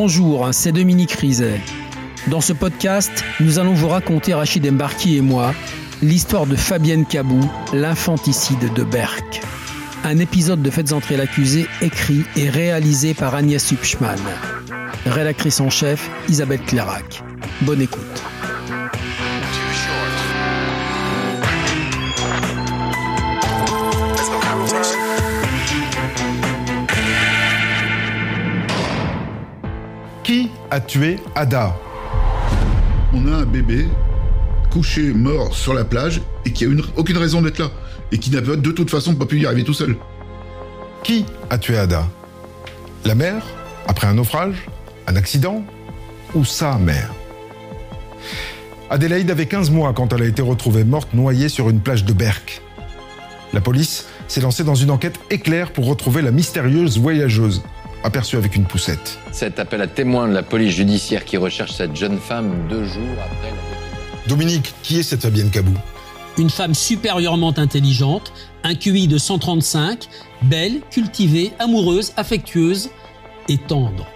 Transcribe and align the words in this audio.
Bonjour, 0.00 0.50
c'est 0.52 0.70
Dominique 0.70 1.10
Rizet. 1.10 1.60
Dans 2.28 2.40
ce 2.40 2.52
podcast, 2.52 3.10
nous 3.40 3.58
allons 3.58 3.74
vous 3.74 3.88
raconter, 3.88 4.32
Rachid 4.32 4.64
Embarki 4.64 5.16
et 5.16 5.20
moi, 5.20 5.52
l'histoire 6.02 6.46
de 6.46 6.54
Fabienne 6.54 7.04
Cabou, 7.04 7.40
l'infanticide 7.72 8.72
de 8.74 8.84
Berck. 8.84 9.40
Un 10.04 10.18
épisode 10.18 10.62
de 10.62 10.70
Faites 10.70 10.92
entrer 10.92 11.16
l'accusé 11.16 11.66
écrit 11.82 12.22
et 12.36 12.48
réalisé 12.48 13.12
par 13.12 13.34
Agnès 13.34 13.72
Hupschmann. 13.72 14.20
Rédactrice 15.04 15.58
en 15.58 15.68
chef, 15.68 16.08
Isabelle 16.28 16.62
Clarac. 16.62 17.24
Bonne 17.62 17.82
écoute. 17.82 18.22
A 30.78 30.80
tué 30.80 31.18
Ada 31.34 31.76
On 33.12 33.26
a 33.26 33.38
un 33.38 33.44
bébé 33.44 33.88
couché, 34.70 35.12
mort 35.12 35.52
sur 35.52 35.74
la 35.74 35.84
plage 35.84 36.22
et 36.44 36.52
qui 36.52 36.64
a 36.64 36.68
une- 36.68 36.84
aucune 36.96 37.18
raison 37.18 37.42
d'être 37.42 37.58
là 37.58 37.68
et 38.12 38.18
qui 38.18 38.30
n'a 38.30 38.40
de 38.40 38.70
toute 38.70 38.88
façon 38.88 39.16
pas 39.16 39.26
pu 39.26 39.40
y 39.40 39.46
arriver 39.46 39.64
tout 39.64 39.74
seul. 39.74 39.96
Qui 41.02 41.26
a 41.50 41.58
tué 41.58 41.76
Ada? 41.78 42.06
La 43.04 43.16
mère 43.16 43.42
Après 43.88 44.06
un 44.06 44.14
naufrage 44.14 44.68
Un 45.08 45.16
accident 45.16 45.64
Ou 46.36 46.44
sa 46.44 46.76
mère? 46.78 47.10
Adélaïde 48.88 49.32
avait 49.32 49.46
15 49.46 49.70
mois 49.72 49.92
quand 49.94 50.12
elle 50.12 50.22
a 50.22 50.26
été 50.26 50.42
retrouvée 50.42 50.84
morte 50.84 51.12
noyée 51.12 51.48
sur 51.48 51.70
une 51.70 51.80
plage 51.80 52.04
de 52.04 52.12
Berck. 52.12 52.62
La 53.52 53.60
police 53.60 54.06
s'est 54.28 54.40
lancée 54.42 54.62
dans 54.64 54.74
une 54.76 54.90
enquête 54.92 55.18
éclair 55.30 55.72
pour 55.72 55.86
retrouver 55.86 56.22
la 56.22 56.30
mystérieuse 56.30 56.98
voyageuse, 56.98 57.62
aperçue 58.04 58.36
avec 58.36 58.56
une 58.56 58.64
poussette. 58.64 59.18
Cet 59.32 59.58
appel 59.58 59.80
à 59.80 59.86
témoins 59.86 60.28
de 60.28 60.34
la 60.34 60.42
police 60.42 60.74
judiciaire 60.74 61.24
qui 61.24 61.36
recherche 61.36 61.72
cette 61.72 61.96
jeune 61.96 62.18
femme 62.18 62.66
deux 62.68 62.84
jours 62.84 63.16
après 63.18 63.50
la 63.50 64.28
Dominique, 64.28 64.74
qui 64.82 64.98
est 64.98 65.02
cette 65.02 65.22
Fabienne 65.22 65.50
Cabou? 65.50 65.72
Une 66.36 66.50
femme 66.50 66.74
supérieurement 66.74 67.54
intelligente, 67.56 68.32
un 68.62 68.74
QI 68.74 69.08
de 69.08 69.18
135, 69.18 70.06
belle, 70.42 70.80
cultivée, 70.90 71.52
amoureuse, 71.58 72.12
affectueuse 72.16 72.90
et 73.48 73.56
tendre. 73.56 74.06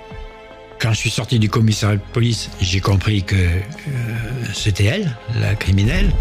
Quand 0.78 0.92
je 0.92 0.98
suis 0.98 1.10
sorti 1.10 1.38
du 1.38 1.48
commissariat 1.48 1.97
de 1.97 2.03
police, 2.12 2.50
j'ai 2.60 2.80
compris 2.80 3.22
que 3.22 3.36
euh, 3.36 3.58
c'était 4.53 4.84
elle, 4.84 5.16
la 5.41 5.55
criminelle. 5.55 6.12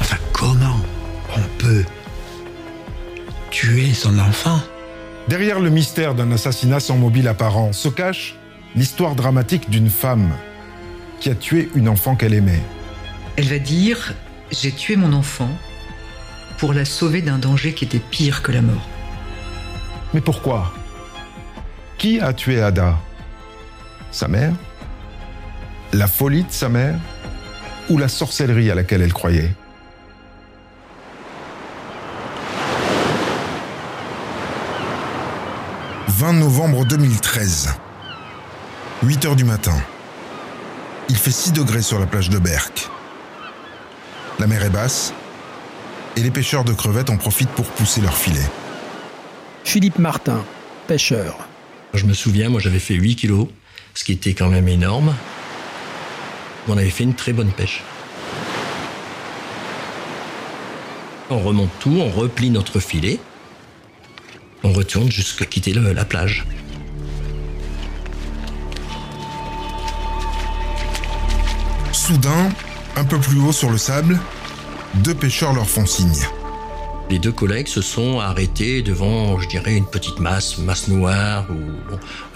Enfin, 0.00 0.16
comment 0.32 0.80
on 1.36 1.62
peut 1.62 1.84
tuer 3.50 3.92
son 3.94 4.18
enfant? 4.18 4.60
Derrière 5.28 5.60
le 5.60 5.70
mystère 5.70 6.14
d'un 6.14 6.32
assassinat 6.32 6.80
sans 6.80 6.96
mobile 6.96 7.28
apparent 7.28 7.72
se 7.72 7.88
cache 7.88 8.36
l'histoire 8.74 9.14
dramatique 9.14 9.70
d'une 9.70 9.90
femme 9.90 10.32
qui 11.20 11.30
a 11.30 11.34
tué 11.34 11.70
une 11.74 11.88
enfant 11.88 12.16
qu'elle 12.16 12.34
aimait. 12.34 12.62
Elle 13.36 13.48
va 13.48 13.58
dire 13.58 14.14
J'ai 14.50 14.72
tué 14.72 14.96
mon 14.96 15.12
enfant 15.12 15.50
pour 16.58 16.72
la 16.72 16.84
sauver 16.84 17.22
d'un 17.22 17.38
danger 17.38 17.72
qui 17.72 17.84
était 17.84 17.98
pire 17.98 18.42
que 18.42 18.52
la 18.52 18.62
mort. 18.62 18.88
Mais 20.12 20.20
pourquoi? 20.20 20.74
Qui 21.98 22.20
a 22.20 22.32
tué 22.32 22.60
Ada? 22.60 22.98
Sa 24.10 24.28
mère? 24.28 24.52
La 25.92 26.06
folie 26.06 26.42
de 26.42 26.50
sa 26.50 26.68
mère? 26.68 26.98
Ou 27.88 27.98
la 27.98 28.08
sorcellerie 28.08 28.70
à 28.70 28.74
laquelle 28.74 29.02
elle 29.02 29.12
croyait? 29.12 29.52
20 36.10 36.32
novembre 36.32 36.84
2013. 36.84 37.72
8 39.04 39.24
heures 39.26 39.36
du 39.36 39.44
matin. 39.44 39.80
Il 41.08 41.16
fait 41.16 41.30
6 41.30 41.52
degrés 41.52 41.82
sur 41.82 42.00
la 42.00 42.06
plage 42.06 42.30
de 42.30 42.38
Berck. 42.38 42.88
La 44.40 44.48
mer 44.48 44.64
est 44.64 44.70
basse 44.70 45.14
et 46.16 46.20
les 46.20 46.32
pêcheurs 46.32 46.64
de 46.64 46.72
crevettes 46.72 47.10
en 47.10 47.16
profitent 47.16 47.50
pour 47.50 47.66
pousser 47.66 48.00
leurs 48.00 48.16
filets. 48.16 48.50
Philippe 49.62 50.00
Martin, 50.00 50.44
pêcheur. 50.88 51.38
Je 51.94 52.04
me 52.06 52.12
souviens, 52.12 52.48
moi 52.48 52.60
j'avais 52.60 52.80
fait 52.80 52.94
8 52.94 53.14
kilos, 53.14 53.46
ce 53.94 54.02
qui 54.02 54.10
était 54.10 54.34
quand 54.34 54.48
même 54.48 54.66
énorme. 54.66 55.14
On 56.66 56.76
avait 56.76 56.90
fait 56.90 57.04
une 57.04 57.14
très 57.14 57.32
bonne 57.32 57.52
pêche. 57.52 57.84
On 61.30 61.38
remonte 61.38 61.70
tout, 61.78 62.00
on 62.00 62.10
replie 62.10 62.50
notre 62.50 62.80
filet, 62.80 63.20
retourne 64.80 65.12
jusqu'à 65.12 65.44
quitter 65.44 65.74
le- 65.74 65.92
la 65.92 66.06
plage. 66.06 66.46
Soudain, 71.92 72.48
un 72.96 73.04
peu 73.04 73.18
plus 73.18 73.40
haut 73.40 73.52
sur 73.52 73.70
le 73.70 73.78
sable, 73.78 74.18
deux 75.04 75.14
pêcheurs 75.14 75.52
leur 75.52 75.68
font 75.68 75.86
signe. 75.86 76.26
Les 77.10 77.18
deux 77.18 77.32
collègues 77.32 77.66
se 77.66 77.82
sont 77.82 78.20
arrêtés 78.20 78.82
devant, 78.82 79.38
je 79.40 79.48
dirais, 79.48 79.76
une 79.76 79.86
petite 79.86 80.20
masse, 80.20 80.58
masse 80.58 80.86
noire, 80.88 81.46
ou 81.50 81.54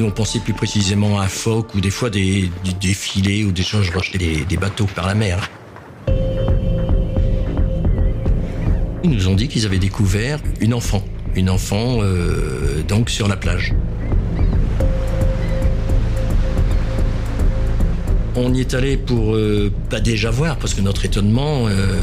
nous 0.01 0.07
on 0.07 0.11
pensait 0.11 0.41
plus 0.41 0.53
précisément 0.53 1.21
à 1.21 1.25
un 1.25 1.29
phoque, 1.29 1.75
ou 1.77 1.81
des 1.81 1.91
fois 1.91 2.11
des, 2.11 2.51
des, 2.65 2.73
des 2.81 2.95
filets 2.95 3.45
ou 3.45 3.53
des 3.53 3.63
choses 3.63 3.89
rejetées 3.91 4.19
des, 4.19 4.45
des 4.45 4.57
bateaux 4.57 4.87
par 4.95 5.07
la 5.07 5.15
mer. 5.15 5.49
Ils 9.05 9.11
nous 9.11 9.29
ont 9.29 9.35
dit 9.35 9.47
qu'ils 9.49 9.67
avaient 9.67 9.79
découvert 9.79 10.41
une 10.61 10.75
enfant, 10.75 11.05
une 11.37 11.51
enfant 11.51 11.99
euh, 12.01 12.83
donc 12.83 13.11
sur 13.11 13.29
la 13.29 13.37
plage. 13.37 13.75
On 18.37 18.53
y 18.53 18.61
est 18.61 18.75
allé 18.75 18.97
pour 18.97 19.37
euh, 19.37 19.73
pas 19.91 20.01
déjà 20.01 20.31
voir, 20.31 20.57
parce 20.59 20.75
que 20.75 20.81
notre 20.81 21.05
étonnement, 21.05 21.69
euh, 21.69 22.01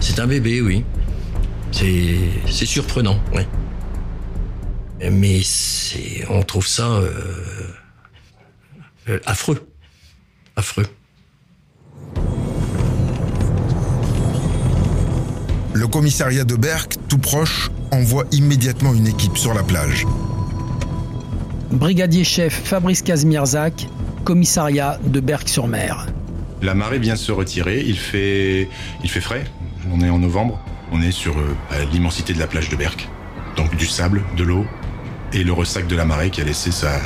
c'est 0.00 0.18
un 0.20 0.26
bébé, 0.26 0.60
oui. 0.60 0.84
C'est 1.70 2.66
surprenant, 2.66 3.20
ouais. 3.34 3.46
Mais 5.10 5.42
on 6.30 6.42
trouve 6.42 6.66
ça 6.66 7.00
affreux, 9.26 9.68
affreux. 10.56 10.86
Le 15.78 15.86
commissariat 15.86 16.42
de 16.42 16.56
Berck, 16.56 16.96
tout 17.08 17.18
proche, 17.18 17.70
envoie 17.92 18.24
immédiatement 18.32 18.92
une 18.94 19.06
équipe 19.06 19.38
sur 19.38 19.54
la 19.54 19.62
plage. 19.62 20.04
Brigadier 21.70 22.24
chef 22.24 22.52
Fabrice 22.64 23.00
Kazmierzak, 23.02 23.86
commissariat 24.24 24.98
de 25.04 25.20
Berck-sur-Mer. 25.20 26.06
La 26.62 26.74
marée 26.74 26.98
vient 26.98 27.14
de 27.14 27.18
se 27.20 27.30
retirer, 27.30 27.84
il 27.86 27.96
fait, 27.96 28.68
il 29.04 29.08
fait 29.08 29.20
frais, 29.20 29.44
on 29.92 30.00
est 30.00 30.10
en 30.10 30.18
novembre, 30.18 30.60
on 30.90 31.00
est 31.00 31.12
sur 31.12 31.38
euh, 31.38 31.54
à 31.70 31.84
l'immensité 31.84 32.32
de 32.32 32.40
la 32.40 32.48
plage 32.48 32.70
de 32.70 32.74
Berck. 32.74 33.08
Donc 33.56 33.76
du 33.76 33.86
sable, 33.86 34.24
de 34.36 34.42
l'eau 34.42 34.66
et 35.32 35.44
le 35.44 35.52
ressac 35.52 35.86
de 35.86 35.94
la 35.94 36.04
marée 36.04 36.30
qui 36.30 36.40
a 36.40 36.44
laissé 36.44 36.72
sa, 36.72 37.00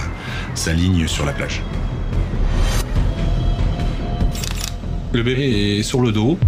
sa 0.54 0.72
ligne 0.72 1.06
sur 1.06 1.26
la 1.26 1.32
plage. 1.32 1.60
Le 5.12 5.22
bébé 5.22 5.78
est 5.78 5.82
sur 5.82 6.00
le 6.00 6.10
dos. 6.10 6.38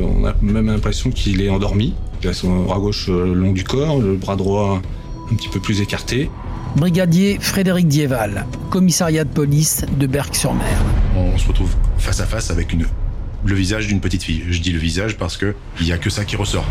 On 0.00 0.24
a 0.24 0.34
même 0.42 0.66
l'impression 0.66 1.10
qu'il 1.10 1.40
est 1.40 1.48
endormi. 1.48 1.94
Il 2.22 2.28
a 2.28 2.32
son 2.32 2.64
bras 2.64 2.78
gauche 2.78 3.08
euh, 3.08 3.26
le 3.26 3.34
long 3.34 3.52
du 3.52 3.64
corps, 3.64 3.98
le 3.98 4.16
bras 4.16 4.36
droit 4.36 4.82
un 5.30 5.34
petit 5.34 5.48
peu 5.48 5.60
plus 5.60 5.80
écarté. 5.80 6.30
Brigadier 6.76 7.38
Frédéric 7.40 7.88
Dieval, 7.88 8.46
commissariat 8.70 9.24
de 9.24 9.30
police 9.30 9.84
de 9.98 10.06
Berck-sur-Mer. 10.06 10.76
On 11.16 11.38
se 11.38 11.48
retrouve 11.48 11.74
face 11.98 12.20
à 12.20 12.26
face 12.26 12.50
avec 12.50 12.72
une, 12.72 12.86
le 13.44 13.54
visage 13.54 13.86
d'une 13.86 14.00
petite 14.00 14.22
fille. 14.22 14.42
Je 14.50 14.60
dis 14.60 14.72
le 14.72 14.78
visage 14.78 15.16
parce 15.16 15.36
que 15.36 15.54
il 15.80 15.86
y 15.86 15.92
a 15.92 15.98
que 15.98 16.10
ça 16.10 16.24
qui 16.24 16.36
ressort. 16.36 16.66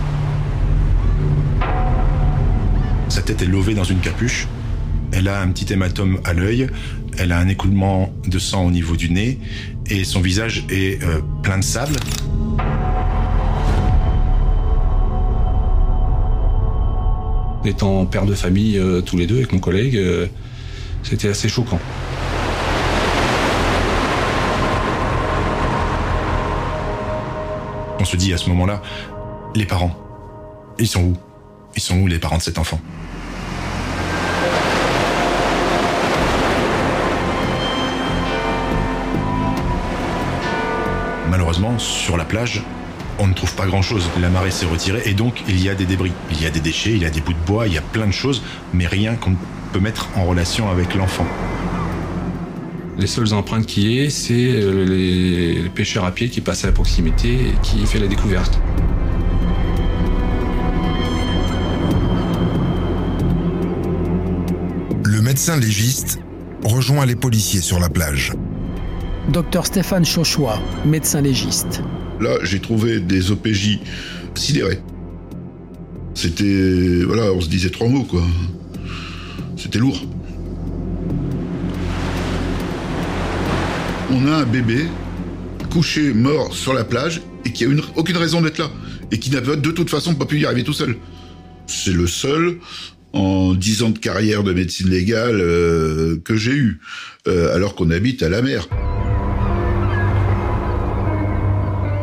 Sa 3.10 3.22
tête 3.22 3.42
est 3.42 3.48
levée 3.48 3.74
dans 3.74 3.84
une 3.84 4.00
capuche. 4.00 4.48
Elle 5.12 5.28
a 5.28 5.42
un 5.42 5.48
petit 5.48 5.72
hématome 5.72 6.20
à 6.24 6.34
l'œil. 6.34 6.68
Elle 7.18 7.32
a 7.32 7.40
un 7.40 7.48
écoulement 7.48 8.14
de 8.28 8.40
sang 8.40 8.66
au 8.66 8.72
niveau 8.72 8.96
du 8.96 9.10
nez. 9.10 9.40
Et 9.88 10.04
son 10.04 10.22
visage 10.22 10.66
est 10.70 11.02
euh, 11.04 11.22
plein 11.42 11.58
de 11.58 11.64
sable. 11.64 11.96
Étant 17.66 18.06
père 18.06 18.28
de 18.28 18.36
famille 18.36 18.78
euh, 18.78 19.02
tous 19.02 19.18
les 19.18 19.26
deux 19.26 19.38
avec 19.38 19.52
mon 19.52 19.58
collègue, 19.58 19.98
euh, 19.98 20.28
c'était 21.02 21.30
assez 21.30 21.50
choquant. 21.50 21.80
On 28.00 28.06
se 28.06 28.18
dit 28.18 28.34
à 28.34 28.38
ce 28.38 28.50
moment-là, 28.50 28.84
les 29.56 29.66
parents, 29.66 29.96
ils 30.78 30.88
sont 30.88 31.02
où? 31.02 31.18
Ils 31.76 31.82
sont 31.82 31.98
où 31.98 32.06
les 32.06 32.20
parents 32.20 32.38
de 32.38 32.44
cet 32.44 32.60
enfant? 32.60 32.80
Malheureusement, 41.32 41.80
sur 41.80 42.16
la 42.16 42.26
plage, 42.26 42.62
on 43.20 43.28
ne 43.28 43.34
trouve 43.34 43.54
pas 43.56 43.66
grand-chose. 43.66 44.10
La 44.22 44.30
marée 44.30 44.52
s'est 44.52 44.66
retirée 44.66 45.02
et 45.06 45.14
donc 45.14 45.44
il 45.48 45.62
y 45.62 45.70
a 45.70 45.76
des 45.76 45.86
débris. 45.86 46.12
Il 46.32 46.42
y 46.42 46.46
a 46.46 46.50
des 46.50 46.60
déchets, 46.60 46.92
il 46.92 47.02
y 47.02 47.06
a 47.06 47.10
des 47.10 47.22
bouts 47.22 47.34
de 47.34 47.46
bois, 47.46 47.68
il 47.68 47.74
y 47.74 47.78
a 47.78 47.82
plein 47.82 48.08
de 48.08 48.12
choses, 48.12 48.42
mais 48.74 48.88
rien 48.88 49.16
qu'on 49.16 49.36
peut 49.74 49.80
mettre 49.80 50.10
en 50.16 50.26
relation 50.26 50.70
avec 50.70 50.96
l'enfant. 50.96 51.28
Les 52.98 53.08
seules 53.08 53.34
empreintes 53.34 53.66
qu'il 53.66 53.84
y 53.84 54.00
ait, 54.00 54.10
c'est 54.10 54.34
euh, 54.34 54.86
les, 54.86 55.62
les 55.64 55.70
pêcheurs 55.70 56.06
à 56.06 56.12
pied 56.12 56.30
qui 56.30 56.40
passent 56.40 56.64
à 56.64 56.68
la 56.68 56.74
proximité 56.74 57.34
et 57.34 57.54
qui 57.62 57.86
fait 57.86 58.00
la 58.00 58.08
découverte. 58.08 58.60
Le 65.04 65.22
médecin 65.22 65.58
légiste 65.58 66.20
rejoint 66.64 67.06
les 67.06 67.16
policiers 67.16 67.62
sur 67.62 67.80
la 67.80 67.90
plage. 67.90 68.34
Docteur 69.30 69.66
Stéphane 69.66 70.06
Chauchois, 70.06 70.60
médecin 70.86 71.20
légiste. 71.20 71.82
Là, 72.22 72.38
j'ai 72.44 72.60
trouvé 72.60 73.00
des 73.00 73.32
OPJ 73.32 73.80
sidérés. 74.36 74.80
C'était. 76.14 77.02
Voilà, 77.06 77.32
on 77.34 77.42
se 77.42 77.50
disait 77.50 77.70
trois 77.70 77.88
mots, 77.90 78.04
quoi. 78.04 78.24
C'était 79.58 79.80
lourd. 79.80 80.02
On 84.12 84.28
a 84.28 84.38
un 84.38 84.46
bébé 84.46 84.86
couché, 85.72 86.14
mort 86.14 86.54
sur 86.56 86.74
la 86.74 86.84
plage, 86.86 87.22
et 87.44 87.52
qui 87.52 87.66
a 87.66 87.68
une- 87.68 87.82
aucune 87.96 88.18
raison 88.18 88.42
d'être 88.42 88.60
là. 88.60 88.70
Et 89.12 89.20
qui 89.20 89.30
n'avait 89.30 89.58
de 89.58 89.72
toute 89.72 89.90
façon 89.90 90.16
pas 90.16 90.26
pu 90.26 90.40
y 90.40 90.46
arriver 90.46 90.64
tout 90.64 90.74
seul. 90.74 90.96
C'est 91.68 91.92
le 91.94 92.08
seul 92.08 92.58
en 93.14 93.54
dix 93.54 93.84
ans 93.84 93.90
de 93.90 94.00
carrière 94.00 94.44
de 94.44 94.54
médecine 94.54 94.90
légale 94.90 95.40
euh, 95.42 96.18
que 96.24 96.36
j'ai 96.36 96.54
eu, 96.54 96.80
euh, 97.28 97.54
alors 97.56 97.76
qu'on 97.76 97.90
habite 97.92 98.24
à 98.24 98.30
la 98.30 98.42
mer. 98.42 98.68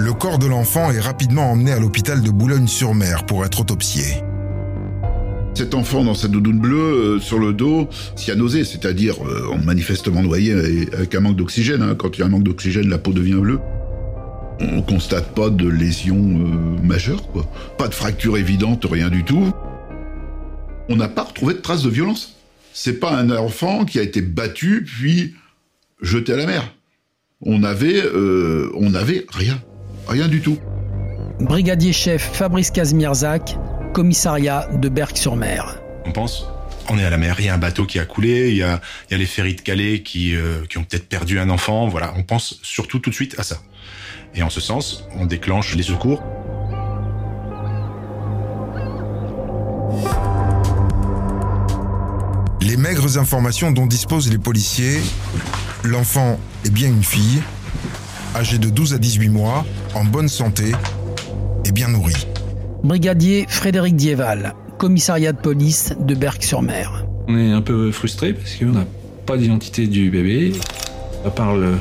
Le 0.04 0.12
corps 0.12 0.38
de 0.40 0.46
l'enfant 0.46 0.90
est 0.90 0.98
rapidement 0.98 1.52
emmené 1.52 1.70
à 1.70 1.78
l'hôpital 1.78 2.22
de 2.22 2.30
Boulogne-sur-Mer 2.32 3.24
pour 3.24 3.44
être 3.44 3.60
autopsié. 3.60 4.02
Cet 5.54 5.74
enfant 5.74 6.02
dans 6.02 6.14
sa 6.14 6.26
doudoune 6.26 6.58
bleue, 6.58 6.76
euh, 6.76 7.20
sur 7.20 7.38
le 7.38 7.52
dos, 7.52 7.88
cyanosé, 8.16 8.64
c'est-à-dire 8.64 9.14
euh, 9.24 9.56
manifestement 9.64 10.20
noyé 10.20 10.54
avec 10.92 11.14
un 11.14 11.20
manque 11.20 11.36
d'oxygène. 11.36 11.82
hein. 11.82 11.94
Quand 11.96 12.16
il 12.16 12.20
y 12.20 12.22
a 12.24 12.26
un 12.26 12.30
manque 12.30 12.42
d'oxygène, 12.42 12.88
la 12.88 12.98
peau 12.98 13.12
devient 13.12 13.34
bleue. 13.34 13.60
On 14.58 14.82
constate 14.82 15.36
pas 15.36 15.50
de 15.50 15.68
lésion 15.68 16.16
euh, 16.16 16.82
majeure. 16.84 17.22
Pas 17.78 17.86
de 17.86 17.94
fracture 17.94 18.36
évidente, 18.36 18.84
rien 18.90 19.08
du 19.08 19.22
tout. 19.22 19.52
On 20.88 20.96
n'a 20.96 21.08
pas 21.08 21.22
retrouvé 21.22 21.54
de 21.54 21.60
traces 21.60 21.84
de 21.84 21.90
violence. 21.90 22.34
C'est 22.72 22.98
pas 22.98 23.14
un 23.14 23.30
enfant 23.30 23.84
qui 23.84 24.00
a 24.00 24.02
été 24.02 24.20
battu 24.20 24.84
puis 24.84 25.36
jeté 26.00 26.32
à 26.32 26.38
la 26.38 26.46
mer. 26.46 26.74
On 27.40 27.62
avait, 27.62 28.02
on 28.74 28.94
avait 28.94 29.26
rien, 29.32 29.60
rien 30.08 30.28
du 30.28 30.40
tout. 30.40 30.58
Brigadier 31.40 31.92
chef 31.92 32.22
Fabrice 32.32 32.70
Kazmierzak, 32.70 33.56
commissariat 33.92 34.68
de 34.72 34.88
Berck-sur-Mer. 34.88 35.78
On 36.04 36.12
pense, 36.12 36.46
on 36.88 36.98
est 36.98 37.04
à 37.04 37.10
la 37.10 37.18
mer, 37.18 37.36
il 37.38 37.46
y 37.46 37.48
a 37.48 37.54
un 37.54 37.58
bateau 37.58 37.86
qui 37.86 37.98
a 37.98 38.04
coulé, 38.04 38.50
il 38.50 38.56
y 38.56 38.62
a, 38.62 38.80
il 39.08 39.12
y 39.12 39.14
a 39.14 39.18
les 39.18 39.26
ferries 39.26 39.54
de 39.54 39.60
Calais 39.60 40.02
qui, 40.02 40.36
euh, 40.36 40.64
qui 40.68 40.78
ont 40.78 40.84
peut-être 40.84 41.08
perdu 41.08 41.38
un 41.38 41.50
enfant. 41.50 41.88
Voilà, 41.88 42.12
on 42.16 42.22
pense 42.22 42.58
surtout 42.62 42.98
tout 42.98 43.10
de 43.10 43.14
suite 43.14 43.38
à 43.38 43.42
ça. 43.42 43.58
Et 44.34 44.42
en 44.42 44.50
ce 44.50 44.60
sens, 44.60 45.04
on 45.16 45.26
déclenche 45.26 45.74
les 45.74 45.82
secours. 45.82 46.22
Les 52.60 52.76
maigres 52.76 53.18
informations 53.18 53.72
dont 53.72 53.86
disposent 53.86 54.30
les 54.30 54.38
policiers, 54.38 55.00
l'enfant 55.82 56.38
est 56.64 56.70
bien 56.70 56.88
une 56.88 57.02
fille, 57.02 57.42
âgée 58.34 58.58
de 58.58 58.68
12 58.68 58.94
à 58.94 58.98
18 58.98 59.28
mois, 59.28 59.64
en 59.94 60.04
bonne 60.04 60.28
santé 60.28 60.72
et 61.64 61.72
bien 61.72 61.88
nourrie. 61.88 62.26
Brigadier 62.82 63.46
Frédéric 63.48 63.96
Dieval, 63.96 64.54
commissariat 64.78 65.32
de 65.32 65.38
police 65.38 65.92
de 66.00 66.14
Berck-sur-Mer. 66.14 67.04
On 67.28 67.36
est 67.38 67.52
un 67.52 67.62
peu 67.62 67.92
frustré 67.92 68.32
parce 68.32 68.54
qu'on 68.56 68.66
n'a 68.72 68.86
pas 69.26 69.36
d'identité 69.36 69.86
du 69.86 70.10
bébé, 70.10 70.52
à 71.24 71.30
part 71.30 71.56
le- 71.56 71.76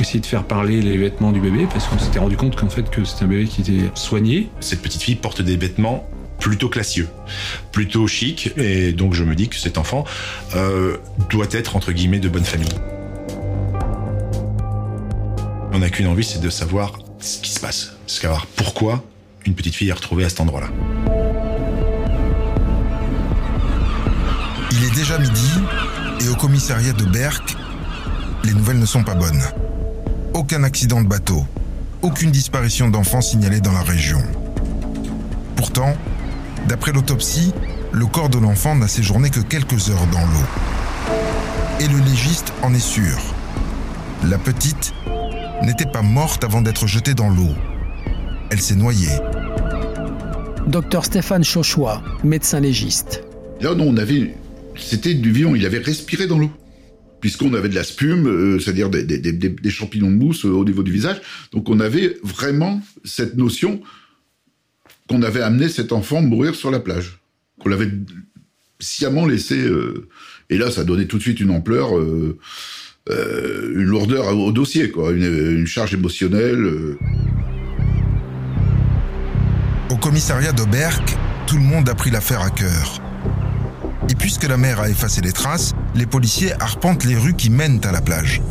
essayer 0.00 0.20
de 0.20 0.26
faire 0.26 0.44
parler 0.44 0.82
les 0.82 0.98
vêtements 0.98 1.32
du 1.32 1.40
bébé 1.40 1.66
parce 1.72 1.86
qu'on 1.86 1.98
s'était 1.98 2.18
rendu 2.18 2.36
compte 2.36 2.54
qu'en 2.56 2.68
fait 2.68 2.90
que 2.90 3.02
c'était 3.04 3.24
un 3.24 3.28
bébé 3.28 3.44
qui 3.46 3.62
était 3.62 3.90
soigné. 3.94 4.50
Cette 4.60 4.82
petite 4.82 5.00
fille 5.02 5.14
porte 5.14 5.40
des 5.40 5.56
vêtements 5.56 6.06
plutôt 6.38 6.68
classieux, 6.68 7.08
plutôt 7.72 8.06
chic, 8.06 8.50
et 8.58 8.92
donc 8.92 9.14
je 9.14 9.24
me 9.24 9.34
dis 9.34 9.48
que 9.48 9.56
cet 9.56 9.78
enfant 9.78 10.04
euh, 10.54 10.98
doit 11.30 11.46
être 11.52 11.76
entre 11.76 11.92
guillemets 11.92 12.18
de 12.18 12.28
bonne 12.28 12.44
famille. 12.44 12.68
On 15.76 15.80
n'a 15.80 15.90
qu'une 15.90 16.06
envie, 16.06 16.24
c'est 16.24 16.40
de 16.40 16.48
savoir 16.48 16.92
ce 17.20 17.38
qui 17.38 17.50
se 17.50 17.60
passe, 17.60 17.92
savoir 18.06 18.46
pourquoi 18.46 19.04
une 19.44 19.54
petite 19.54 19.74
fille 19.74 19.90
est 19.90 19.92
retrouvée 19.92 20.24
à 20.24 20.30
cet 20.30 20.40
endroit-là. 20.40 20.68
Il 24.72 24.82
est 24.82 24.94
déjà 24.94 25.18
midi 25.18 25.50
et 26.22 26.28
au 26.30 26.34
commissariat 26.34 26.94
de 26.94 27.04
Berck, 27.04 27.58
les 28.44 28.54
nouvelles 28.54 28.78
ne 28.78 28.86
sont 28.86 29.04
pas 29.04 29.14
bonnes. 29.14 29.42
Aucun 30.32 30.62
accident 30.62 31.02
de 31.02 31.08
bateau, 31.08 31.44
aucune 32.00 32.30
disparition 32.30 32.88
d'enfants 32.88 33.20
signalée 33.20 33.60
dans 33.60 33.72
la 33.72 33.82
région. 33.82 34.22
Pourtant, 35.56 35.94
d'après 36.68 36.92
l'autopsie, 36.92 37.52
le 37.92 38.06
corps 38.06 38.30
de 38.30 38.38
l'enfant 38.38 38.76
n'a 38.76 38.88
séjourné 38.88 39.28
que 39.28 39.40
quelques 39.40 39.90
heures 39.90 40.06
dans 40.06 40.24
l'eau. 40.24 40.46
Et 41.80 41.88
le 41.88 41.98
légiste 41.98 42.54
en 42.62 42.72
est 42.72 42.78
sûr. 42.78 43.18
La 44.24 44.38
petite 44.38 44.94
n'était 45.62 45.86
pas 45.86 46.02
morte 46.02 46.44
avant 46.44 46.62
d'être 46.62 46.86
jetée 46.86 47.14
dans 47.14 47.28
l'eau. 47.28 47.54
Elle 48.50 48.60
s'est 48.60 48.74
noyée. 48.76 49.08
Docteur 50.66 51.04
Stéphane 51.04 51.44
Chauchois, 51.44 52.02
médecin 52.24 52.60
légiste. 52.60 53.24
Là, 53.60 53.74
non, 53.74 53.88
on 53.88 53.96
avait. 53.96 54.34
C'était 54.76 55.14
du 55.14 55.32
vivant, 55.32 55.54
il 55.54 55.64
avait 55.64 55.78
respiré 55.78 56.26
dans 56.26 56.38
l'eau. 56.38 56.50
Puisqu'on 57.20 57.54
avait 57.54 57.68
de 57.70 57.74
la 57.74 57.82
spume, 57.84 58.26
euh, 58.28 58.58
c'est-à-dire 58.60 58.90
des, 58.90 59.02
des- 59.02 59.18
des- 59.18 59.32
des- 59.32 59.48
des 59.48 59.70
champignons 59.70 60.10
de 60.10 60.16
mousse 60.16 60.44
euh, 60.44 60.50
au 60.50 60.64
niveau 60.64 60.82
du 60.82 60.92
visage. 60.92 61.20
Donc 61.52 61.68
on 61.70 61.80
avait 61.80 62.18
vraiment 62.22 62.80
cette 63.04 63.36
notion 63.36 63.80
qu'on 65.08 65.22
avait 65.22 65.40
amené 65.40 65.68
cet 65.68 65.92
enfant 65.92 66.20
mourir 66.20 66.54
sur 66.54 66.70
la 66.70 66.78
plage. 66.78 67.18
Qu'on 67.58 67.68
l'avait 67.70 67.90
sciemment 68.80 69.26
laissé. 69.26 69.56
euh, 69.58 70.08
et 70.50 70.58
là, 70.58 70.70
ça 70.70 70.84
donnait 70.84 71.06
tout 71.06 71.16
de 71.16 71.22
suite 71.22 71.40
une 71.40 71.50
ampleur, 71.50 71.96
euh, 71.96 72.38
euh, 73.10 73.72
une 73.76 73.84
lourdeur 73.84 74.28
au, 74.36 74.46
au 74.48 74.52
dossier, 74.52 74.90
quoi. 74.90 75.12
Une, 75.12 75.22
une 75.58 75.66
charge 75.66 75.94
émotionnelle. 75.94 76.60
euh. 76.64 76.98
Au 79.90 79.96
commissariat 79.96 80.52
de 80.52 80.64
Berck, 80.64 81.16
tout 81.46 81.56
le 81.56 81.62
monde 81.62 81.88
a 81.88 81.94
pris 81.94 82.10
l'affaire 82.10 82.40
à 82.40 82.50
cœur. 82.50 83.00
Et 84.10 84.14
puisque 84.14 84.44
la 84.48 84.56
mer 84.56 84.80
a 84.80 84.88
effacé 84.88 85.20
les 85.20 85.32
traces, 85.32 85.74
les 85.94 86.06
policiers 86.06 86.52
arpentent 86.60 87.04
les 87.04 87.16
rues 87.16 87.34
qui 87.34 87.50
mènent 87.50 87.80
à 87.84 87.92
la 87.92 88.00
plage. 88.00 88.42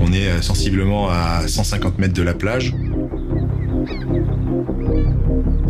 On 0.00 0.12
est 0.12 0.28
euh, 0.28 0.42
sensiblement 0.42 1.08
à 1.10 1.46
150 1.46 1.98
mètres 1.98 2.14
de 2.14 2.22
la 2.22 2.34
plage. 2.34 2.74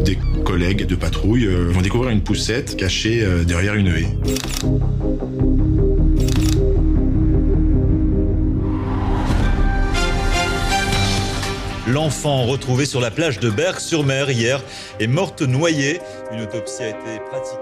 Des 0.04 0.18
collègues 0.44 0.86
de 0.86 0.96
patrouille 0.96 1.46
vont 1.46 1.80
découvrir 1.80 2.10
une 2.10 2.22
poussette 2.22 2.76
cachée 2.76 3.24
derrière 3.46 3.74
une 3.74 3.86
haie. 3.88 4.08
L'enfant 11.88 12.44
retrouvé 12.44 12.86
sur 12.86 13.00
la 13.00 13.10
plage 13.10 13.40
de 13.40 13.50
Berck-sur-Mer 13.50 14.30
hier 14.30 14.60
est 15.00 15.08
morte 15.08 15.42
noyée. 15.42 16.00
Une 16.32 16.42
autopsie 16.42 16.84
a 16.84 16.88
été 16.90 17.20
pratiquée. 17.28 17.58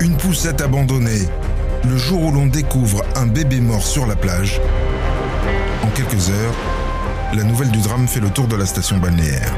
Une 0.00 0.16
poussette 0.16 0.60
abandonnée, 0.60 1.28
le 1.88 1.96
jour 1.96 2.24
où 2.24 2.32
l'on 2.32 2.46
découvre 2.46 3.04
un 3.14 3.26
bébé 3.26 3.60
mort 3.60 3.84
sur 3.84 4.04
la 4.06 4.16
plage. 4.16 4.60
En 5.84 5.90
quelques 5.90 6.28
heures, 6.28 6.54
la 7.36 7.44
nouvelle 7.44 7.70
du 7.70 7.80
drame 7.80 8.08
fait 8.08 8.20
le 8.20 8.30
tour 8.30 8.48
de 8.48 8.56
la 8.56 8.66
station 8.66 8.98
balnéaire. 8.98 9.54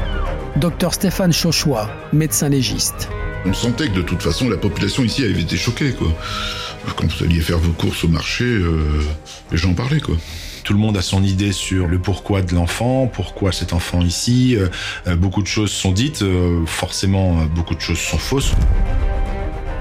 Docteur 0.55 0.93
Stéphane 0.93 1.33
Chauchois, 1.33 1.89
médecin 2.13 2.49
légiste. 2.49 3.09
On 3.45 3.53
sentait 3.53 3.87
que 3.87 3.95
de 3.95 4.01
toute 4.01 4.21
façon, 4.21 4.49
la 4.49 4.57
population 4.57 5.03
ici 5.03 5.23
avait 5.23 5.41
été 5.41 5.57
choquée, 5.57 5.93
quoi. 5.93 6.13
Quand 6.95 7.05
vous 7.05 7.23
alliez 7.23 7.41
faire 7.41 7.59
vos 7.59 7.73
courses 7.73 8.03
au 8.03 8.07
marché, 8.07 8.45
euh, 8.45 9.01
les 9.51 9.57
gens 9.57 9.73
parlaient, 9.73 9.99
quoi. 9.99 10.15
Tout 10.67 10.73
le 10.73 10.79
monde 10.79 10.97
a 10.97 11.01
son 11.01 11.23
idée 11.23 11.53
sur 11.53 11.87
le 11.87 11.97
pourquoi 11.97 12.41
de 12.41 12.53
l'enfant, 12.53 13.07
pourquoi 13.07 13.53
cet 13.53 13.71
enfant 13.71 14.01
ici. 14.01 14.57
Euh, 14.57 14.67
euh, 15.07 15.15
beaucoup 15.15 15.41
de 15.41 15.47
choses 15.47 15.71
sont 15.71 15.93
dites, 15.93 16.23
euh, 16.23 16.65
forcément 16.65 17.45
beaucoup 17.55 17.73
de 17.73 17.79
choses 17.79 17.99
sont 17.99 18.17
fausses. 18.17 18.51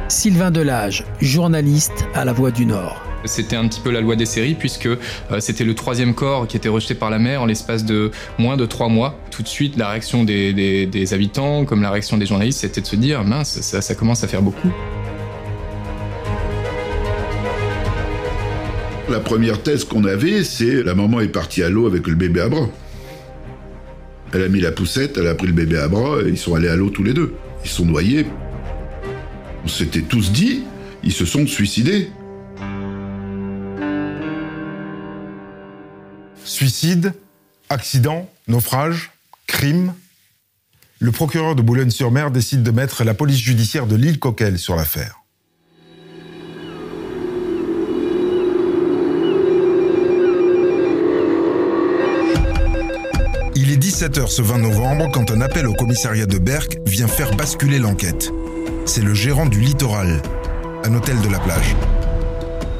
Sylvain 0.06 0.52
Delage, 0.52 1.02
journaliste 1.20 2.06
à 2.14 2.24
La 2.24 2.32
Voix 2.32 2.52
du 2.52 2.66
Nord. 2.66 3.02
C'était 3.26 3.56
un 3.56 3.66
petit 3.68 3.80
peu 3.80 3.90
la 3.90 4.00
loi 4.00 4.16
des 4.16 4.26
séries 4.26 4.54
puisque 4.54 4.86
euh, 4.86 4.96
c'était 5.40 5.64
le 5.64 5.74
troisième 5.74 6.14
corps 6.14 6.46
qui 6.46 6.56
était 6.56 6.68
rejeté 6.68 6.94
par 6.94 7.10
la 7.10 7.18
mer 7.18 7.42
en 7.42 7.46
l'espace 7.46 7.84
de 7.84 8.10
moins 8.38 8.56
de 8.56 8.66
trois 8.66 8.88
mois. 8.88 9.18
Tout 9.30 9.42
de 9.42 9.48
suite, 9.48 9.76
la 9.76 9.90
réaction 9.90 10.24
des, 10.24 11.12
habitants, 11.12 11.64
comme 11.64 11.82
la 11.82 11.90
réaction 11.90 12.16
des 12.16 12.26
journalistes, 12.26 12.60
c'était 12.60 12.80
de 12.80 12.86
se 12.86 12.96
dire 12.96 13.24
mince, 13.24 13.60
ça, 13.60 13.80
ça 13.80 13.94
commence 13.94 14.24
à 14.24 14.28
faire 14.28 14.42
beaucoup. 14.42 14.70
La 19.08 19.20
première 19.20 19.62
thèse 19.62 19.84
qu'on 19.84 20.04
avait, 20.04 20.42
c'est 20.42 20.82
la 20.82 20.94
maman 20.94 21.20
est 21.20 21.28
partie 21.28 21.62
à 21.62 21.70
l'eau 21.70 21.86
avec 21.86 22.08
le 22.08 22.16
bébé 22.16 22.40
à 22.40 22.48
bras. 22.48 22.68
Elle 24.34 24.42
a 24.42 24.48
mis 24.48 24.60
la 24.60 24.72
poussette, 24.72 25.16
elle 25.16 25.28
a 25.28 25.34
pris 25.34 25.46
le 25.46 25.52
bébé 25.52 25.78
à 25.78 25.86
bras 25.86 26.18
et 26.24 26.28
ils 26.28 26.38
sont 26.38 26.56
allés 26.56 26.68
à 26.68 26.74
l'eau 26.74 26.90
tous 26.90 27.04
les 27.04 27.14
deux. 27.14 27.34
Ils 27.64 27.70
sont 27.70 27.84
noyés. 27.84 28.26
On 29.64 29.68
s'était 29.68 30.02
tous 30.02 30.32
dit, 30.32 30.64
ils 31.04 31.12
se 31.12 31.24
sont 31.24 31.46
suicidés. 31.46 32.10
Suicide, 36.56 37.12
accident, 37.68 38.30
naufrage, 38.48 39.10
crime. 39.46 39.92
Le 41.00 41.12
procureur 41.12 41.54
de 41.54 41.60
Boulogne-sur-Mer 41.60 42.30
décide 42.30 42.62
de 42.62 42.70
mettre 42.70 43.04
la 43.04 43.12
police 43.12 43.40
judiciaire 43.40 43.86
de 43.86 43.94
l'île 43.94 44.18
Coquel 44.18 44.58
sur 44.58 44.74
l'affaire. 44.74 45.20
Il 53.54 53.70
est 53.70 53.76
17h 53.76 54.28
ce 54.28 54.40
20 54.40 54.56
novembre 54.56 55.10
quand 55.12 55.30
un 55.30 55.42
appel 55.42 55.66
au 55.66 55.74
commissariat 55.74 56.24
de 56.24 56.38
Berck 56.38 56.78
vient 56.86 57.06
faire 57.06 57.36
basculer 57.36 57.78
l'enquête. 57.78 58.32
C'est 58.86 59.02
le 59.02 59.12
gérant 59.12 59.44
du 59.44 59.60
littoral, 59.60 60.22
un 60.84 60.94
hôtel 60.94 61.20
de 61.20 61.28
la 61.28 61.38
plage. 61.38 61.76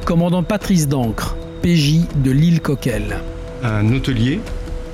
Commandant 0.05 0.41
Patrice 0.41 0.87
Dancre, 0.87 1.37
PJ 1.61 2.07
de 2.23 2.31
l'île 2.31 2.61
Coquel. 2.61 3.21
Un 3.63 3.91
hôtelier, 3.91 4.39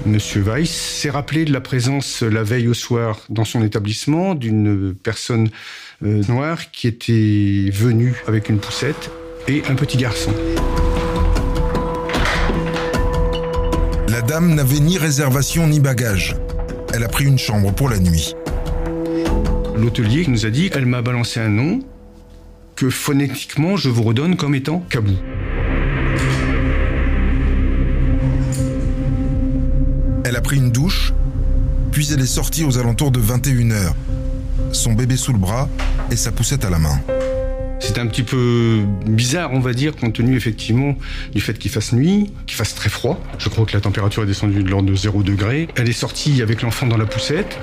Monsieur 0.06 0.42
Weiss, 0.42 0.72
s'est 0.72 1.10
rappelé 1.10 1.46
de 1.46 1.52
la 1.52 1.60
présence 1.60 2.22
la 2.22 2.44
veille 2.44 2.68
au 2.68 2.74
soir 2.74 3.20
dans 3.30 3.44
son 3.44 3.64
établissement 3.64 4.36
d'une 4.36 4.96
personne 4.96 5.50
euh, 6.04 6.22
noire 6.30 6.72
qui 6.72 6.88
était 6.88 7.70
venue 7.72 8.16
avec 8.28 8.50
une 8.50 8.60
poussette 8.60 9.12
et 9.48 9.64
un 9.70 9.76
petit 9.76 9.98
garçon. 9.98 10.32
La 14.08 14.22
dame 14.22 14.56
n'avait 14.56 14.80
ni 14.80 14.98
réservation 14.98 15.68
ni 15.68 15.80
bagage. 15.80 16.36
Elle 16.94 17.04
a 17.04 17.10
pris 17.10 17.26
une 17.26 17.40
chambre 17.40 17.74
pour 17.74 17.90
la 17.90 18.00
nuit. 18.00 18.34
L'hôtelier 19.76 20.26
nous 20.28 20.46
a 20.46 20.50
dit 20.50 20.70
elle 20.74 20.86
m'a 20.86 21.02
balancé 21.02 21.40
un 21.40 21.50
nom 21.50 21.80
que 22.76 22.90
phonétiquement 22.90 23.76
je 23.76 23.90
vous 23.90 24.04
redonne 24.04 24.38
comme 24.38 24.56
étant 24.56 24.80
Kabou. 24.90 25.18
Pris 30.54 30.60
une 30.60 30.72
douche, 30.72 31.14
puis 31.92 32.10
elle 32.14 32.22
est 32.22 32.28
sortie 32.28 32.64
aux 32.64 32.78
alentours 32.78 33.10
de 33.10 33.20
21h, 33.20 33.94
son 34.72 34.94
bébé 34.94 35.18
sous 35.18 35.34
le 35.34 35.40
bras 35.40 35.68
et 36.12 36.16
sa 36.16 36.32
poussette 36.32 36.64
à 36.64 36.70
la 36.70 36.78
main. 36.78 37.00
C'est 37.80 37.98
un 37.98 38.06
petit 38.06 38.22
peu 38.22 38.84
bizarre, 39.08 39.52
on 39.52 39.60
va 39.60 39.74
dire, 39.74 39.96
compte 39.96 40.14
tenu 40.14 40.36
effectivement 40.36 40.96
du 41.34 41.42
fait 41.42 41.58
qu'il 41.58 41.72
fasse 41.72 41.92
nuit, 41.92 42.32
qu'il 42.46 42.56
fasse 42.56 42.76
très 42.76 42.92
froid. 42.92 43.20
Je 43.40 43.50
crois 43.50 43.66
que 43.66 43.74
la 43.74 43.82
température 43.82 44.22
est 44.22 44.28
descendue 44.28 44.62
de 44.62 44.70
l'ordre 44.70 44.92
de 44.92 44.96
0 44.96 45.24
degré. 45.24 45.70
Elle 45.76 45.90
est 45.90 45.92
sortie 45.92 46.44
avec 46.44 46.62
l'enfant 46.62 46.86
dans 46.86 46.98
la 46.98 47.08
poussette. 47.08 47.58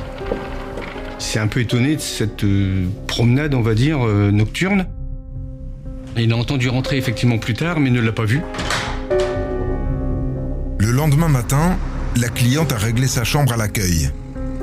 C'est 1.21 1.39
un 1.39 1.47
peu 1.47 1.61
étonné 1.61 1.95
de 1.95 2.01
cette 2.01 2.43
euh, 2.43 2.87
promenade, 3.07 3.55
on 3.55 3.63
va 3.63 3.75
dire, 3.75 4.05
euh, 4.05 4.33
nocturne. 4.33 4.87
Il 6.17 6.33
a 6.33 6.37
entendu 6.37 6.69
rentrer 6.69 6.97
effectivement 6.97 7.39
plus 7.39 7.55
tard, 7.55 7.79
mais 7.79 7.91
ne 7.91 8.01
l'a 8.01 8.13
pas 8.13 8.25
vu. 8.25 8.41
Le 10.79 10.91
lendemain 10.91 11.29
matin, 11.29 11.79
la 12.17 12.29
cliente 12.29 12.73
a 12.73 12.76
réglé 12.76 13.07
sa 13.07 13.25
chambre 13.25 13.52
à 13.52 13.57
l'accueil. 13.57 14.11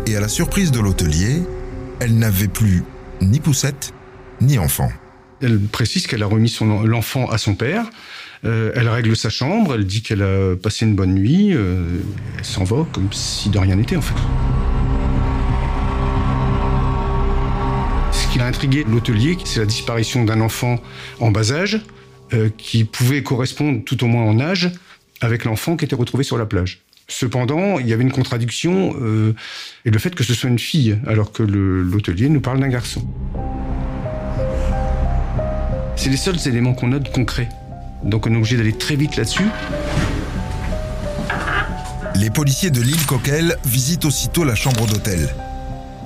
Et 0.06 0.16
à 0.16 0.20
la 0.20 0.28
surprise 0.28 0.72
de 0.72 0.80
l'hôtelier, 0.80 1.42
elle 2.00 2.18
n'avait 2.18 2.48
plus 2.48 2.84
ni 3.22 3.40
poussette, 3.40 3.94
ni 4.42 4.58
enfant. 4.58 4.92
Elle 5.42 5.60
précise 5.60 6.08
qu'elle 6.08 6.24
a 6.24 6.28
remis 6.28 6.56
l'enfant 6.86 7.30
à 7.30 7.38
son 7.38 7.56
père. 7.56 7.86
Euh, 8.46 8.72
elle 8.76 8.88
règle 8.88 9.16
sa 9.16 9.30
chambre, 9.30 9.76
elle 9.76 9.86
dit 9.86 10.02
qu'elle 10.02 10.22
a 10.22 10.56
passé 10.56 10.86
une 10.86 10.96
bonne 10.96 11.14
nuit. 11.14 11.54
euh, 11.54 12.00
elle 12.38 12.46
s'en 12.46 12.64
va 12.64 12.86
comme 12.92 13.12
si 13.12 13.50
de 13.50 13.58
rien 13.58 13.76
n'était 13.76 13.98
en 13.98 14.02
fait. 14.02 14.14
Ce 18.12 18.28
qui 18.32 18.40
a 18.40 18.46
intrigué 18.46 18.86
l'hôtelier, 18.88 19.38
c'est 19.44 19.60
la 19.60 19.66
disparition 19.66 20.24
d'un 20.24 20.42
enfant 20.42 20.80
en 21.20 21.32
bas 21.32 21.52
âge 21.52 21.82
euh, 22.34 22.50
qui 22.58 22.84
pouvait 22.84 23.24
correspondre 23.24 23.84
tout 23.84 24.04
au 24.04 24.08
moins 24.08 24.24
en 24.24 24.40
âge 24.40 24.72
avec 25.22 25.46
l'enfant 25.46 25.76
qui 25.76 25.86
était 25.86 25.96
retrouvé 25.96 26.24
sur 26.24 26.38
la 26.38 26.46
plage. 26.46 26.82
Cependant, 27.10 27.80
il 27.80 27.88
y 27.88 27.94
avait 27.94 28.04
une 28.04 28.12
contradiction 28.12 28.94
euh, 29.00 29.34
et 29.86 29.92
le 29.92 29.98
fait 30.00 30.14
que 30.14 30.24
ce 30.24 30.34
soit 30.34 30.50
une 30.50 30.60
fille 30.60 31.00
alors 31.08 31.32
que 31.32 31.42
l'hôtelier 31.42 32.28
nous 32.28 32.42
parle 32.42 32.60
d'un 32.60 32.68
garçon. 32.68 33.02
C'est 35.96 36.10
les 36.10 36.18
seuls 36.18 36.48
éléments 36.48 36.74
qu'on 36.74 36.92
a 36.92 37.00
de 37.00 37.08
concret. 37.08 37.48
Donc 38.04 38.28
on 38.28 38.34
est 38.34 38.36
obligé 38.36 38.58
d'aller 38.58 38.74
très 38.74 38.96
vite 38.96 39.16
là-dessus. 39.16 39.48
Les 42.16 42.30
policiers 42.30 42.72
de 42.72 42.82
l'île 42.82 43.06
Coquel 43.06 43.58
visitent 43.66 44.06
aussitôt 44.06 44.44
la 44.44 44.56
chambre 44.56 44.86
d'hôtel. 44.86 45.30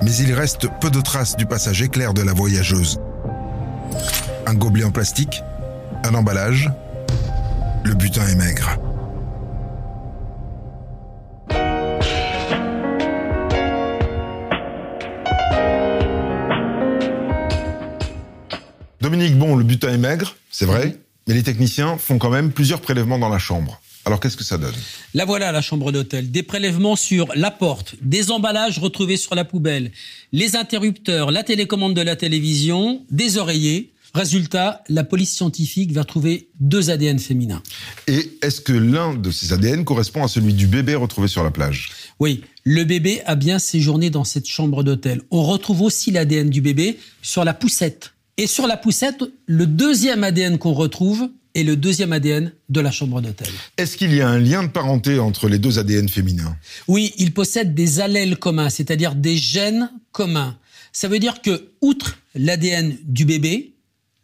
Mais 0.02 0.14
il 0.16 0.32
reste 0.32 0.68
peu 0.80 0.90
de 0.90 1.00
traces 1.00 1.36
du 1.36 1.46
passage 1.46 1.82
éclair 1.82 2.14
de 2.14 2.22
la 2.22 2.32
voyageuse. 2.32 3.00
Un 4.46 4.54
gobelet 4.54 4.84
en 4.84 4.90
plastique, 4.90 5.42
un 6.04 6.14
emballage, 6.14 6.70
le 7.84 7.94
butin 7.94 8.26
est 8.26 8.36
maigre. 8.36 8.78
Dominique, 19.02 19.36
bon, 19.36 19.56
le 19.56 19.64
butin 19.64 19.92
est 19.92 19.98
maigre, 19.98 20.36
c'est 20.52 20.64
vrai, 20.64 20.96
mais 21.26 21.34
les 21.34 21.42
techniciens 21.42 21.98
font 21.98 22.18
quand 22.18 22.30
même 22.30 22.52
plusieurs 22.52 22.80
prélèvements 22.80 23.18
dans 23.18 23.28
la 23.28 23.40
chambre. 23.40 23.82
Alors 24.04 24.20
qu'est-ce 24.20 24.36
que 24.36 24.44
ça 24.44 24.58
donne? 24.58 24.76
La 25.12 25.24
voilà, 25.24 25.50
la 25.50 25.60
chambre 25.60 25.90
d'hôtel. 25.90 26.30
Des 26.30 26.44
prélèvements 26.44 26.94
sur 26.94 27.32
la 27.34 27.50
porte, 27.50 27.96
des 28.00 28.30
emballages 28.30 28.78
retrouvés 28.78 29.16
sur 29.16 29.34
la 29.34 29.44
poubelle, 29.44 29.90
les 30.30 30.54
interrupteurs, 30.54 31.32
la 31.32 31.42
télécommande 31.42 31.94
de 31.94 32.00
la 32.00 32.14
télévision, 32.14 33.04
des 33.10 33.38
oreillers. 33.38 33.92
Résultat, 34.14 34.84
la 34.88 35.02
police 35.02 35.34
scientifique 35.34 35.90
va 35.90 36.04
trouver 36.04 36.50
deux 36.60 36.90
ADN 36.90 37.18
féminins. 37.18 37.62
Et 38.06 38.38
est-ce 38.40 38.60
que 38.60 38.72
l'un 38.72 39.14
de 39.14 39.32
ces 39.32 39.52
ADN 39.52 39.84
correspond 39.84 40.22
à 40.22 40.28
celui 40.28 40.54
du 40.54 40.68
bébé 40.68 40.94
retrouvé 40.94 41.26
sur 41.26 41.42
la 41.42 41.50
plage? 41.50 41.90
Oui, 42.20 42.44
le 42.62 42.84
bébé 42.84 43.22
a 43.26 43.34
bien 43.34 43.58
séjourné 43.58 44.10
dans 44.10 44.22
cette 44.22 44.46
chambre 44.46 44.84
d'hôtel. 44.84 45.22
On 45.32 45.42
retrouve 45.42 45.82
aussi 45.82 46.12
l'ADN 46.12 46.50
du 46.50 46.60
bébé 46.60 47.00
sur 47.20 47.44
la 47.44 47.52
poussette. 47.52 48.11
Et 48.38 48.46
sur 48.46 48.66
la 48.66 48.76
poussette, 48.76 49.24
le 49.46 49.66
deuxième 49.66 50.24
ADN 50.24 50.58
qu'on 50.58 50.72
retrouve 50.72 51.28
est 51.54 51.64
le 51.64 51.76
deuxième 51.76 52.14
ADN 52.14 52.52
de 52.70 52.80
la 52.80 52.90
chambre 52.90 53.20
d'hôtel. 53.20 53.48
Est-ce 53.76 53.98
qu'il 53.98 54.14
y 54.14 54.22
a 54.22 54.28
un 54.28 54.38
lien 54.38 54.62
de 54.62 54.68
parenté 54.68 55.18
entre 55.18 55.48
les 55.48 55.58
deux 55.58 55.78
ADN 55.78 56.08
féminins? 56.08 56.56
Oui, 56.88 57.12
ils 57.18 57.34
possèdent 57.34 57.74
des 57.74 58.00
allèles 58.00 58.38
communs, 58.38 58.70
c'est-à-dire 58.70 59.14
des 59.14 59.36
gènes 59.36 59.90
communs. 60.12 60.56
Ça 60.92 61.08
veut 61.08 61.18
dire 61.18 61.42
que, 61.42 61.72
outre 61.82 62.18
l'ADN 62.34 62.96
du 63.04 63.26
bébé, 63.26 63.74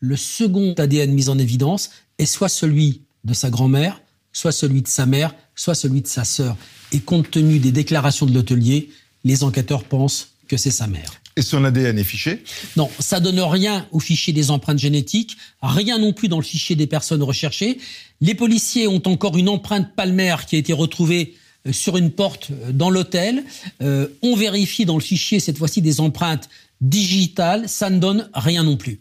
le 0.00 0.16
second 0.16 0.74
ADN 0.78 1.12
mis 1.12 1.28
en 1.28 1.38
évidence 1.38 1.90
est 2.18 2.26
soit 2.26 2.48
celui 2.48 3.02
de 3.24 3.34
sa 3.34 3.50
grand-mère, 3.50 4.00
soit 4.32 4.52
celui 4.52 4.80
de 4.80 4.88
sa 4.88 5.04
mère, 5.04 5.34
soit 5.54 5.74
celui 5.74 6.00
de 6.00 6.06
sa 6.06 6.24
sœur. 6.24 6.56
Et 6.92 7.00
compte 7.00 7.30
tenu 7.30 7.58
des 7.58 7.72
déclarations 7.72 8.24
de 8.24 8.32
l'hôtelier, 8.32 8.90
les 9.24 9.44
enquêteurs 9.44 9.84
pensent 9.84 10.30
que 10.46 10.56
c'est 10.56 10.70
sa 10.70 10.86
mère. 10.86 11.20
Et 11.38 11.42
son 11.42 11.62
ADN 11.62 11.96
est 11.96 12.04
fiché 12.04 12.42
Non, 12.76 12.90
ça 12.98 13.20
donne 13.20 13.38
rien 13.38 13.86
au 13.92 14.00
fichier 14.00 14.32
des 14.32 14.50
empreintes 14.50 14.80
génétiques, 14.80 15.36
rien 15.62 15.96
non 15.96 16.12
plus 16.12 16.26
dans 16.26 16.38
le 16.38 16.42
fichier 16.42 16.74
des 16.74 16.88
personnes 16.88 17.22
recherchées. 17.22 17.78
Les 18.20 18.34
policiers 18.34 18.88
ont 18.88 19.00
encore 19.06 19.38
une 19.38 19.48
empreinte 19.48 19.94
palmaire 19.94 20.46
qui 20.46 20.56
a 20.56 20.58
été 20.58 20.72
retrouvée 20.72 21.34
euh, 21.64 21.72
sur 21.72 21.96
une 21.96 22.10
porte 22.10 22.48
euh, 22.50 22.72
dans 22.72 22.90
l'hôtel. 22.90 23.44
Euh, 23.82 24.08
on 24.20 24.34
vérifie 24.34 24.84
dans 24.84 24.96
le 24.96 25.00
fichier 25.00 25.38
cette 25.38 25.58
fois-ci 25.58 25.80
des 25.80 26.00
empreintes 26.00 26.48
digitales, 26.80 27.68
ça 27.68 27.88
ne 27.88 28.00
donne 28.00 28.28
rien 28.34 28.64
non 28.64 28.76
plus. 28.76 28.98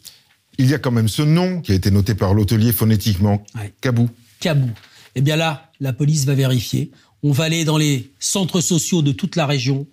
Il 0.58 0.68
y 0.68 0.74
a 0.74 0.78
quand 0.78 0.92
même 0.92 1.08
ce 1.08 1.22
nom 1.22 1.60
qui 1.60 1.72
a 1.72 1.74
été 1.74 1.90
noté 1.90 2.14
par 2.14 2.34
l'hôtelier 2.34 2.70
phonétiquement, 2.70 3.44
Kabou. 3.80 4.10
Kabou. 4.38 4.70
Eh 5.16 5.22
bien 5.22 5.34
là, 5.34 5.72
la 5.80 5.92
police 5.92 6.24
va 6.24 6.34
vérifier. 6.34 6.92
On 7.24 7.32
va 7.32 7.44
aller 7.44 7.64
dans 7.64 7.78
les 7.78 8.12
centres 8.20 8.60
sociaux 8.60 9.02
de 9.02 9.10
toute 9.10 9.34
la 9.34 9.46
région. 9.46 9.88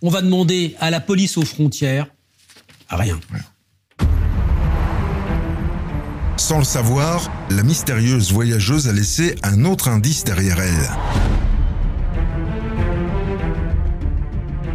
On 0.00 0.10
va 0.10 0.22
demander 0.22 0.76
à 0.78 0.90
la 0.90 1.00
police 1.00 1.36
aux 1.38 1.44
frontières. 1.44 2.06
Rien. 2.88 3.18
Sans 6.36 6.58
le 6.58 6.64
savoir, 6.64 7.30
la 7.50 7.64
mystérieuse 7.64 8.32
voyageuse 8.32 8.88
a 8.88 8.92
laissé 8.92 9.34
un 9.42 9.64
autre 9.64 9.88
indice 9.88 10.22
derrière 10.22 10.60
elle. 10.60 10.90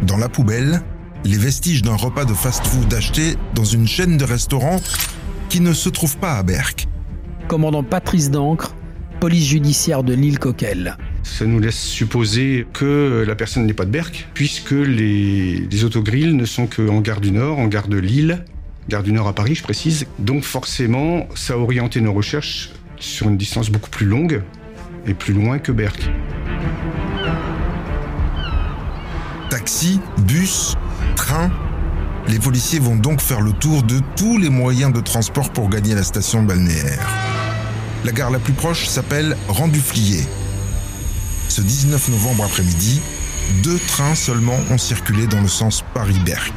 Dans 0.02 0.18
la 0.18 0.28
poubelle, 0.28 0.82
les 1.24 1.38
vestiges 1.38 1.80
d'un 1.80 1.96
repas 1.96 2.26
de 2.26 2.34
fast-food 2.34 2.92
acheté 2.92 3.36
dans 3.54 3.64
une 3.64 3.88
chaîne 3.88 4.18
de 4.18 4.24
restaurants 4.24 4.80
qui 5.48 5.60
ne 5.60 5.72
se 5.72 5.88
trouve 5.88 6.18
pas 6.18 6.36
à 6.36 6.42
Berck. 6.42 6.86
Commandant 7.48 7.82
Patrice 7.82 8.30
Dancre, 8.30 8.74
police 9.20 9.46
judiciaire 9.46 10.04
de 10.04 10.12
l'île 10.12 10.38
Coquel. 10.38 10.98
Ça 11.24 11.46
nous 11.46 11.58
laisse 11.58 11.80
supposer 11.80 12.66
que 12.72 13.24
la 13.26 13.34
personne 13.34 13.66
n'est 13.66 13.72
pas 13.72 13.86
de 13.86 13.90
Berck, 13.90 14.28
puisque 14.34 14.70
les, 14.70 15.66
les 15.70 15.84
autogrilles 15.84 16.34
ne 16.34 16.44
sont 16.44 16.66
qu'en 16.66 17.00
gare 17.00 17.20
du 17.20 17.32
Nord, 17.32 17.58
en 17.58 17.66
gare 17.66 17.88
de 17.88 17.96
Lille, 17.96 18.44
gare 18.88 19.02
du 19.02 19.10
Nord 19.10 19.26
à 19.26 19.32
Paris, 19.32 19.54
je 19.54 19.62
précise. 19.62 20.06
Donc 20.18 20.44
forcément, 20.44 21.26
ça 21.34 21.54
a 21.54 21.56
orienté 21.56 22.00
nos 22.00 22.12
recherches 22.12 22.70
sur 22.98 23.28
une 23.28 23.36
distance 23.36 23.70
beaucoup 23.70 23.90
plus 23.90 24.06
longue 24.06 24.42
et 25.06 25.14
plus 25.14 25.34
loin 25.34 25.58
que 25.58 25.72
Berck. 25.72 26.08
Taxi, 29.50 30.00
bus, 30.26 30.74
train, 31.16 31.50
les 32.28 32.38
policiers 32.38 32.78
vont 32.78 32.96
donc 32.96 33.20
faire 33.20 33.40
le 33.40 33.52
tour 33.52 33.82
de 33.82 34.00
tous 34.16 34.38
les 34.38 34.50
moyens 34.50 34.92
de 34.92 35.00
transport 35.00 35.50
pour 35.50 35.68
gagner 35.68 35.94
la 35.94 36.02
station 36.02 36.42
balnéaire. 36.42 37.08
La 38.04 38.12
gare 38.12 38.30
la 38.30 38.38
plus 38.38 38.52
proche 38.52 38.86
s'appelle 38.86 39.36
Renduflier. 39.48 40.24
Ce 41.54 41.62
19 41.62 42.08
novembre 42.08 42.46
après-midi, 42.46 43.00
deux 43.62 43.78
trains 43.78 44.16
seulement 44.16 44.56
ont 44.72 44.76
circulé 44.76 45.28
dans 45.28 45.40
le 45.40 45.46
sens 45.46 45.84
Paris-Berck. 45.94 46.52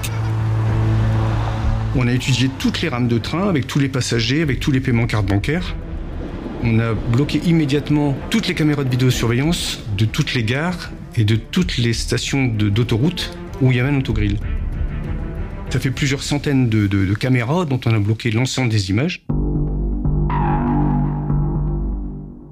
On 1.96 2.08
a 2.08 2.12
étudié 2.12 2.50
toutes 2.58 2.82
les 2.82 2.90
rames 2.90 3.08
de 3.08 3.20
train 3.20 3.48
avec 3.48 3.68
tous 3.68 3.78
les 3.78 3.90
passagers, 3.90 4.42
avec 4.42 4.60
tous 4.60 4.72
les 4.72 4.80
paiements 4.80 5.06
cartes 5.06 5.28
bancaires. 5.28 5.76
On 6.64 6.80
a 6.80 6.96
bloqué 6.96 7.40
immédiatement 7.46 8.18
toutes 8.32 8.48
les 8.48 8.56
caméras 8.56 8.86
de 8.86 8.90
vidéosurveillance 8.90 9.84
de 9.96 10.06
toutes 10.06 10.34
les 10.34 10.44
gares 10.44 10.92
et 11.16 11.26
de 11.26 11.36
toutes 11.36 11.78
les 11.78 11.94
stations 11.94 12.46
d'autoroute 12.46 13.38
où 13.62 13.70
il 13.70 13.78
y 13.78 13.80
avait 13.80 13.90
un 13.90 14.00
autogrill. 14.00 14.40
Ça 15.70 15.80
fait 15.80 15.92
plusieurs 15.92 16.24
centaines 16.24 16.70
de, 16.70 16.88
de 16.88 17.14
caméras 17.14 17.66
dont 17.66 17.80
on 17.86 17.94
a 17.94 18.00
bloqué 18.00 18.32
l'ensemble 18.32 18.70
des 18.70 18.90
images. 18.90 19.24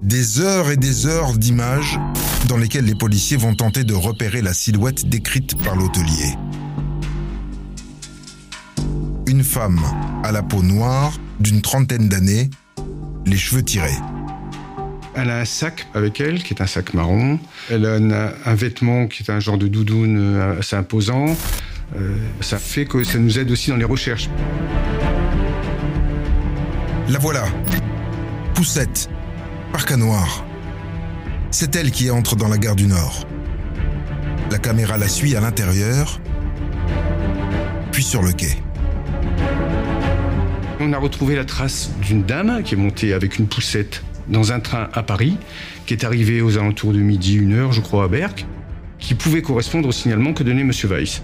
Des 0.03 0.39
heures 0.41 0.69
et 0.69 0.77
des 0.77 1.07
heures 1.07 1.33
d'images 1.35 1.99
dans 2.47 2.57
lesquelles 2.57 2.85
les 2.85 2.95
policiers 2.95 3.37
vont 3.37 3.55
tenter 3.55 3.83
de 3.83 3.93
repérer 3.93 4.41
la 4.41 4.53
silhouette 4.53 5.07
décrite 5.07 5.61
par 5.63 5.75
l'hôtelier. 5.75 6.35
Une 9.27 9.43
femme 9.43 9.81
à 10.23 10.31
la 10.31 10.43
peau 10.43 10.61
noire, 10.61 11.13
d'une 11.39 11.61
trentaine 11.61 12.07
d'années, 12.07 12.49
les 13.25 13.37
cheveux 13.37 13.63
tirés. 13.63 13.97
Elle 15.15 15.29
a 15.29 15.39
un 15.39 15.45
sac 15.45 15.87
avec 15.93 16.19
elle, 16.19 16.43
qui 16.43 16.53
est 16.53 16.61
un 16.61 16.67
sac 16.67 16.93
marron. 16.93 17.39
Elle 17.71 17.85
a 17.85 17.95
un, 18.45 18.55
vêtement 18.55 19.07
qui 19.07 19.23
est 19.23 19.31
un 19.31 19.39
genre 19.39 19.57
de 19.57 19.67
doudoune 19.67 20.17
euh, 20.19 20.59
assez 20.59 20.75
imposant. 20.75 21.25
Euh, 21.95 22.15
ça 22.41 22.57
fait 22.57 22.85
que 22.85 23.03
ça 23.03 23.17
nous 23.17 23.39
aide 23.39 23.49
aussi 23.49 23.69
dans 23.69 23.77
les 23.77 23.85
recherches. 23.85 24.29
La 27.09 27.19
voilà. 27.19 27.45
Poussette, 28.53 29.09
parc 29.71 29.91
à 29.91 29.97
noir. 29.97 30.45
C'est 31.57 31.73
elle 31.77 31.89
qui 31.89 32.11
entre 32.11 32.35
dans 32.35 32.49
la 32.49 32.57
gare 32.57 32.75
du 32.75 32.85
Nord. 32.85 33.25
La 34.51 34.57
caméra 34.57 34.97
la 34.97 35.07
suit 35.07 35.37
à 35.37 35.39
l'intérieur, 35.39 36.19
puis 37.93 38.03
sur 38.03 38.21
le 38.21 38.33
quai. 38.33 38.57
On 40.81 40.91
a 40.91 40.97
retrouvé 40.97 41.33
la 41.33 41.45
trace 41.45 41.91
d'une 42.01 42.23
dame 42.23 42.61
qui 42.61 42.73
est 42.73 42.77
montée 42.77 43.13
avec 43.13 43.39
une 43.39 43.47
poussette 43.47 44.03
dans 44.27 44.51
un 44.51 44.59
train 44.59 44.89
à 44.91 45.01
Paris, 45.01 45.37
qui 45.85 45.93
est 45.93 46.03
arrivée 46.03 46.41
aux 46.41 46.57
alentours 46.57 46.91
de 46.91 46.99
midi, 46.99 47.35
une 47.35 47.53
heure, 47.53 47.71
je 47.71 47.79
crois, 47.79 48.03
à 48.03 48.07
Berck, 48.09 48.45
qui 48.99 49.15
pouvait 49.15 49.41
correspondre 49.41 49.87
au 49.87 49.93
signalement 49.93 50.33
que 50.33 50.43
donnait 50.43 50.59
M. 50.59 50.73
Weiss. 50.89 51.21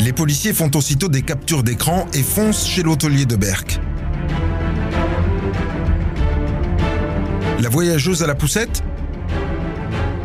Les 0.00 0.12
policiers 0.12 0.52
font 0.52 0.72
aussitôt 0.74 1.06
des 1.06 1.22
captures 1.22 1.62
d'écran 1.62 2.08
et 2.14 2.24
foncent 2.24 2.66
chez 2.66 2.82
l'hôtelier 2.82 3.26
de 3.26 3.36
Berck. 3.36 3.78
La 7.60 7.68
voyageuse 7.68 8.22
à 8.22 8.26
la 8.26 8.34
poussette 8.34 8.82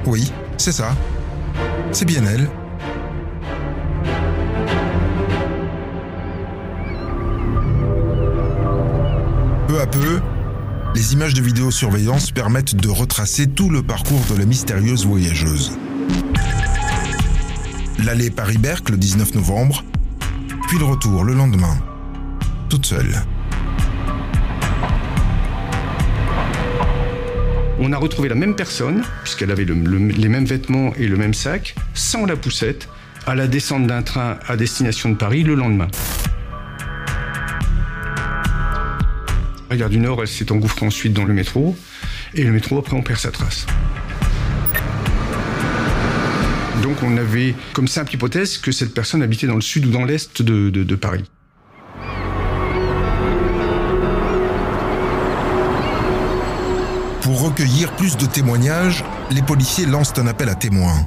Oui, 0.06 0.32
c'est 0.58 0.72
ça. 0.72 0.96
C'est 1.92 2.06
bien 2.06 2.24
elle. 2.26 2.50
Peu 9.68 9.82
à 9.82 9.86
peu, 9.86 10.22
les 10.96 11.12
images 11.12 11.34
de 11.34 11.42
vidéosurveillance 11.42 12.32
permettent 12.32 12.76
de 12.76 12.88
retracer 12.88 13.48
tout 13.48 13.70
le 13.70 13.84
parcours 13.84 14.24
de 14.30 14.38
la 14.40 14.46
mystérieuse 14.46 15.06
voyageuse. 15.06 15.78
L'aller 18.06 18.30
Paris-Berck 18.30 18.90
le 18.90 18.96
19 18.96 19.36
novembre, 19.36 19.84
puis 20.70 20.78
le 20.78 20.86
retour 20.86 21.26
le 21.26 21.34
lendemain, 21.34 21.78
toute 22.70 22.86
seule. 22.86 23.26
On 27.78 27.92
a 27.92 27.98
retrouvé 27.98 28.30
la 28.30 28.36
même 28.36 28.56
personne, 28.56 29.04
puisqu'elle 29.24 29.52
avait 29.52 29.66
les 29.66 30.30
mêmes 30.30 30.46
vêtements 30.46 30.94
et 30.96 31.08
le 31.08 31.18
même 31.18 31.34
sac, 31.34 31.76
sans 31.94 32.26
la 32.26 32.38
poussette, 32.38 32.88
à 33.28 33.36
la 33.36 33.48
descente 33.48 33.86
d'un 33.86 34.02
train 34.02 34.40
à 34.48 34.56
destination 34.56 35.10
de 35.10 35.16
Paris 35.16 35.44
le 35.44 35.56
lendemain. 35.56 35.88
La 39.70 39.78
gare 39.78 39.90
du 39.90 40.00
Nord, 40.00 40.22
elle 40.22 40.28
s'est 40.28 40.52
engouffrée 40.52 40.86
ensuite 40.86 41.12
dans 41.12 41.26
le 41.26 41.34
métro, 41.34 41.76
et 42.34 42.44
le 42.44 42.52
métro, 42.52 42.78
après, 42.78 42.96
on 42.96 43.02
perd 43.02 43.20
sa 43.20 43.32
trace. 43.32 43.66
Donc 46.82 47.02
on 47.02 47.18
avait 47.18 47.56
comme 47.74 47.88
simple 47.88 48.14
hypothèse 48.14 48.58
que 48.58 48.72
cette 48.72 48.94
personne 48.94 49.24
habitait 49.24 49.48
dans 49.48 49.56
le 49.56 49.62
sud 49.62 49.88
ou 49.88 49.90
dans 49.90 50.06
l'est 50.06 50.42
de, 50.42 50.96
Paris. 50.96 51.24
Recueillir 57.56 57.96
plus 57.96 58.18
de 58.18 58.26
témoignages, 58.26 59.06
les 59.32 59.42
policiers 59.42 59.86
lancent 59.86 60.20
un 60.20 60.28
appel 60.28 60.50
à 60.50 60.56
témoins. 60.56 61.06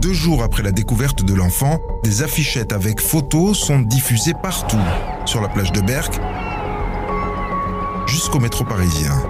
Deux 0.00 0.14
jours 0.14 0.42
après 0.42 0.62
la 0.62 0.72
découverte 0.72 1.22
de 1.22 1.34
l'enfant, 1.34 1.80
des 2.02 2.22
affichettes 2.22 2.72
avec 2.72 2.98
photos 2.98 3.58
sont 3.58 3.80
diffusées 3.80 4.32
partout, 4.42 4.80
sur 5.26 5.42
la 5.42 5.48
plage 5.48 5.72
de 5.72 5.82
Berck, 5.82 6.18
jusqu'au 8.06 8.40
métro 8.40 8.64
parisien. 8.64 9.22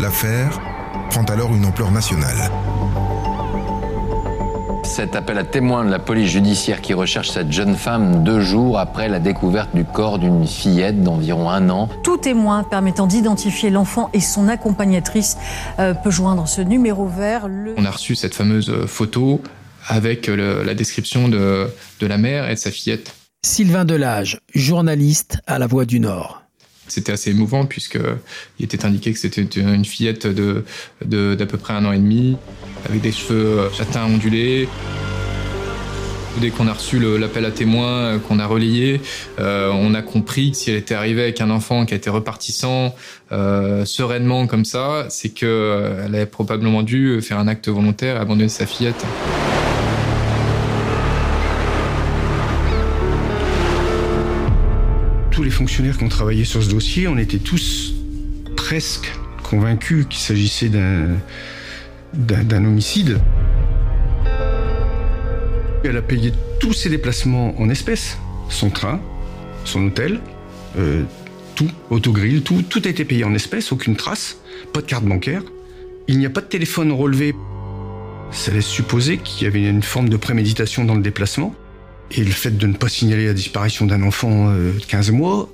L'affaire 0.00 0.60
prend 1.10 1.24
alors 1.24 1.52
une 1.52 1.64
ampleur 1.64 1.90
nationale. 1.90 2.52
Cet 4.88 5.14
appel 5.14 5.36
à 5.36 5.44
témoins 5.44 5.84
de 5.84 5.90
la 5.90 5.98
police 5.98 6.30
judiciaire 6.30 6.80
qui 6.80 6.94
recherche 6.94 7.30
cette 7.30 7.52
jeune 7.52 7.76
femme 7.76 8.24
deux 8.24 8.40
jours 8.40 8.78
après 8.78 9.08
la 9.08 9.20
découverte 9.20 9.68
du 9.74 9.84
corps 9.84 10.18
d'une 10.18 10.46
fillette 10.46 11.02
d'environ 11.02 11.50
un 11.50 11.68
an. 11.68 11.90
Tout 12.02 12.16
témoin 12.16 12.64
permettant 12.64 13.06
d'identifier 13.06 13.68
l'enfant 13.68 14.08
et 14.14 14.20
son 14.20 14.48
accompagnatrice 14.48 15.36
euh, 15.78 15.92
peut 15.92 16.10
joindre 16.10 16.48
ce 16.48 16.62
numéro 16.62 17.06
vert. 17.06 17.46
On 17.76 17.84
a 17.84 17.90
reçu 17.90 18.16
cette 18.16 18.34
fameuse 18.34 18.86
photo 18.86 19.42
avec 19.86 20.26
la 20.26 20.74
description 20.74 21.28
de, 21.28 21.68
de 22.00 22.06
la 22.06 22.16
mère 22.16 22.48
et 22.50 22.54
de 22.54 22.58
sa 22.58 22.70
fillette. 22.70 23.14
Sylvain 23.44 23.84
Delage, 23.84 24.40
journaliste 24.54 25.38
à 25.46 25.58
La 25.58 25.66
Voix 25.66 25.84
du 25.84 26.00
Nord. 26.00 26.47
C'était 26.88 27.12
assez 27.12 27.30
émouvant 27.30 27.66
puisque 27.66 27.98
il 28.58 28.64
était 28.64 28.84
indiqué 28.84 29.12
que 29.12 29.18
c'était 29.18 29.42
une 29.42 29.84
fillette 29.84 30.26
de 30.26 30.64
d'à 31.04 31.46
peu 31.46 31.58
près 31.58 31.74
un 31.74 31.84
an 31.84 31.92
et 31.92 31.98
demi, 31.98 32.36
avec 32.88 33.00
des 33.00 33.12
cheveux 33.12 33.70
châtains 33.76 34.04
ondulés. 34.04 34.68
Dès 36.40 36.50
qu'on 36.50 36.68
a 36.68 36.72
reçu 36.72 37.00
l'appel 37.18 37.44
à 37.44 37.50
témoins, 37.50 37.98
euh, 37.98 38.18
qu'on 38.18 38.38
a 38.38 38.46
relayé, 38.46 39.00
euh, 39.40 39.72
on 39.72 39.92
a 39.94 40.02
compris 40.02 40.52
que 40.52 40.56
si 40.56 40.70
elle 40.70 40.76
était 40.76 40.94
arrivée 40.94 41.22
avec 41.22 41.40
un 41.40 41.50
enfant 41.50 41.84
qui 41.84 41.94
était 41.94 42.10
repartissant 42.10 42.94
euh, 43.32 43.84
sereinement 43.84 44.46
comme 44.46 44.64
ça, 44.64 45.06
c'est 45.08 45.30
qu'elle 45.30 46.14
avait 46.14 46.26
probablement 46.26 46.82
dû 46.82 47.20
faire 47.22 47.40
un 47.40 47.48
acte 47.48 47.68
volontaire 47.68 48.16
et 48.16 48.20
abandonner 48.20 48.48
sa 48.48 48.66
fillette. 48.66 49.04
Les 55.42 55.50
fonctionnaires 55.50 55.96
qui 55.96 56.04
ont 56.04 56.08
travaillé 56.08 56.44
sur 56.44 56.62
ce 56.62 56.68
dossier, 56.68 57.08
on 57.08 57.18
était 57.18 57.38
tous 57.38 57.94
presque 58.56 59.12
convaincus 59.42 60.06
qu'il 60.08 60.18
s'agissait 60.18 60.68
d'un 60.68 62.64
homicide. 62.64 63.20
Elle 65.84 65.96
a 65.96 66.02
payé 66.02 66.32
tous 66.60 66.72
ses 66.72 66.90
déplacements 66.90 67.54
en 67.60 67.68
espèces, 67.70 68.18
son 68.48 68.70
train, 68.70 69.00
son 69.64 69.86
hôtel, 69.86 70.20
euh, 70.76 71.04
tout, 71.54 71.70
autogrill, 71.90 72.42
tout, 72.42 72.62
tout 72.62 72.82
a 72.84 72.88
été 72.88 73.04
payé 73.04 73.24
en 73.24 73.34
espèces, 73.34 73.72
aucune 73.72 73.96
trace, 73.96 74.38
pas 74.72 74.80
de 74.80 74.86
carte 74.86 75.04
bancaire. 75.04 75.42
Il 76.08 76.18
n'y 76.18 76.26
a 76.26 76.30
pas 76.30 76.40
de 76.40 76.46
téléphone 76.46 76.92
relevé. 76.92 77.34
Ça 78.30 78.50
laisse 78.52 78.66
supposer 78.66 79.18
qu'il 79.18 79.44
y 79.44 79.46
avait 79.46 79.68
une 79.68 79.82
forme 79.82 80.08
de 80.08 80.16
préméditation 80.16 80.84
dans 80.84 80.94
le 80.94 81.02
déplacement. 81.02 81.54
Et 82.10 82.24
le 82.24 82.30
fait 82.30 82.56
de 82.56 82.66
ne 82.66 82.74
pas 82.74 82.88
signaler 82.88 83.26
la 83.26 83.34
disparition 83.34 83.86
d'un 83.86 84.02
enfant 84.02 84.50
euh, 84.50 84.72
de 84.72 84.84
15 84.84 85.10
mois, 85.10 85.48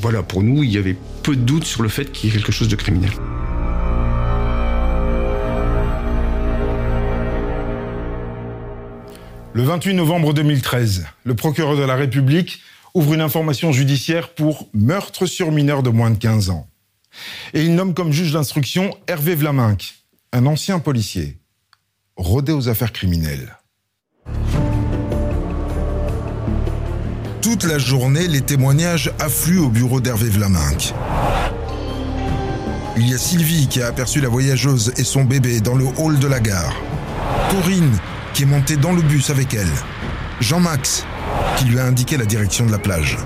voilà, 0.00 0.22
pour 0.22 0.42
nous, 0.42 0.62
il 0.62 0.70
y 0.70 0.78
avait 0.78 0.96
peu 1.22 1.36
de 1.36 1.42
doute 1.42 1.64
sur 1.64 1.82
le 1.82 1.88
fait 1.88 2.10
qu'il 2.10 2.28
y 2.28 2.32
ait 2.32 2.36
quelque 2.36 2.52
chose 2.52 2.68
de 2.68 2.76
criminel. 2.76 3.10
Le 9.52 9.62
28 9.62 9.94
novembre 9.94 10.32
2013, 10.32 11.06
le 11.24 11.34
procureur 11.34 11.76
de 11.76 11.82
la 11.82 11.96
République 11.96 12.62
ouvre 12.94 13.14
une 13.14 13.20
information 13.20 13.72
judiciaire 13.72 14.30
pour 14.30 14.68
meurtre 14.74 15.26
sur 15.26 15.52
mineur 15.52 15.82
de 15.82 15.90
moins 15.90 16.10
de 16.10 16.18
15 16.18 16.50
ans. 16.50 16.68
Et 17.54 17.64
il 17.64 17.74
nomme 17.74 17.94
comme 17.94 18.12
juge 18.12 18.32
d'instruction 18.32 18.96
Hervé 19.06 19.34
Vlaminck, 19.34 19.94
un 20.32 20.46
ancien 20.46 20.78
policier, 20.78 21.38
rodé 22.16 22.52
aux 22.52 22.68
affaires 22.68 22.92
criminelles. 22.92 23.56
Toute 27.50 27.64
la 27.64 27.78
journée, 27.78 28.28
les 28.28 28.42
témoignages 28.42 29.10
affluent 29.18 29.58
au 29.58 29.70
bureau 29.70 30.00
d'Hervé 30.00 30.28
Vlaminck. 30.28 30.94
Il 32.96 33.08
y 33.08 33.12
a 33.12 33.18
Sylvie 33.18 33.66
qui 33.66 33.82
a 33.82 33.88
aperçu 33.88 34.20
la 34.20 34.28
voyageuse 34.28 34.92
et 34.98 35.02
son 35.02 35.24
bébé 35.24 35.58
dans 35.58 35.74
le 35.74 35.84
hall 35.98 36.20
de 36.20 36.28
la 36.28 36.38
gare. 36.38 36.72
Corinne 37.50 37.98
qui 38.34 38.44
est 38.44 38.46
montée 38.46 38.76
dans 38.76 38.92
le 38.92 39.02
bus 39.02 39.30
avec 39.30 39.52
elle. 39.52 39.66
Jean-Max 40.40 41.04
qui 41.56 41.64
lui 41.64 41.80
a 41.80 41.86
indiqué 41.86 42.16
la 42.16 42.24
direction 42.24 42.66
de 42.66 42.70
la 42.70 42.78
plage. 42.78 43.18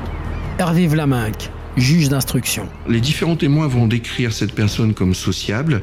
Hervé 0.58 0.86
Vlaminck, 0.86 1.50
juge 1.76 2.08
d'instruction. 2.08 2.66
Les 2.88 3.02
différents 3.02 3.36
témoins 3.36 3.66
vont 3.66 3.86
décrire 3.86 4.32
cette 4.32 4.54
personne 4.54 4.94
comme 4.94 5.12
sociable, 5.12 5.82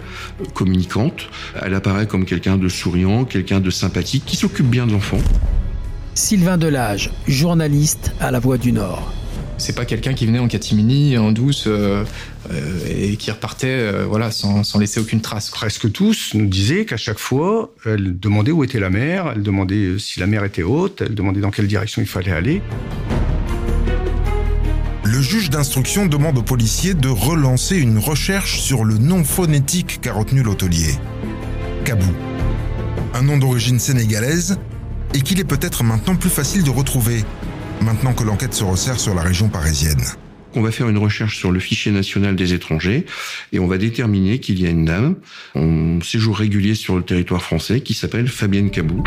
communicante. 0.56 1.30
Elle 1.62 1.76
apparaît 1.76 2.08
comme 2.08 2.26
quelqu'un 2.26 2.58
de 2.58 2.70
souriant, 2.70 3.24
quelqu'un 3.24 3.60
de 3.60 3.70
sympathique, 3.70 4.24
qui 4.26 4.36
s'occupe 4.36 4.66
bien 4.66 4.88
de 4.88 4.94
l'enfant. 4.94 5.20
Sylvain 6.14 6.58
Delage, 6.58 7.12
journaliste 7.28 8.12
à 8.20 8.32
La 8.32 8.40
Voix 8.40 8.58
du 8.58 8.74
Nord. 8.74 9.14
C'est 9.58 9.76
pas 9.76 9.86
quelqu'un 9.86 10.14
qui 10.14 10.26
venait 10.26 10.40
en 10.40 10.48
catimini, 10.48 11.18
en 11.18 11.32
douce, 11.32 11.66
euh, 11.68 12.04
euh, 12.52 12.80
et 12.90 13.16
qui 13.16 13.32
repartait 13.32 13.68
euh, 13.68 14.06
voilà, 14.06 14.32
sans, 14.32 14.64
sans 14.64 14.80
laisser 14.80 15.00
aucune 15.00 15.22
trace. 15.22 15.50
Presque 15.50 15.92
tous 15.92 16.32
nous 16.34 16.48
disaient 16.48 16.86
qu'à 16.86 16.98
chaque 16.98 17.20
fois, 17.20 17.74
elle 17.86 18.20
demandait 18.20 18.52
où 18.52 18.64
était 18.64 18.80
la 18.80 18.90
mer, 18.90 19.32
elle 19.36 19.44
demandait 19.44 20.00
si 20.00 20.20
la 20.20 20.28
mer 20.28 20.44
était 20.44 20.64
haute, 20.64 21.02
elle 21.02 21.16
demandait 21.16 21.42
dans 21.42 21.52
quelle 21.52 21.68
direction 21.68 22.02
il 22.02 22.08
fallait 22.08 22.34
aller. 22.34 22.62
Le 25.04 25.22
juge 25.22 25.50
d'instruction 25.50 26.08
demande 26.08 26.38
aux 26.38 26.44
policiers 26.44 26.94
de 26.94 27.10
relancer 27.10 27.78
une 27.78 28.00
recherche 28.00 28.60
sur 28.60 28.84
le 28.84 28.98
nom 28.98 29.24
phonétique 29.24 30.00
qu'a 30.02 30.14
retenu 30.14 30.44
l'hôtelier. 30.44 30.96
Kabou. 31.86 32.12
Un 33.14 33.24
nom 33.24 33.38
d'origine 33.38 33.80
sénégalaise 33.80 34.58
et 35.14 35.22
qu'il 35.22 35.40
est 35.40 35.46
peut-être 35.46 35.84
maintenant 35.84 36.16
plus 36.16 36.30
facile 36.30 36.64
de 36.64 36.70
retrouver, 36.70 37.24
maintenant 37.82 38.14
que 38.14 38.24
l'enquête 38.24 38.54
se 38.54 38.64
resserre 38.64 39.00
sur 39.00 39.14
la 39.14 39.22
région 39.22 39.50
parisienne. 39.50 40.02
On 40.54 40.62
va 40.62 40.72
faire 40.72 40.90
une 40.90 40.98
recherche 40.98 41.38
sur 41.38 41.52
le 41.52 41.60
fichier 41.60 41.92
national 41.92 42.36
des 42.36 42.54
étrangers 42.54 43.06
et 43.54 43.60
on 43.60 43.68
va 43.68 43.78
déterminer 43.78 44.40
qu'il 44.40 44.62
y 44.62 44.68
a 44.68 44.70
une 44.70 44.84
dame 44.84 45.16
en 45.56 46.02
séjour 46.02 46.38
régulier 46.38 46.76
sur 46.76 46.98
le 46.98 47.04
territoire 47.04 47.42
français 47.42 47.82
qui 47.82 47.94
s'appelle 47.94 48.28
Fabienne 48.28 48.70
Cabou. 48.70 49.02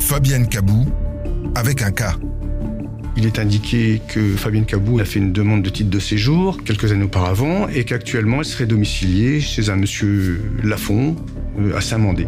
Fabienne 0.00 0.46
Cabou, 0.48 0.86
avec 1.54 1.80
un 1.82 1.90
K. 1.90 2.02
Il 3.16 3.26
est 3.26 3.38
indiqué 3.38 4.00
que 4.06 4.36
Fabienne 4.36 4.66
Cabou 4.66 5.00
a 5.00 5.04
fait 5.04 5.18
une 5.18 5.32
demande 5.32 5.62
de 5.62 5.70
titre 5.70 5.90
de 5.90 5.98
séjour 5.98 6.62
quelques 6.62 6.92
années 6.92 7.04
auparavant 7.04 7.66
et 7.68 7.84
qu'actuellement 7.84 8.40
elle 8.40 8.44
serait 8.44 8.66
domiciliée 8.66 9.40
chez 9.40 9.70
un 9.70 9.76
monsieur 9.76 10.40
Lafont 10.62 11.16
euh, 11.58 11.76
à 11.76 11.80
Saint-Mandé. 11.80 12.26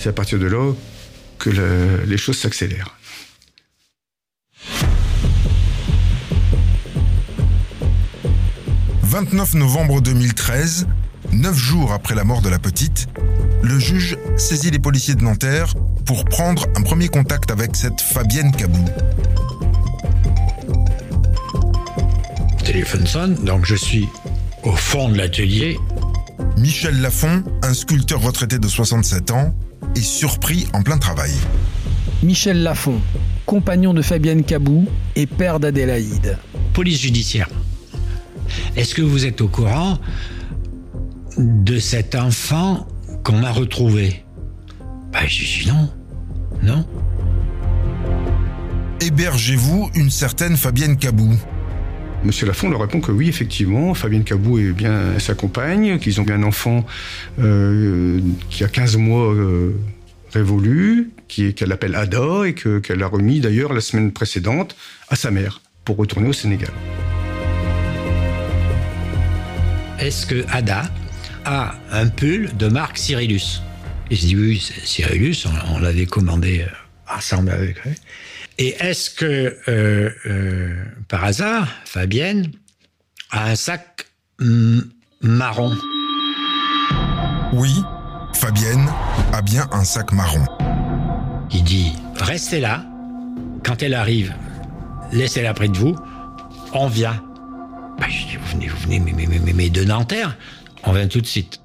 C'est 0.00 0.08
à 0.08 0.12
partir 0.14 0.38
de 0.38 0.46
là 0.46 0.72
que 1.38 1.50
le- 1.50 2.04
les 2.06 2.16
choses 2.16 2.38
s'accélèrent. 2.38 2.96
«29 9.02 9.54
novembre 9.54 10.00
2013, 10.00 10.86
neuf 11.32 11.56
jours 11.56 11.92
après 11.92 12.14
la 12.14 12.24
mort 12.24 12.42
de 12.42 12.48
la 12.48 12.58
petite, 12.58 13.08
le 13.62 13.78
juge 13.78 14.16
saisit 14.36 14.70
les 14.70 14.78
policiers 14.78 15.14
de 15.14 15.22
Nanterre 15.22 15.74
pour 16.06 16.24
prendre 16.24 16.66
un 16.76 16.82
premier 16.82 17.08
contact 17.08 17.50
avec 17.50 17.76
cette 17.76 18.00
Fabienne 18.00 18.52
Cabou. 18.52 18.84
Le 22.58 22.64
téléphone 22.64 23.06
sonne, 23.06 23.34
donc 23.44 23.66
je 23.66 23.74
suis 23.74 24.08
au 24.62 24.72
fond 24.72 25.08
de 25.08 25.16
l'atelier. 25.16 25.76
Michel 26.56 27.00
Lafont, 27.00 27.42
un 27.62 27.74
sculpteur 27.74 28.20
retraité 28.20 28.58
de 28.58 28.68
67 28.68 29.30
ans, 29.32 29.54
est 29.94 30.02
surpris 30.02 30.66
en 30.72 30.82
plein 30.82 30.98
travail. 30.98 31.32
Michel 32.22 32.62
Lafont, 32.62 33.00
compagnon 33.46 33.94
de 33.94 34.02
Fabienne 34.02 34.44
Cabou 34.44 34.86
et 35.16 35.26
père 35.26 35.60
d'Adélaïde. 35.60 36.38
Police 36.72 37.00
judiciaire. 37.00 37.48
Est-ce 38.76 38.94
que 38.94 39.02
vous 39.02 39.26
êtes 39.26 39.40
au 39.40 39.48
courant 39.48 39.98
de 41.38 41.78
cet 41.78 42.14
enfant 42.14 42.86
qu'on 43.24 43.42
a 43.42 43.52
retrouvé? 43.52 44.24
Bah, 45.12 45.26
je 45.26 45.62
dis 45.62 45.68
non. 45.68 45.88
Non. 46.62 46.86
Hébergez-vous 49.00 49.90
une 49.94 50.10
certaine 50.10 50.56
Fabienne 50.56 50.96
Cabou 50.96 51.34
Monsieur 52.24 52.46
Lafont 52.46 52.68
leur 52.68 52.80
répond 52.82 53.00
que 53.00 53.12
oui, 53.12 53.28
effectivement, 53.28 53.94
Fabienne 53.94 54.24
Cabou 54.24 54.58
est 54.58 54.72
bien 54.72 55.18
sa 55.18 55.34
compagne, 55.34 55.98
qu'ils 55.98 56.20
ont 56.20 56.24
bien 56.24 56.36
un 56.36 56.42
enfant 56.42 56.84
euh, 57.38 58.20
qui 58.50 58.62
a 58.62 58.68
15 58.68 58.98
mois 58.98 59.32
euh, 59.32 59.74
révolu, 60.32 61.10
qu'elle 61.28 61.72
appelle 61.72 61.94
Ada 61.94 62.44
et 62.46 62.52
que- 62.52 62.78
qu'elle 62.78 63.02
a 63.02 63.06
remis 63.06 63.40
d'ailleurs 63.40 63.72
la 63.72 63.80
semaine 63.80 64.12
précédente 64.12 64.76
à 65.08 65.16
sa 65.16 65.30
mère 65.30 65.62
pour 65.84 65.96
retourner 65.96 66.28
au 66.28 66.32
Sénégal. 66.34 66.70
Est-ce 69.98 70.26
que 70.26 70.44
Ada 70.50 70.90
a 71.46 71.74
un 71.90 72.06
pull 72.08 72.50
de 72.58 72.68
marque 72.68 72.98
Cyrillus? 72.98 73.62
Et 74.10 74.16
je 74.16 74.20
dis 74.26 74.36
oui, 74.36 74.58
Cyrillus, 74.84 75.46
on, 75.74 75.78
l'avait 75.78 76.06
commandé 76.06 76.66
euh, 76.68 77.16
ensemble 77.16 77.50
avec 77.50 77.78
eux. 77.86 77.94
Et 78.62 78.76
est-ce 78.78 79.08
que, 79.08 79.56
euh, 79.68 80.10
euh, 80.26 80.84
par 81.08 81.24
hasard, 81.24 81.66
Fabienne 81.86 82.52
a 83.30 83.46
un 83.50 83.56
sac 83.56 84.06
marron? 85.22 85.74
Oui, 87.54 87.74
Fabienne 88.34 88.86
a 89.32 89.40
bien 89.40 89.66
un 89.72 89.82
sac 89.84 90.12
marron. 90.12 90.44
Il 91.50 91.64
dit 91.64 91.92
restez 92.16 92.60
là. 92.60 92.84
Quand 93.64 93.82
elle 93.82 93.94
arrive, 93.94 94.34
laissez-la 95.12 95.54
près 95.54 95.68
de 95.68 95.76
vous. 95.78 95.96
On 96.74 96.86
vient. 96.86 97.22
Bah, 97.98 98.06
je 98.10 98.26
dis 98.26 98.36
vous 98.36 98.46
venez, 98.52 98.68
vous 98.68 98.76
venez, 98.78 99.00
mais, 99.00 99.12
mais, 99.16 99.26
mais, 99.26 99.38
mais- 99.42 99.52
mais 99.54 99.70
de 99.70 99.84
Nanterre. 99.84 100.36
On 100.84 100.92
vient 100.92 101.08
tout 101.08 101.20
de 101.22 101.26
suite. 101.26 101.60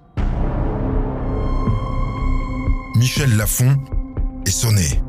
Michel 2.95 3.35
Lafont 3.35 3.77
est 4.45 4.49
sonné. 4.51 5.01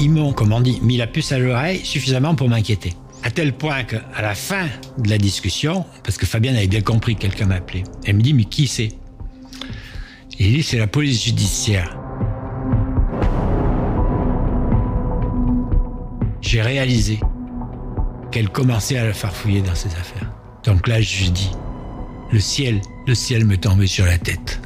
Ils 0.00 0.10
m'ont, 0.10 0.32
comme 0.32 0.52
on 0.52 0.60
dit, 0.60 0.78
mis 0.82 0.96
la 0.96 1.08
puce 1.08 1.32
à 1.32 1.38
l'oreille 1.38 1.84
suffisamment 1.84 2.34
pour 2.34 2.48
m'inquiéter. 2.48 2.94
À 3.24 3.30
tel 3.32 3.52
point 3.52 3.82
qu'à 3.82 4.00
la 4.22 4.34
fin 4.34 4.66
de 4.96 5.10
la 5.10 5.18
discussion, 5.18 5.84
parce 6.04 6.16
que 6.16 6.24
Fabienne 6.24 6.54
avait 6.54 6.68
bien 6.68 6.82
compris 6.82 7.16
que 7.16 7.22
quelqu'un 7.22 7.46
m'appelait, 7.46 7.82
elle 8.04 8.16
me 8.16 8.22
dit 8.22 8.32
Mais 8.32 8.44
qui 8.44 8.68
c'est? 8.68 8.90
Il 10.38 10.52
dit 10.52 10.62
C'est 10.62 10.78
la 10.78 10.86
police 10.86 11.24
judiciaire. 11.24 11.98
J'ai 16.40 16.62
réalisé 16.62 17.18
qu'elle 18.30 18.50
commençait 18.50 18.98
à 18.98 19.04
la 19.04 19.12
farfouiller 19.12 19.62
dans 19.62 19.74
ses 19.74 19.88
affaires. 19.88 20.30
Donc 20.64 20.86
là, 20.86 21.00
je 21.00 21.30
dis 21.30 21.50
Le 22.30 22.38
ciel, 22.38 22.80
le 23.06 23.14
ciel 23.16 23.44
me 23.44 23.56
tombait 23.56 23.88
sur 23.88 24.06
la 24.06 24.18
tête. 24.18 24.60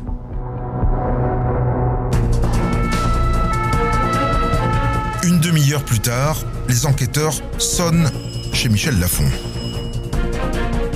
Demi-heure 5.52 5.84
plus 5.84 6.00
tard, 6.00 6.38
les 6.66 6.86
enquêteurs 6.86 7.34
sonnent 7.58 8.10
chez 8.54 8.70
Michel 8.70 8.98
Lafont. 8.98 9.28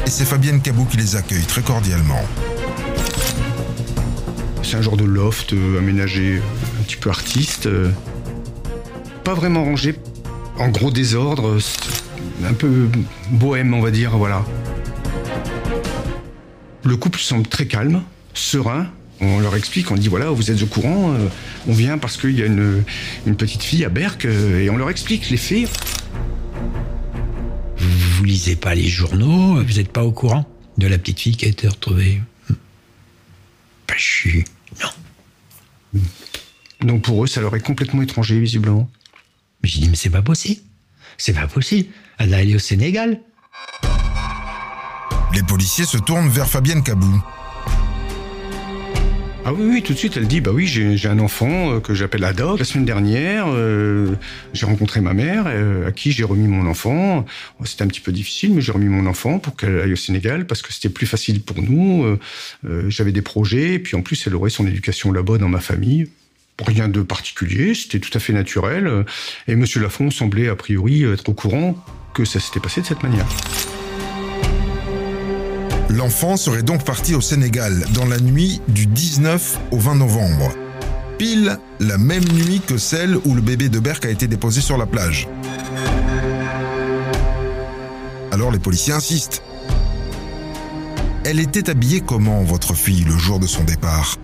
Et 0.07 0.09
c'est 0.09 0.25
Fabienne 0.25 0.62
Cabou 0.62 0.87
qui 0.87 0.97
les 0.97 1.14
accueille 1.14 1.45
très 1.45 1.61
cordialement. 1.61 2.23
C'est 4.62 4.79
un 4.79 4.83
genre 4.83 4.97
de 4.97 5.05
loft 5.05 5.53
euh, 5.53 5.79
aménagé 5.79 6.40
un 6.81 6.83
petit 6.85 6.97
peu 6.97 7.11
artiste. 7.11 7.66
euh, 7.66 7.90
pas 9.25 9.35
vraiment 9.35 9.62
rangé, 9.62 9.95
en 10.59 10.69
gros 10.69 10.90
désordre, 10.90 11.59
un 12.42 12.55
peu 12.55 12.88
bohème, 13.31 13.75
on 13.75 13.83
va 13.83 13.90
dire, 13.90 14.16
voilà. 14.16 14.42
Le 16.83 16.97
couple 16.97 17.19
semble 17.19 17.47
très 17.47 17.66
calme, 17.66 18.03
serein. 18.33 18.87
On 19.21 19.41
leur 19.41 19.57
explique, 19.57 19.91
on 19.91 19.95
dit 19.95 20.09
voilà, 20.09 20.31
vous 20.31 20.51
êtes 20.51 20.63
au 20.63 20.67
courant, 20.67 21.15
euh, 21.15 21.29
on 21.67 21.73
vient 21.73 21.97
parce 21.97 22.17
qu'il 22.19 22.39
y 22.39 22.43
a 22.43 22.47
une, 22.47 22.85
une 23.27 23.37
petite 23.37 23.63
fille 23.63 23.85
à 23.85 23.89
Berck, 23.89 24.27
euh, 24.27 24.61
et 24.61 24.69
on 24.71 24.77
leur 24.77 24.91
explique 24.91 25.31
les 25.31 25.39
faits. 25.39 25.69
Vous, 27.79 27.99
vous 28.19 28.25
lisez 28.25 28.57
pas 28.57 28.75
les 28.75 28.89
journaux 28.89 29.63
Vous 29.63 29.75
n'êtes 29.75 29.93
pas 29.93 30.05
au 30.05 30.13
courant 30.13 30.47
de 30.77 30.87
la 30.87 30.99
petite 30.99 31.21
fille 31.21 31.37
qui 31.37 31.47
a 31.47 31.49
été 31.49 31.67
retrouvée 31.67 32.21
Bah, 33.89 33.95
je 33.97 34.05
suis. 34.05 34.45
Non. 34.83 36.03
Donc 36.83 37.03
pour 37.03 37.25
eux, 37.25 37.27
ça 37.27 37.41
leur 37.41 37.57
est 37.57 37.61
complètement 37.61 38.03
étranger, 38.03 38.39
visiblement. 38.39 38.91
Mais 39.63 39.69
j'ai 39.69 39.81
dit, 39.81 39.89
mais 39.89 39.97
c'est 39.97 40.11
pas 40.11 40.23
possible. 40.23 40.61
C'est 41.17 41.33
pas 41.33 41.47
possible. 41.47 41.89
Elle 42.19 42.35
a 42.35 42.39
allé 42.39 42.55
au 42.55 42.59
Sénégal. 42.59 43.21
Les 45.33 45.43
policiers 45.43 45.87
se 45.87 45.97
tournent 45.97 46.29
vers 46.29 46.49
Fabienne 46.49 46.83
Cabou. 46.83 47.23
Ah 49.49 49.53
oui, 49.53 49.65
oui, 49.75 49.81
tout 49.81 49.93
de 49.93 49.99
suite, 49.99 50.17
elle 50.17 50.27
dit, 50.27 50.41
bah 50.41 50.51
oui, 50.53 50.67
j'ai 50.67 51.09
un 51.09 51.21
enfant 51.21 51.75
euh, 51.75 51.79
que 51.79 51.95
j'appelle 51.95 52.25
Ada. 52.25 52.57
La 52.59 52.65
semaine 52.65 52.85
dernière, 52.85 53.45
euh, 53.47 54.17
j'ai 54.53 54.67
rencontré 54.67 55.01
ma 55.01 55.15
mère, 55.15 55.45
euh, 55.47 55.87
à 55.87 55.93
qui 55.93 56.11
j'ai 56.11 56.25
remis 56.25 56.49
mon 56.49 56.69
enfant. 56.69 57.25
C'était 57.65 57.85
un 57.85 57.87
petit 57.87 58.01
peu 58.01 58.11
difficile, 58.11 58.55
mais 58.55 58.61
j'ai 58.61 58.73
remis 58.73 58.89
mon 58.89 59.07
enfant 59.07 59.39
pour 59.39 59.55
qu'elle 59.55 59.79
aille 59.79 59.93
au 59.93 59.97
Sénégal, 59.97 60.49
parce 60.49 60.63
que 60.63 60.73
c'était 60.73 60.89
plus 60.89 61.07
facile 61.07 61.43
pour 61.43 61.63
nous. 61.63 62.19
J'avais 62.89 63.13
des 63.13 63.23
projets, 63.23 63.75
et 63.75 63.79
puis 63.79 63.95
en 63.95 64.03
plus, 64.03 64.27
elle 64.27 64.35
aurait 64.35 64.51
son 64.51 64.67
éducation 64.67 65.13
là-bas 65.13 65.39
dans 65.39 65.49
ma 65.49 65.61
famille. 65.61 66.09
Rien 66.67 66.89
de 66.89 67.03
particulier, 67.03 67.75
c'était 67.75 68.01
tout 68.01 68.11
à 68.15 68.19
fait 68.19 68.33
naturel. 68.33 69.05
Et 69.47 69.53
M. 69.53 69.65
Lafont 69.77 70.11
semblait 70.11 70.49
a 70.49 70.57
priori 70.57 71.05
être 71.05 71.29
au 71.29 71.35
courant 71.35 71.77
que 72.15 72.25
ça 72.25 72.41
s'était 72.41 72.59
passé 72.59 72.81
de 72.81 72.87
cette 72.87 73.05
manière. 73.05 73.29
L'enfant 75.97 76.37
serait 76.37 76.63
donc 76.63 76.85
parti 76.85 77.15
au 77.15 77.23
Sénégal 77.23 77.87
dans 77.95 78.05
la 78.05 78.19
nuit 78.19 78.61
du 78.69 78.87
19 78.87 79.59
au 79.71 79.79
20 79.79 79.95
novembre. 79.95 80.53
Pile 81.17 81.57
la 81.81 81.97
même 81.97 82.25
nuit 82.35 82.61
que 82.61 82.77
celle 82.77 83.17
où 83.25 83.35
le 83.35 83.41
bébé 83.41 83.71
de 83.71 83.79
Berck 83.79 84.05
a 84.05 84.11
été 84.11 84.27
déposé 84.27 84.61
sur 84.61 84.77
la 84.77 84.85
plage. 84.85 85.27
Alors 88.31 88.51
les 88.51 88.59
policiers 88.59 88.93
insistent. 88.93 89.43
Elle 91.25 91.41
était 91.41 91.71
habillée 91.71 92.03
comment, 92.03 92.43
votre 92.43 92.75
fille, 92.75 93.05
le 93.05 93.17
jour 93.17 93.41
de 93.41 93.47
son 93.47 93.65
départ? 93.65 94.17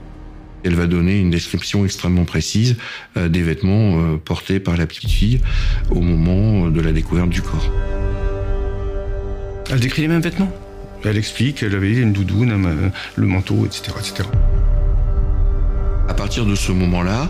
Elle 0.65 0.75
va 0.75 0.87
donner 0.87 1.19
une 1.21 1.31
description 1.31 1.87
extrêmement 1.87 2.27
précise 2.27 2.77
euh, 3.17 3.31
des 3.31 3.41
vêtements 3.41 3.99
euh, 3.99 4.17
portés 4.19 4.61
par 4.61 4.77
la 4.77 4.87
petite 4.87 5.11
fille 5.11 5.41
au 5.91 6.03
moment 6.03 6.69
de 6.69 6.81
la 6.83 6.93
découverte 6.93 7.31
du 7.31 7.41
corps. 7.41 7.73
Elle 9.71 9.81
décrit 9.81 10.03
les 10.03 10.09
mêmes 10.09 10.21
vêtements? 10.21 10.53
Elle 11.05 11.17
explique 11.19 11.59
qu'elle 11.59 11.75
avait 11.75 11.93
une 11.95 12.13
doudoune, 12.13 12.53
un- 12.53 12.91
le 13.17 13.27
manteau, 13.27 13.67
etc., 13.67 13.93
etc. 13.99 14.29
À 16.09 16.15
partir 16.15 16.47
de 16.47 16.55
ce 16.55 16.73
moment-là, 16.73 17.29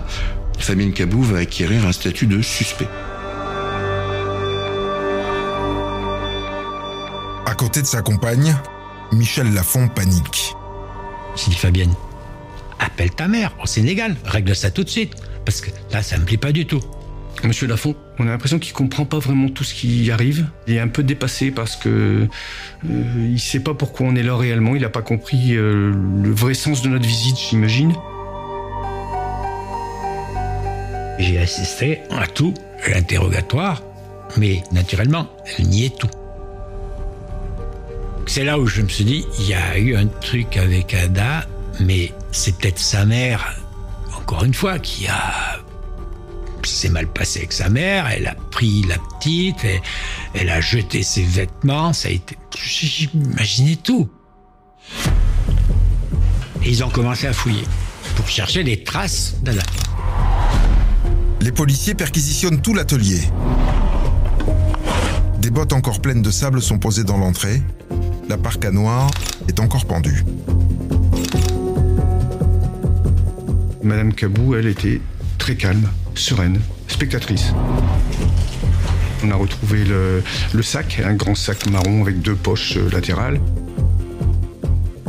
Fabienne 0.58 0.92
Cabou 0.92 1.22
va 1.22 1.38
acquérir 1.38 1.86
un 1.86 1.92
statut 1.92 2.26
de 2.26 2.42
suspect. 2.42 2.88
À 7.46 7.54
côté 7.54 7.80
de 7.82 7.86
sa 7.86 8.02
compagne, 8.02 8.54
Michel 9.12 9.52
Lafont 9.54 9.88
panique. 9.88 10.54
J'ai 11.36 11.50
dit 11.50 11.56
Fabienne, 11.56 11.94
appelle 12.78 13.10
ta 13.10 13.28
mère 13.28 13.52
au 13.62 13.66
Sénégal, 13.66 14.16
règle 14.24 14.54
ça 14.54 14.70
tout 14.70 14.84
de 14.84 14.88
suite. 14.90 15.14
Parce 15.44 15.60
que 15.60 15.70
là, 15.92 16.02
ça 16.02 16.18
me 16.18 16.24
plaît 16.24 16.36
pas 16.36 16.52
du 16.52 16.66
tout. 16.66 16.80
Monsieur 17.44 17.66
Lafont, 17.66 17.96
on 18.20 18.26
a 18.28 18.30
l'impression 18.30 18.60
qu'il 18.60 18.72
comprend 18.72 19.04
pas 19.04 19.18
vraiment 19.18 19.48
tout 19.48 19.64
ce 19.64 19.74
qui 19.74 20.10
arrive. 20.12 20.46
Il 20.68 20.74
est 20.74 20.80
un 20.80 20.88
peu 20.88 21.02
dépassé 21.02 21.50
parce 21.50 21.74
que 21.74 22.28
euh, 22.88 23.36
sait 23.36 23.60
pas 23.60 23.74
pourquoi 23.74 24.06
on 24.06 24.14
est 24.14 24.22
là 24.22 24.36
réellement. 24.36 24.76
Il 24.76 24.84
a 24.84 24.88
pas 24.88 25.02
compris 25.02 25.56
euh, 25.56 25.92
le 26.22 26.30
vrai 26.30 26.54
sens 26.54 26.82
de 26.82 26.88
notre 26.88 27.06
visite, 27.06 27.36
j'imagine. 27.50 27.94
J'ai 31.18 31.38
assisté 31.38 32.00
à 32.10 32.26
tout 32.26 32.54
l'interrogatoire, 32.88 33.82
mais 34.36 34.62
naturellement, 34.70 35.28
elle 35.58 35.66
niait 35.66 35.90
tout. 35.90 36.10
C'est 38.26 38.44
là 38.44 38.58
où 38.58 38.66
je 38.66 38.82
me 38.82 38.88
suis 38.88 39.04
dit, 39.04 39.24
il 39.40 39.48
y 39.48 39.54
a 39.54 39.78
eu 39.78 39.96
un 39.96 40.06
truc 40.06 40.56
avec 40.56 40.94
Ada, 40.94 41.46
mais 41.80 42.12
c'est 42.30 42.56
peut-être 42.56 42.78
sa 42.78 43.04
mère, 43.04 43.56
encore 44.16 44.44
une 44.44 44.54
fois, 44.54 44.78
qui 44.78 45.06
a 45.08 45.61
s'est 46.70 46.88
mal 46.88 47.06
passé 47.06 47.40
avec 47.40 47.52
sa 47.52 47.68
mère, 47.68 48.06
elle 48.08 48.26
a 48.26 48.34
pris 48.50 48.82
la 48.88 48.98
petite, 48.98 49.64
et 49.64 49.80
elle 50.34 50.50
a 50.50 50.60
jeté 50.60 51.02
ses 51.02 51.22
vêtements, 51.22 51.92
ça 51.92 52.08
a 52.08 52.12
été... 52.12 52.36
J'imaginais 52.56 53.76
tout. 53.76 54.08
Et 56.64 56.70
ils 56.70 56.84
ont 56.84 56.90
commencé 56.90 57.26
à 57.26 57.32
fouiller 57.32 57.64
pour 58.16 58.28
chercher 58.28 58.62
des 58.62 58.84
traces 58.84 59.36
d'Ada. 59.42 59.62
Les 61.40 61.52
policiers 61.52 61.94
perquisitionnent 61.94 62.60
tout 62.60 62.74
l'atelier. 62.74 63.20
Des 65.40 65.50
bottes 65.50 65.72
encore 65.72 66.00
pleines 66.00 66.22
de 66.22 66.30
sable 66.30 66.62
sont 66.62 66.78
posées 66.78 67.02
dans 67.02 67.18
l'entrée. 67.18 67.60
La 68.28 68.38
parka 68.38 68.70
noire 68.70 69.10
est 69.48 69.58
encore 69.58 69.86
pendue. 69.86 70.24
Madame 73.82 74.14
Cabou, 74.14 74.54
elle 74.54 74.68
était 74.68 75.00
très 75.38 75.56
calme, 75.56 75.88
sereine, 76.14 76.60
spectatrice. 76.88 77.52
On 79.24 79.30
a 79.30 79.34
retrouvé 79.34 79.84
le, 79.84 80.22
le 80.52 80.62
sac, 80.62 81.00
un 81.04 81.14
grand 81.14 81.34
sac 81.34 81.70
marron 81.70 82.02
avec 82.02 82.20
deux 82.20 82.34
poches 82.34 82.76
euh, 82.76 82.90
latérales. 82.90 83.40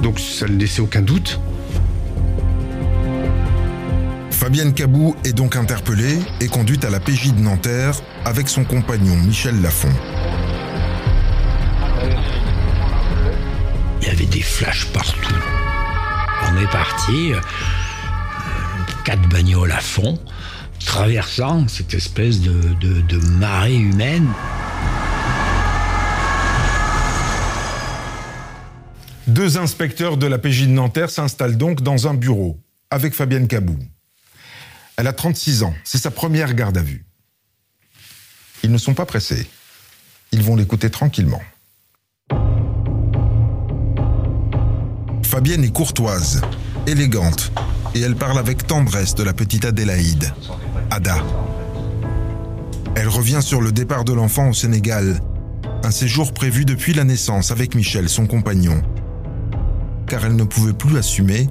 Donc 0.01 0.19
ça 0.19 0.47
ne 0.47 0.57
laissait 0.57 0.81
aucun 0.81 1.01
doute. 1.01 1.39
Fabienne 4.31 4.73
Cabou 4.73 5.15
est 5.23 5.33
donc 5.33 5.55
interpellée 5.55 6.19
et 6.41 6.47
conduite 6.47 6.83
à 6.83 6.89
la 6.89 6.99
PJ 6.99 7.33
de 7.33 7.39
Nanterre 7.41 7.95
avec 8.25 8.49
son 8.49 8.65
compagnon 8.65 9.15
Michel 9.15 9.61
Lafont. 9.61 9.93
Il 14.01 14.07
y 14.07 14.11
avait 14.11 14.25
des 14.25 14.41
flashs 14.41 14.87
partout. 14.87 15.33
On 16.51 16.61
est 16.61 16.71
parti, 16.71 17.33
euh, 17.33 17.39
quatre 19.05 19.27
bagnoles 19.29 19.71
à 19.71 19.79
fond, 19.79 20.19
traversant 20.93 21.67
cette 21.67 21.95
espèce 21.95 22.39
de, 22.41 23.17
marée 23.39 23.75
humaine. 23.75 24.27
Deux 29.25 29.57
inspecteurs 29.57 30.17
de 30.17 30.27
la 30.27 30.37
PJ 30.37 30.67
de 30.67 30.67
Nanterre 30.67 31.09
s'installent 31.09 31.57
donc 31.57 31.81
dans 31.81 32.07
un 32.07 32.13
bureau 32.13 32.59
avec 32.91 33.15
Fabienne 33.15 33.47
Cabou. 33.47 33.75
Elle 34.95 35.07
a 35.07 35.13
36 35.13 35.63
ans, 35.63 35.73
c'est 35.83 35.97
sa 35.97 36.11
première 36.11 36.53
garde 36.53 36.77
à 36.77 36.83
vue. 36.83 37.03
Ils 38.61 38.71
ne 38.71 38.77
sont 38.77 38.93
pas 38.93 39.07
pressés. 39.07 39.47
Ils 40.31 40.43
vont 40.43 40.55
l'écouter 40.55 40.91
tranquillement. 40.91 41.41
Fabienne 45.23 45.63
est 45.63 45.73
courtoise, 45.73 46.41
élégante, 46.85 47.51
et 47.95 48.01
elle 48.01 48.15
parle 48.15 48.37
avec 48.37 48.67
tendresse 48.67 49.15
de 49.15 49.23
la 49.23 49.33
petite 49.33 49.65
Adélaïde, 49.65 50.31
Ada. 50.89 51.17
Elle 52.95 53.07
revient 53.07 53.41
sur 53.41 53.61
le 53.61 53.71
départ 53.71 54.03
de 54.03 54.13
l'enfant 54.13 54.49
au 54.49 54.53
Sénégal, 54.53 55.19
un 55.83 55.91
séjour 55.91 56.33
prévu 56.33 56.65
depuis 56.65 56.93
la 56.93 57.03
naissance 57.03 57.51
avec 57.51 57.75
Michel, 57.75 58.07
son 58.09 58.27
compagnon, 58.27 58.81
car 60.07 60.25
elle 60.25 60.35
ne 60.35 60.43
pouvait 60.43 60.73
plus 60.73 60.97
assumer 60.97 61.47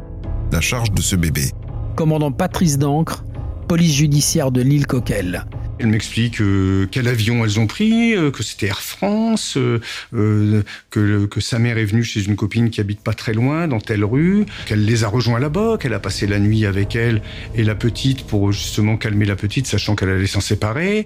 la 0.53 0.61
charge 0.61 0.92
de 0.92 1.03
ce 1.03 1.16
bébé. 1.16 1.51
Commandant 1.97 2.33
Patrice 2.33 2.79
Dancre, 2.79 3.25
police 3.68 3.95
judiciaire 3.95 4.53
de 4.53 4.62
l'île 4.62 4.87
Coquel. 4.87 5.47
Elle 5.83 5.88
m'explique 5.88 6.40
euh, 6.40 6.87
quel 6.92 7.09
avion 7.09 7.45
elles 7.45 7.59
ont 7.59 7.66
pris, 7.66 8.14
euh, 8.14 8.31
que 8.31 8.45
c'était 8.45 8.68
Air 8.68 8.81
France, 8.81 9.57
euh, 9.57 10.62
que, 10.90 11.27
que 11.27 11.40
sa 11.40 11.59
mère 11.59 11.77
est 11.77 11.85
venue 11.85 12.05
chez 12.05 12.25
une 12.25 12.37
copine 12.37 12.71
qui 12.71 12.81
habite 12.81 13.01
pas 13.01 13.14
très 13.14 13.33
loin, 13.33 13.66
dans 13.66 13.81
telle 13.81 14.05
rue, 14.05 14.47
qu'elle 14.66 14.85
les 14.85 15.03
a 15.03 15.09
rejoints 15.09 15.40
là-bas, 15.40 15.79
qu'elle 15.81 15.95
a 15.95 15.99
passé 15.99 16.29
la 16.29 16.38
nuit 16.38 16.66
avec 16.66 16.95
elle 16.95 17.21
et 17.57 17.64
la 17.64 17.75
petite 17.75 18.29
pour 18.29 18.53
justement 18.53 18.97
calmer 18.97 19.25
la 19.25 19.35
petite, 19.35 19.66
sachant 19.66 19.97
qu'elle 19.97 20.11
allait 20.11 20.29
s'en 20.29 20.40
séparer. 20.40 21.05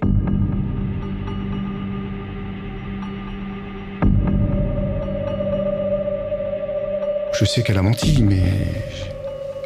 Je 7.39 7.45
sais 7.45 7.63
qu'elle 7.63 7.79
a 7.79 7.81
menti, 7.81 8.21
mais 8.21 8.43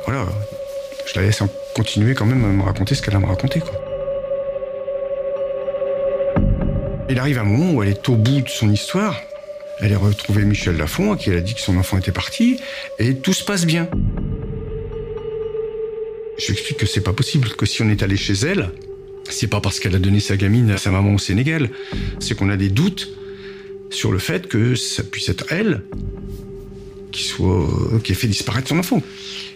voilà, 0.05 0.25
je 1.05 1.19
la 1.19 1.25
laisse 1.25 1.43
continuer 1.75 2.13
quand 2.13 2.25
même 2.25 2.45
à 2.45 2.47
me 2.47 2.63
raconter 2.63 2.95
ce 2.95 3.01
qu'elle 3.01 3.15
a 3.17 3.19
me 3.19 3.25
raconter. 3.25 3.59
Quoi. 3.59 3.90
Il 7.11 7.19
arrive 7.19 7.39
un 7.39 7.43
moment 7.43 7.73
où 7.73 7.83
elle 7.83 7.89
est 7.89 8.07
au 8.07 8.15
bout 8.15 8.39
de 8.39 8.47
son 8.47 8.71
histoire. 8.71 9.21
Elle 9.81 9.91
a 9.91 9.97
retrouvé 9.97 10.45
Michel 10.45 10.77
Lafont, 10.77 11.11
à 11.11 11.17
qui 11.17 11.29
elle 11.29 11.35
a 11.35 11.41
dit 11.41 11.53
que 11.53 11.59
son 11.59 11.75
enfant 11.75 11.97
était 11.97 12.13
parti, 12.13 12.57
et 12.99 13.15
tout 13.15 13.33
se 13.33 13.43
passe 13.43 13.65
bien. 13.65 13.89
Je 16.39 16.45
lui 16.45 16.53
explique 16.53 16.77
que 16.77 16.85
c'est 16.85 17.01
pas 17.01 17.11
possible, 17.11 17.49
que 17.49 17.65
si 17.65 17.81
on 17.81 17.89
est 17.89 18.01
allé 18.01 18.15
chez 18.15 18.31
elle, 18.31 18.69
c'est 19.29 19.47
pas 19.47 19.59
parce 19.59 19.81
qu'elle 19.81 19.93
a 19.93 19.99
donné 19.99 20.21
sa 20.21 20.37
gamine 20.37 20.71
à 20.71 20.77
sa 20.77 20.89
maman 20.89 21.13
au 21.13 21.17
Sénégal, 21.17 21.69
c'est 22.19 22.33
qu'on 22.33 22.49
a 22.49 22.55
des 22.55 22.69
doutes 22.69 23.09
sur 23.89 24.13
le 24.13 24.17
fait 24.17 24.47
que 24.47 24.75
ça 24.75 25.03
puisse 25.03 25.27
être 25.27 25.47
elle 25.49 25.81
qui 27.11 27.23
soit 27.23 27.67
qui 28.05 28.13
ait 28.13 28.15
fait 28.15 28.27
disparaître 28.27 28.69
son 28.69 28.79
enfant. 28.79 29.03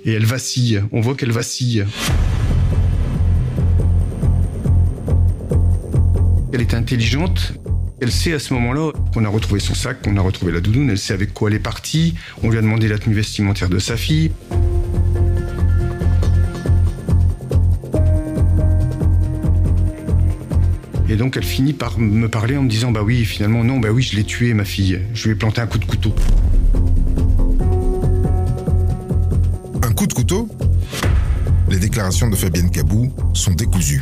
Et 0.03 0.11
elle 0.11 0.25
vacille, 0.25 0.83
on 0.91 0.99
voit 0.99 1.15
qu'elle 1.15 1.31
vacille. 1.31 1.85
Elle 6.55 6.61
est 6.61 6.73
intelligente. 6.73 7.51
Elle 7.99 8.13
sait 8.13 8.31
à 8.31 8.39
ce 8.39 8.53
moment-là 8.53 8.93
qu'on 9.13 9.25
a 9.25 9.27
retrouvé 9.27 9.59
son 9.59 9.75
sac, 9.75 10.01
qu'on 10.01 10.15
a 10.15 10.21
retrouvé 10.21 10.53
la 10.53 10.61
doudoune. 10.61 10.89
Elle 10.89 10.97
sait 10.97 11.13
avec 11.13 11.33
quoi 11.33 11.49
elle 11.49 11.57
est 11.57 11.59
partie. 11.59 12.15
On 12.43 12.49
lui 12.49 12.57
a 12.57 12.61
demandé 12.61 12.87
la 12.87 12.97
tenue 12.97 13.13
vestimentaire 13.13 13.67
de 13.67 13.77
sa 13.77 13.97
fille. 13.97 14.31
Et 21.09 21.17
donc 21.17 21.35
elle 21.35 21.43
finit 21.43 21.73
par 21.73 21.99
me 21.99 22.29
parler 22.29 22.55
en 22.55 22.63
me 22.63 22.69
disant 22.69 22.93
bah 22.93 23.03
oui 23.03 23.25
finalement 23.25 23.65
non 23.65 23.79
bah 23.81 23.89
oui 23.91 24.01
je 24.01 24.15
l'ai 24.15 24.23
tué 24.23 24.53
ma 24.53 24.63
fille. 24.63 25.01
Je 25.13 25.25
lui 25.25 25.31
ai 25.31 25.35
planté 25.35 25.59
un 25.59 25.67
coup 25.67 25.77
de 25.77 25.83
couteau. 25.83 26.15
Un 29.83 29.91
coup 29.91 30.07
de 30.07 30.13
couteau? 30.13 30.47
Les 31.69 31.79
déclarations 31.79 32.29
de 32.29 32.35
Fabienne 32.37 32.71
Cabou 32.71 33.11
sont 33.33 33.51
décousues. 33.51 34.01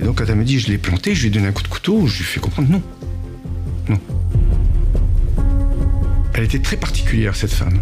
Et 0.00 0.04
donc 0.04 0.18
quand 0.18 0.24
elle 0.26 0.36
me 0.36 0.44
dit 0.44 0.58
je 0.58 0.68
l'ai 0.68 0.78
planté, 0.78 1.14
je 1.14 1.22
lui 1.22 1.28
ai 1.28 1.30
donné 1.30 1.48
un 1.48 1.52
coup 1.52 1.62
de 1.62 1.68
couteau, 1.68 2.06
je 2.06 2.18
lui 2.18 2.24
fais 2.24 2.40
comprendre 2.40 2.68
non. 2.70 2.82
Non. 3.88 4.00
Elle 6.34 6.44
était 6.44 6.60
très 6.60 6.76
particulière 6.76 7.36
cette 7.36 7.52
femme. 7.52 7.80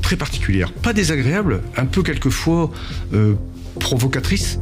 Très 0.00 0.16
particulière. 0.16 0.72
Pas 0.72 0.92
désagréable, 0.92 1.62
un 1.76 1.86
peu 1.86 2.02
quelquefois 2.02 2.70
euh, 3.12 3.34
provocatrice. 3.78 4.58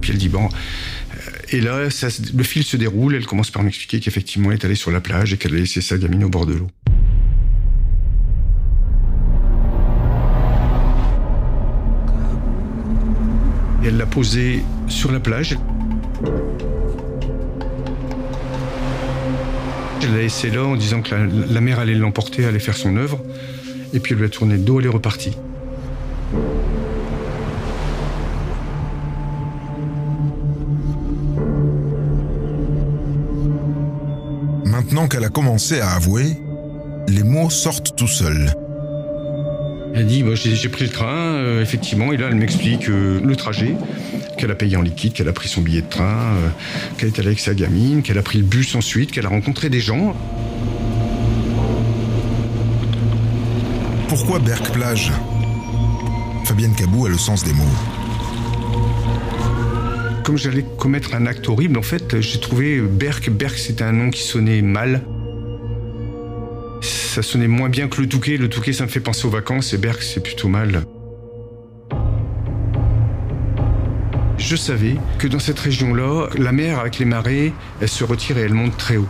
Puis 0.00 0.12
elle 0.12 0.18
dit 0.18 0.28
bon. 0.28 0.48
Et 1.50 1.60
là, 1.60 1.90
ça, 1.90 2.08
le 2.34 2.42
fil 2.42 2.64
se 2.64 2.76
déroule. 2.76 3.14
Elle 3.14 3.26
commence 3.26 3.50
par 3.50 3.62
m'expliquer 3.62 4.00
qu'effectivement, 4.00 4.50
elle 4.50 4.58
est 4.58 4.64
allée 4.64 4.74
sur 4.74 4.90
la 4.90 5.00
plage 5.00 5.32
et 5.32 5.36
qu'elle 5.36 5.54
a 5.54 5.58
laissé 5.58 5.80
sa 5.80 5.98
gamine 5.98 6.24
au 6.24 6.28
bord 6.28 6.46
de 6.46 6.54
l'eau. 6.54 6.68
Et 13.84 13.88
elle 13.88 13.98
l'a 13.98 14.06
posée 14.06 14.64
sur 14.88 15.12
la 15.12 15.20
plage. 15.20 15.58
Elle 20.02 20.12
l'a 20.12 20.22
laissé 20.22 20.50
là 20.50 20.64
en 20.64 20.74
disant 20.74 21.02
que 21.02 21.14
la, 21.14 21.26
la 21.26 21.60
mère 21.60 21.80
allait 21.80 21.94
l'emporter, 21.94 22.46
allait 22.46 22.58
faire 22.58 22.78
son 22.78 22.96
œuvre. 22.96 23.20
Et 23.92 24.00
puis 24.00 24.14
elle 24.14 24.20
lui 24.20 24.26
a 24.26 24.30
tourné 24.30 24.54
le 24.54 24.62
dos, 24.62 24.80
elle 24.80 24.86
est 24.86 24.88
repartie. 24.88 25.36
Maintenant 34.64 35.08
qu'elle 35.08 35.24
a 35.24 35.28
commencé 35.28 35.80
à 35.80 35.90
avouer, 35.90 36.38
les 37.08 37.22
mots 37.22 37.50
sortent 37.50 37.94
tout 37.96 38.08
seuls. 38.08 38.50
Elle 39.96 40.06
dit 40.06 40.24
bah, 40.24 40.34
j'ai 40.34 40.68
pris 40.68 40.84
le 40.84 40.90
train, 40.90 41.34
euh, 41.36 41.62
effectivement, 41.62 42.12
et 42.12 42.16
là 42.16 42.26
elle 42.28 42.34
m'explique 42.34 42.88
euh, 42.88 43.20
le 43.22 43.36
trajet, 43.36 43.76
qu'elle 44.36 44.50
a 44.50 44.56
payé 44.56 44.76
en 44.76 44.82
liquide, 44.82 45.12
qu'elle 45.12 45.28
a 45.28 45.32
pris 45.32 45.48
son 45.48 45.60
billet 45.60 45.82
de 45.82 45.88
train, 45.88 46.34
euh, 46.34 46.48
qu'elle 46.98 47.10
est 47.10 47.18
allée 47.20 47.28
avec 47.28 47.38
sa 47.38 47.54
gamine, 47.54 48.02
qu'elle 48.02 48.18
a 48.18 48.22
pris 48.22 48.38
le 48.38 48.44
bus 48.44 48.74
ensuite, 48.74 49.12
qu'elle 49.12 49.26
a 49.26 49.28
rencontré 49.28 49.70
des 49.70 49.78
gens. 49.78 50.16
Pourquoi 54.08 54.40
Berck-Plage 54.40 55.12
Fabienne 56.44 56.74
Cabou 56.74 57.06
a 57.06 57.08
le 57.08 57.16
sens 57.16 57.44
des 57.44 57.52
mots. 57.52 57.62
Comme 60.24 60.38
j'allais 60.38 60.64
commettre 60.76 61.14
un 61.14 61.26
acte 61.26 61.48
horrible, 61.48 61.78
en 61.78 61.82
fait, 61.82 62.20
j'ai 62.20 62.40
trouvé 62.40 62.80
Berck. 62.80 63.30
Berck, 63.30 63.56
c'était 63.56 63.84
un 63.84 63.92
nom 63.92 64.10
qui 64.10 64.22
sonnait 64.22 64.62
mal. 64.62 65.02
Ça 67.14 67.22
sonnait 67.22 67.46
moins 67.46 67.68
bien 67.68 67.86
que 67.86 68.00
le 68.00 68.08
Touquet. 68.08 68.36
Le 68.38 68.48
Touquet, 68.48 68.72
ça 68.72 68.82
me 68.82 68.88
fait 68.88 68.98
penser 68.98 69.24
aux 69.24 69.30
vacances, 69.30 69.72
et 69.72 69.78
Berck, 69.78 70.02
c'est 70.02 70.20
plutôt 70.20 70.48
mal. 70.48 70.82
Je 74.36 74.56
savais 74.56 74.96
que 75.18 75.28
dans 75.28 75.38
cette 75.38 75.60
région-là, 75.60 76.26
la 76.36 76.50
mer 76.50 76.80
avec 76.80 76.98
les 76.98 77.04
marées, 77.04 77.52
elle 77.80 77.88
se 77.88 78.02
retire 78.02 78.36
et 78.38 78.40
elle 78.40 78.52
monte 78.52 78.76
très 78.76 78.96
haut. 78.96 79.06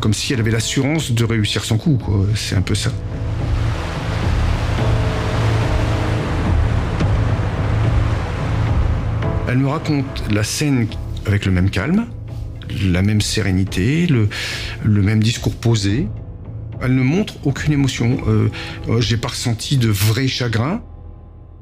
Comme 0.00 0.12
si 0.12 0.34
elle 0.34 0.40
avait 0.40 0.50
l'assurance 0.50 1.10
de 1.12 1.24
réussir 1.24 1.64
son 1.64 1.78
coup. 1.78 1.98
C'est 2.34 2.54
un 2.54 2.60
peu 2.60 2.74
ça. 2.74 2.92
Elle 9.48 9.56
me 9.56 9.68
raconte 9.68 10.22
la 10.30 10.44
scène 10.44 10.86
avec 11.24 11.46
le 11.46 11.50
même 11.50 11.70
calme, 11.70 12.08
la 12.84 13.00
même 13.00 13.22
sérénité, 13.22 14.06
le 14.06 14.28
même 15.02 15.22
discours 15.22 15.54
posé. 15.54 16.08
Elle 16.80 16.94
ne 16.94 17.02
montre 17.02 17.34
aucune 17.44 17.72
émotion. 17.72 18.18
Euh, 18.26 18.50
euh, 18.88 19.00
j'ai 19.00 19.16
pas 19.16 19.28
ressenti 19.28 19.76
de 19.76 19.88
vrai 19.88 20.28
chagrin. 20.28 20.82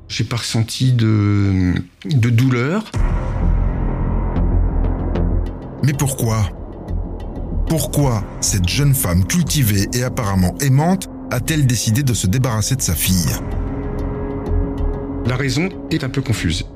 J'ai 0.08 0.24
pas 0.24 0.36
ressenti 0.36 0.92
de, 0.92 1.74
de 2.04 2.30
douleur. 2.30 2.84
Mais 5.82 5.92
pourquoi? 5.92 6.50
Pourquoi 7.68 8.24
cette 8.40 8.68
jeune 8.68 8.94
femme 8.94 9.26
cultivée 9.26 9.88
et 9.92 10.02
apparemment 10.04 10.54
aimante 10.60 11.08
a-t-elle 11.30 11.66
décidé 11.66 12.02
de 12.02 12.14
se 12.14 12.26
débarrasser 12.26 12.76
de 12.76 12.82
sa 12.82 12.94
fille? 12.94 13.32
La 15.26 15.34
raison 15.34 15.68
est 15.90 16.04
un 16.04 16.08
peu 16.08 16.22
confuse. 16.22 16.66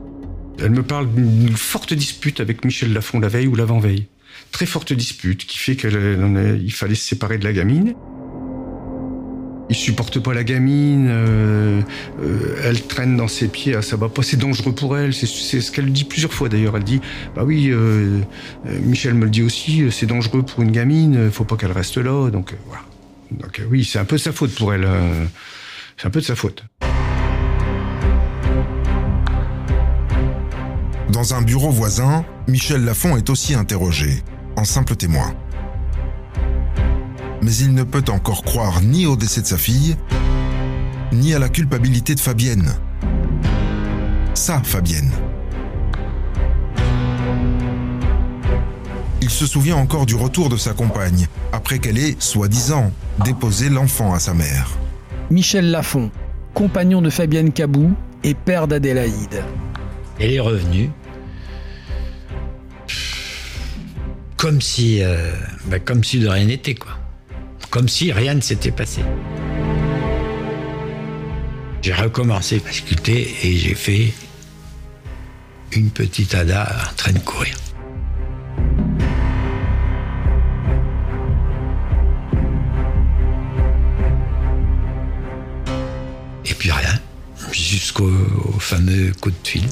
Elle 0.59 0.73
me 0.73 0.83
parle 0.83 1.09
d'une 1.13 1.57
forte 1.57 1.95
dispute 1.95 2.41
avec 2.41 2.65
Michel 2.65 2.93
Lafont 2.93 3.21
la 3.21 3.29
veille 3.29 3.47
ou 3.47 3.55
l'avant-veille. 3.55 4.09
Très 4.51 4.67
forte 4.67 4.93
dispute 4.93 5.47
qui 5.47 5.59
fait 5.59 5.77
qu'il 5.77 6.73
fallait 6.73 6.95
se 6.95 7.07
séparer 7.07 7.39
de 7.39 7.45
la 7.45 7.53
gamine. 7.53 7.95
Il 9.71 9.77
supporte 9.77 10.19
pas 10.19 10.35
la 10.35 10.43
gamine, 10.43 11.07
euh, 11.09 11.81
euh, 12.21 12.61
elle 12.65 12.83
traîne 12.83 13.17
dans 13.17 13.29
ses 13.29 13.47
pieds, 13.47 13.77
ah, 13.77 13.83
ça 13.83 13.97
va 13.97 14.09
pas, 14.09 14.23
c'est 14.25 14.37
dangereux 14.37 14.75
pour 14.75 14.99
elle. 14.99 15.15
C'est 15.15 15.27
ce 15.27 15.71
qu'elle 15.71 15.93
dit 15.93 16.03
plusieurs 16.03 16.33
fois 16.33 16.49
d'ailleurs. 16.49 16.77
Elle 16.77 16.83
dit, 16.83 17.01
bah 17.37 17.45
oui, 17.45 17.69
euh, 17.71 18.19
Michel 18.83 19.15
me 19.15 19.27
le 19.27 19.31
dit 19.31 19.43
aussi, 19.43 19.85
c'est 19.93 20.07
dangereux 20.07 20.43
pour 20.43 20.63
une 20.63 20.73
gamine, 20.73 21.31
faut 21.31 21.45
pas 21.45 21.57
qu'elle 21.57 21.71
reste 21.71 21.99
là. 21.99 22.31
Donc 22.31 22.53
voilà. 22.67 22.83
Donc 23.31 23.63
oui, 23.71 23.85
c'est 23.85 24.01
un 24.01 24.05
peu 24.05 24.19
sa 24.19 24.33
faute 24.33 24.53
pour 24.57 24.75
elle. 24.75 24.89
c'est 25.97 26.09
un 26.09 26.11
peu 26.11 26.21
de 26.21 26.27
sa 26.27 26.35
faute. 26.35 26.65
Dans 31.13 31.35
un 31.35 31.43
bureau 31.43 31.71
voisin, 31.71 32.25
Michel 32.49 32.85
Lafont 32.85 33.17
est 33.17 33.31
aussi 33.31 33.55
interrogé, 33.55 34.25
en 34.57 34.65
simple 34.65 34.97
témoin. 34.97 35.33
Mais 37.43 37.55
il 37.57 37.75
ne 37.75 37.85
peut 37.85 38.05
encore 38.09 38.43
croire 38.43 38.83
ni 38.83 39.07
au 39.07 39.17
décès 39.17 39.41
de 39.41 39.47
sa 39.47 39.57
fille, 39.57 39.97
ni 41.13 41.35
à 41.35 41.39
la 41.39 41.49
culpabilité 41.49 42.15
de 42.15 42.21
Fabienne. 42.21 42.75
Ça, 44.35 44.61
Fabienne. 44.63 45.11
Il 49.23 49.31
se 49.31 49.47
souvient 49.47 49.77
encore 49.77 50.07
du 50.07 50.15
retour 50.15 50.49
de 50.49 50.57
sa 50.57 50.73
compagne, 50.73 51.29
après 51.53 51.79
qu'elle 51.79 51.99
ait, 51.99 52.17
soi-disant, 52.19 52.93
déposé 53.25 53.69
l'enfant 53.69 54.13
à 54.13 54.19
sa 54.19 54.35
mère. 54.35 54.71
Michel 55.31 55.71
Lafont, 55.71 56.11
compagnon 56.55 57.01
de 57.01 57.11
Fabienne 57.11 57.53
Cabou 57.53 57.93
et 58.25 58.35
père 58.35 58.67
d'Adélaïde. 58.67 59.43
Elle 60.19 60.33
est 60.33 60.41
revenue. 60.41 60.91
Comme 64.37 64.61
si, 64.61 65.03
euh, 65.03 65.33
bah, 65.67 65.79
comme 65.79 66.03
si 66.03 66.19
de 66.19 66.29
rien 66.29 66.47
n'était, 66.47 66.75
quoi. 66.75 67.00
Comme 67.71 67.89
si 67.89 68.11
rien 68.11 68.35
ne 68.35 68.41
s'était 68.41 68.73
passé. 68.73 69.01
J'ai 71.83 71.95
recommencé 71.95 72.61
à 72.69 72.73
sculpter 72.73 73.33
et 73.45 73.57
j'ai 73.57 73.75
fait 73.75 74.13
une 75.73 75.91
petite 75.91 76.35
Ada 76.35 76.69
en 76.91 76.95
train 76.97 77.13
de 77.13 77.21
courir. 77.21 77.55
Et 86.45 86.55
puis 86.55 86.73
rien, 86.73 86.99
jusqu'au 87.53 88.11
au 88.47 88.59
fameux 88.59 89.13
coup 89.21 89.31
de 89.31 89.37
fil. 89.49 89.69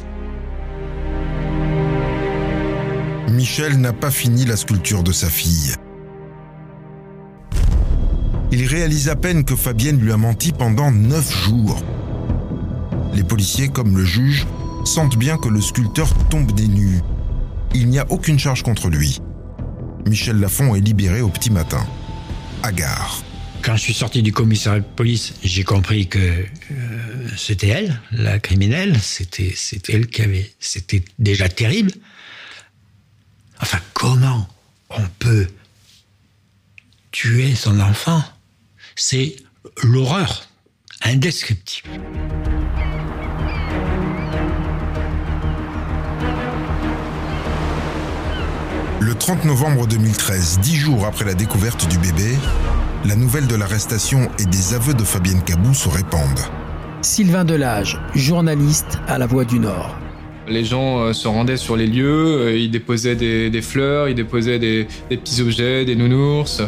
Michel 3.30 3.80
n'a 3.80 3.92
pas 3.92 4.10
fini 4.10 4.44
la 4.44 4.56
sculpture 4.56 5.02
de 5.02 5.12
sa 5.12 5.28
fille. 5.28 5.74
Il 8.50 8.66
réalise 8.66 9.08
à 9.08 9.16
peine 9.16 9.44
que 9.44 9.54
Fabienne 9.54 10.00
lui 10.00 10.10
a 10.10 10.16
menti 10.16 10.52
pendant 10.52 10.90
neuf 10.90 11.30
jours. 11.44 11.82
Les 13.12 13.22
policiers, 13.22 13.68
comme 13.68 13.96
le 13.96 14.04
juge, 14.04 14.46
sentent 14.84 15.18
bien 15.18 15.36
que 15.36 15.48
le 15.48 15.60
sculpteur 15.60 16.08
tombe 16.28 16.52
des 16.52 16.66
nues. 16.66 17.00
Il 17.74 17.88
n'y 17.88 17.98
a 17.98 18.10
aucune 18.10 18.38
charge 18.38 18.62
contre 18.62 18.88
lui. 18.88 19.20
Michel 20.06 20.40
Lafont 20.40 20.74
est 20.74 20.80
libéré 20.80 21.20
au 21.20 21.28
petit 21.28 21.50
matin. 21.50 21.86
À 22.62 22.72
gare. 22.72 23.22
Quand 23.60 23.76
je 23.76 23.82
suis 23.82 23.94
sorti 23.94 24.22
du 24.22 24.32
commissariat 24.32 24.80
de 24.80 24.86
police, 24.86 25.34
j'ai 25.42 25.64
compris 25.64 26.06
que 26.06 26.18
euh, 26.18 27.28
c'était 27.36 27.68
elle, 27.68 28.00
la 28.12 28.38
criminelle. 28.38 28.98
C'était 29.00 29.54
elle 29.88 30.06
qui 30.06 30.22
avait. 30.22 30.50
C'était 30.58 31.04
déjà 31.18 31.48
terrible. 31.48 31.90
Enfin, 33.60 33.78
comment 33.92 34.48
on 34.88 35.02
peut 35.18 35.48
tuer 37.10 37.54
son 37.54 37.80
enfant? 37.80 38.22
C'est 39.00 39.36
l'horreur 39.84 40.48
indescriptible. 41.04 41.88
Le 48.98 49.14
30 49.14 49.44
novembre 49.44 49.86
2013, 49.86 50.58
dix 50.58 50.74
jours 50.74 51.06
après 51.06 51.24
la 51.24 51.34
découverte 51.34 51.88
du 51.88 51.96
bébé, 51.98 52.34
la 53.04 53.14
nouvelle 53.14 53.46
de 53.46 53.54
l'arrestation 53.54 54.28
et 54.40 54.46
des 54.46 54.74
aveux 54.74 54.94
de 54.94 55.04
Fabienne 55.04 55.44
Cabou 55.44 55.74
se 55.74 55.88
répandent. 55.88 56.50
Sylvain 57.00 57.44
Delage, 57.44 58.00
journaliste 58.16 58.98
à 59.06 59.18
La 59.18 59.26
Voix 59.26 59.44
du 59.44 59.60
Nord. 59.60 59.96
Les 60.48 60.64
gens 60.64 61.02
euh, 61.02 61.12
se 61.12 61.28
rendaient 61.28 61.56
sur 61.56 61.76
les 61.76 61.86
lieux, 61.86 62.40
euh, 62.40 62.58
ils 62.58 62.72
déposaient 62.72 63.14
des, 63.14 63.48
des 63.48 63.62
fleurs, 63.62 64.08
ils 64.08 64.16
déposaient 64.16 64.58
des, 64.58 64.88
des 65.08 65.18
petits 65.18 65.40
objets, 65.40 65.84
des 65.84 65.94
nounours. 65.94 66.62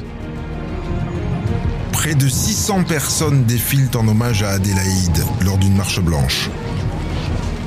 Près 2.01 2.15
de 2.15 2.29
600 2.29 2.85
personnes 2.85 3.45
défilent 3.45 3.91
en 3.95 4.09
hommage 4.09 4.43
à 4.43 4.53
Adélaïde 4.53 5.23
lors 5.45 5.59
d'une 5.59 5.77
marche 5.77 6.01
blanche. 6.01 6.49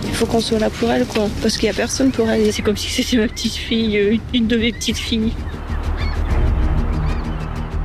Il 0.08 0.16
faut 0.16 0.26
qu'on 0.26 0.40
soit 0.40 0.58
là 0.58 0.72
pour 0.72 0.90
elle, 0.90 1.06
quoi. 1.06 1.30
Parce 1.44 1.56
qu'il 1.56 1.70
n'y 1.70 1.76
a 1.76 1.78
personne 1.78 2.10
pour 2.10 2.28
elle. 2.28 2.52
C'est 2.52 2.64
comme 2.64 2.76
si 2.76 2.90
c'était 2.90 3.18
ma 3.18 3.28
petite 3.28 3.54
fille, 3.54 3.96
euh, 3.96 4.18
une 4.34 4.48
de 4.48 4.58
mes 4.58 4.72
petites 4.72 4.98
filles. 4.98 5.34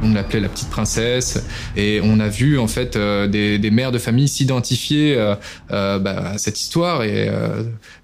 On 0.03 0.15
l'appelait 0.15 0.41
la 0.41 0.49
petite 0.49 0.71
princesse 0.71 1.45
et 1.77 2.01
on 2.03 2.19
a 2.19 2.29
vu 2.29 2.59
en 2.59 2.67
fait 2.67 2.97
euh, 2.97 3.27
des, 3.27 3.59
des, 3.59 3.71
mères 3.71 3.93
de 3.93 3.99
famille 3.99 4.29
s'identifier 4.29 5.19
euh, 5.19 5.35
euh, 5.71 5.99
bah, 5.99 6.31
à 6.33 6.39
cette 6.39 6.59
histoire 6.59 7.03
et 7.03 7.31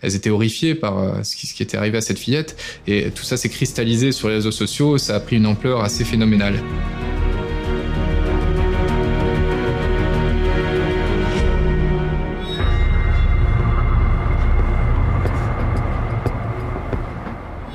elles 0.02 0.16
étaient 0.16 0.28
horrifiées 0.28 0.74
par 0.74 1.24
ce 1.24 1.34
qui, 1.34 1.46
ce 1.46 1.54
qui 1.54 1.62
était 1.62 1.78
arrivé 1.78 1.96
à 1.96 2.02
cette 2.02 2.18
fillette 2.18 2.60
et 2.86 3.10
tout 3.10 3.24
ça 3.24 3.38
s'est 3.38 3.48
cristallisé 3.48 4.12
sur 4.12 4.28
les 4.28 4.34
réseaux 4.34 4.50
sociaux, 4.50 4.98
ça 4.98 5.14
a 5.14 5.20
pris 5.20 5.36
une 5.36 5.46
ampleur 5.46 5.82
assez 5.82 6.04
phénoménale. 6.04 6.60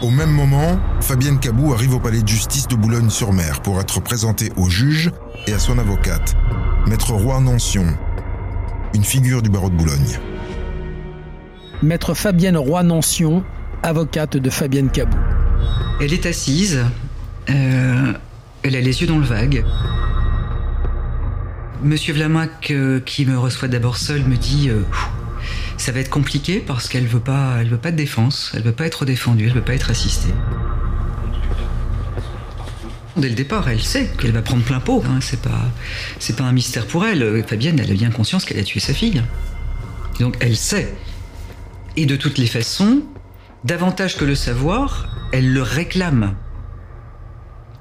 Au 0.01 0.09
même 0.09 0.31
moment, 0.31 0.79
Fabienne 1.01 1.39
Cabou 1.39 1.73
arrive 1.73 1.93
au 1.93 1.99
palais 1.99 2.21
de 2.21 2.27
justice 2.27 2.69
de 2.69 2.75
Boulogne-sur-Mer 2.77 3.61
pour 3.61 3.81
être 3.81 3.99
présentée 3.99 4.49
au 4.55 4.69
juge 4.69 5.11
et 5.45 5.51
à 5.51 5.59
son 5.59 5.77
avocate, 5.77 6.37
Maître 6.87 7.11
Roy 7.11 7.41
Nancion, 7.41 7.85
une 8.93 9.03
figure 9.03 9.41
du 9.41 9.49
barreau 9.49 9.69
de 9.69 9.75
Boulogne. 9.75 10.17
Maître 11.83 12.13
Fabienne 12.13 12.55
Roy 12.55 12.83
Nancion, 12.83 13.43
avocate 13.83 14.37
de 14.37 14.49
Fabienne 14.49 14.89
Cabou. 14.89 15.17
Elle 15.99 16.13
est 16.13 16.25
assise, 16.25 16.85
euh, 17.49 18.13
elle 18.63 18.75
a 18.77 18.81
les 18.81 19.01
yeux 19.01 19.07
dans 19.07 19.19
le 19.19 19.25
vague. 19.25 19.65
Monsieur 21.83 22.13
Vlamac, 22.13 22.71
euh, 22.71 23.01
qui 23.01 23.25
me 23.25 23.37
reçoit 23.37 23.67
d'abord 23.67 23.97
seul, 23.97 24.23
me 24.23 24.37
dit 24.37 24.69
euh, 24.69 24.83
ça 25.79 25.93
va 25.93 26.01
être 26.01 26.09
compliqué 26.09 26.59
parce 26.59 26.89
qu'elle 26.89 27.07
veut 27.07 27.21
pas, 27.21 27.57
elle 27.61 27.69
veut 27.69 27.77
pas 27.77 27.91
de 27.91 27.95
défense, 27.95 28.51
elle 28.53 28.63
veut 28.63 28.73
pas 28.73 28.85
être 28.85 29.05
défendue, 29.05 29.45
elle 29.47 29.53
veut 29.53 29.61
pas 29.61 29.73
être 29.73 29.89
assistée. 29.89 30.33
Dès 33.15 33.29
le 33.29 33.35
départ, 33.35 33.67
elle 33.69 33.81
sait 33.81 34.09
qu'elle 34.19 34.31
va 34.31 34.41
prendre 34.41 34.63
plein 34.63 34.79
pot. 34.79 35.03
Hein, 35.07 35.19
c'est 35.21 35.41
pas, 35.41 35.71
c'est 36.19 36.35
pas 36.35 36.43
un 36.43 36.51
mystère 36.51 36.85
pour 36.85 37.05
elle. 37.05 37.43
Fabienne, 37.47 37.79
elle 37.79 37.91
a 37.91 37.93
bien 37.93 38.11
conscience 38.11 38.45
qu'elle 38.45 38.59
a 38.59 38.63
tué 38.63 38.79
sa 38.79 38.93
fille. 38.93 39.23
Donc 40.19 40.35
elle 40.41 40.57
sait. 40.57 40.93
Et 41.95 42.05
de 42.05 42.15
toutes 42.15 42.37
les 42.37 42.47
façons, 42.47 43.01
davantage 43.63 44.17
que 44.17 44.25
le 44.25 44.35
savoir, 44.35 45.29
elle 45.31 45.51
le 45.51 45.61
réclame. 45.61 46.35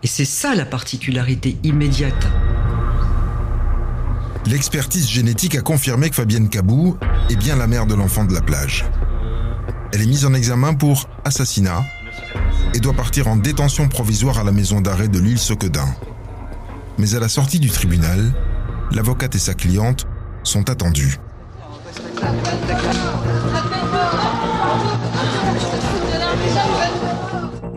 Et 0.03 0.07
c'est 0.07 0.25
ça 0.25 0.55
la 0.55 0.65
particularité 0.65 1.59
immédiate 1.65 2.29
L'expertise 4.49 5.07
génétique 5.11 5.57
a 5.57 5.61
confirmé 5.61 6.09
que 6.09 6.17
Fabienne 6.17 6.49
Cabou 6.49 6.97
est 7.29 7.37
bien 7.37 7.55
la 7.55 7.67
mère 7.67 7.85
de 7.85 7.95
l'enfant 7.95 8.25
de 8.25 8.33
la 8.33 8.41
plage. 8.41 8.87
Elle 9.93 10.01
est 10.01 10.07
mise 10.07 10.25
en 10.25 10.33
examen 10.33 10.73
pour 10.73 11.07
assassinat 11.27 11.85
et 12.75 12.81
doit 12.81 12.95
partir 12.95 13.29
en 13.29 13.37
détention 13.37 13.89
provisoire 13.89 14.39
à 14.39 14.45
la 14.45 14.53
maison 14.53 14.81
d'arrêt 14.81 15.09
de 15.09 15.19
l'île 15.19 15.39
Sequedin. 15.39 15.87
Mais 16.97 17.15
à 17.15 17.21
la 17.21 17.29
sortie 17.29 17.59
du 17.59 17.69
tribunal, 17.69 18.33
l'avocate 18.91 19.35
et 19.35 19.39
sa 19.39 19.53
cliente 19.53 20.07
sont 20.45 20.71
attendues. 20.71 21.19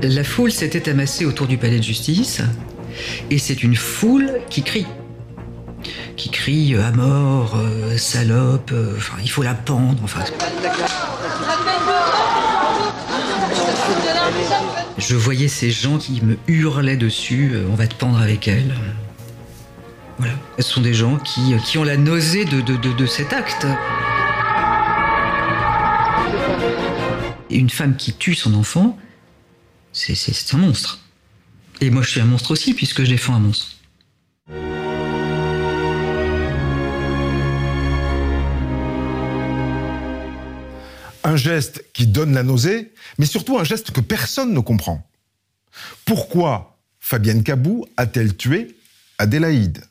La 0.02 0.24
foule 0.24 0.54
s'était 0.54 0.90
amassée 0.90 1.26
autour 1.26 1.48
du 1.48 1.58
palais 1.58 1.80
de 1.80 1.84
justice 1.84 2.42
et 3.30 3.40
c'est 3.40 3.62
une 3.62 3.76
foule 3.76 4.40
qui 4.50 4.64
crie 4.64 4.88
crie 6.42 6.76
à 6.76 6.92
mort, 6.92 7.56
euh, 7.56 7.98
salope, 7.98 8.72
euh, 8.74 8.98
il 9.22 9.30
faut 9.30 9.44
la 9.44 9.54
pendre, 9.54 10.02
enfin. 10.04 10.24
Je 14.98 15.16
voyais 15.16 15.48
ces 15.48 15.70
gens 15.70 16.00
qui 16.00 16.20
me 16.24 16.40
hurlaient 16.48 16.98
dessus, 16.98 17.52
euh, 17.54 17.68
on 17.72 17.76
va 17.76 17.86
te 17.86 17.94
pendre 17.94 18.20
avec 18.20 18.48
elle. 18.48 18.74
Voilà. 20.18 20.34
Ce 20.58 20.64
sont 20.64 20.82
des 20.82 20.96
gens 20.96 21.18
qui, 21.18 21.78
ont 21.78 21.84
la 21.84 21.98
nausée 21.98 22.46
de, 22.46 22.62
de, 22.62 23.06
cet 23.06 23.34
acte. 23.34 23.68
Une 27.52 27.70
femme 27.70 27.96
qui 27.96 28.14
tue 28.14 28.34
son 28.34 28.56
enfant, 28.56 28.98
c'est 29.94 30.16
un 30.54 30.58
monstre. 30.58 31.02
Et 31.82 31.92
moi, 31.92 32.02
je 32.02 32.10
suis 32.10 32.20
un 32.20 32.26
monstre 32.26 32.50
aussi, 32.50 32.74
puisque 32.74 33.04
je 33.04 33.12
défends 33.12 33.36
un 33.36 33.40
monstre. 33.40 33.68
Un 41.32 41.38
geste 41.38 41.86
qui 41.94 42.08
donne 42.08 42.34
la 42.34 42.44
nausée, 42.44 42.92
mais 43.18 43.26
surtout 43.26 43.58
un 43.58 43.64
geste 43.64 43.92
que 43.92 44.02
personne 44.02 44.54
ne 44.54 44.60
comprend. 44.60 45.10
Pourquoi 46.04 46.78
Fabienne 47.00 47.42
Cabou 47.42 47.86
a-t-elle 47.96 48.36
tué 48.36 48.76
Adélaïde? 49.18 49.82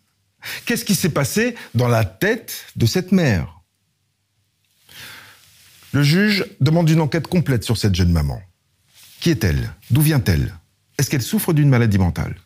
Qu'est-ce 0.66 0.84
qui 0.84 0.94
s'est 0.94 1.08
passé 1.08 1.54
dans 1.74 1.88
la 1.88 2.04
tête 2.04 2.66
de 2.76 2.84
cette 2.84 3.10
mère? 3.10 3.62
Le 5.92 6.02
juge 6.02 6.44
demande 6.60 6.90
une 6.90 7.00
enquête 7.00 7.26
complète 7.26 7.64
sur 7.64 7.78
cette 7.78 7.94
jeune 7.94 8.12
maman. 8.12 8.42
Qui 9.20 9.30
est-elle? 9.30 9.72
D'où 9.90 10.02
vient-elle? 10.02 10.54
Est-ce 10.98 11.08
qu'elle 11.08 11.22
souffre 11.22 11.54
d'une 11.54 11.70
maladie 11.70 11.96
mentale? 11.96 12.36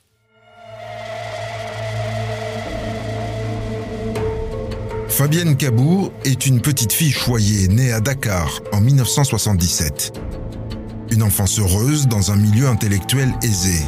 Fabienne 5.15 5.57
Cabou 5.57 6.11
est 6.25 6.45
une 6.45 6.61
petite 6.61 6.93
fille 6.93 7.13
choyée 7.13 7.69
née 7.69 7.93
à 7.93 8.01
Dakar 8.01 8.61
en 8.73 8.81
1977. 8.81 10.21
Une 11.13 11.23
enfance 11.23 11.61
heureuse 11.61 12.09
dans 12.09 12.33
un 12.33 12.37
milieu 12.37 12.67
intellectuel 12.67 13.33
aisé. 13.41 13.81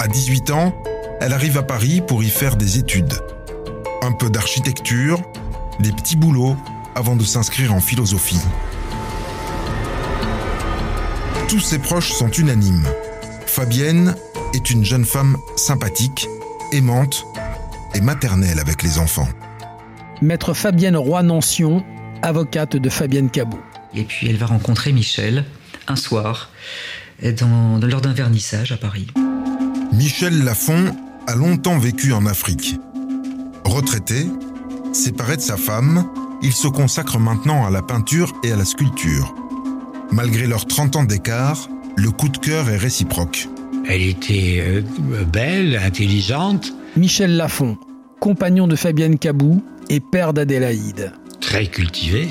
À 0.00 0.08
18 0.08 0.50
ans, 0.50 0.74
elle 1.20 1.32
arrive 1.32 1.58
à 1.58 1.62
Paris 1.62 2.02
pour 2.04 2.24
y 2.24 2.28
faire 2.28 2.56
des 2.56 2.76
études. 2.76 3.14
Un 4.02 4.10
peu 4.10 4.30
d'architecture, 4.30 5.22
des 5.78 5.92
petits 5.92 6.16
boulots 6.16 6.56
avant 6.96 7.14
de 7.14 7.22
s'inscrire 7.22 7.72
en 7.72 7.80
philosophie. 7.80 8.42
Tous 11.46 11.60
ses 11.60 11.78
proches 11.78 12.12
sont 12.12 12.30
unanimes. 12.30 12.88
Fabienne 13.46 14.16
est 14.54 14.70
une 14.70 14.84
jeune 14.84 15.04
femme 15.04 15.36
sympathique, 15.54 16.26
aimante 16.72 17.28
et 17.94 18.00
maternelle 18.00 18.58
avec 18.58 18.82
les 18.82 18.98
enfants. 18.98 19.28
Maître 20.22 20.54
Fabienne 20.54 20.96
Roy-Nancion, 20.96 21.84
avocate 22.22 22.76
de 22.76 22.88
Fabienne 22.88 23.30
Cabot. 23.30 23.60
Et 23.94 24.04
puis 24.04 24.28
elle 24.28 24.36
va 24.36 24.46
rencontrer 24.46 24.92
Michel 24.92 25.44
un 25.86 25.96
soir 25.96 26.50
dans, 27.22 27.78
lors 27.82 28.00
d'un 28.00 28.12
vernissage 28.12 28.72
à 28.72 28.76
Paris. 28.76 29.06
Michel 29.92 30.44
Lafont 30.44 30.96
a 31.26 31.34
longtemps 31.34 31.78
vécu 31.78 32.12
en 32.12 32.26
Afrique. 32.26 32.76
Retraité, 33.64 34.26
séparé 34.92 35.36
de 35.36 35.42
sa 35.42 35.56
femme, 35.56 36.04
il 36.42 36.52
se 36.52 36.68
consacre 36.68 37.18
maintenant 37.18 37.66
à 37.66 37.70
la 37.70 37.82
peinture 37.82 38.32
et 38.42 38.52
à 38.52 38.56
la 38.56 38.64
sculpture. 38.64 39.34
Malgré 40.10 40.46
leurs 40.46 40.66
30 40.66 40.96
ans 40.96 41.04
d'écart, 41.04 41.68
le 41.96 42.10
coup 42.10 42.28
de 42.28 42.38
cœur 42.38 42.68
est 42.68 42.76
réciproque. 42.76 43.48
Elle 43.88 44.02
était 44.02 44.58
euh, 44.60 44.82
belle, 45.24 45.76
intelligente. 45.76 46.72
Michel 46.96 47.36
Lafont, 47.36 47.76
compagnon 48.20 48.68
de 48.68 48.76
Fabienne 48.76 49.18
Cabou 49.18 49.64
et 49.90 49.98
père 49.98 50.32
d'Adélaïde. 50.32 51.12
Très 51.40 51.66
cultivé. 51.66 52.28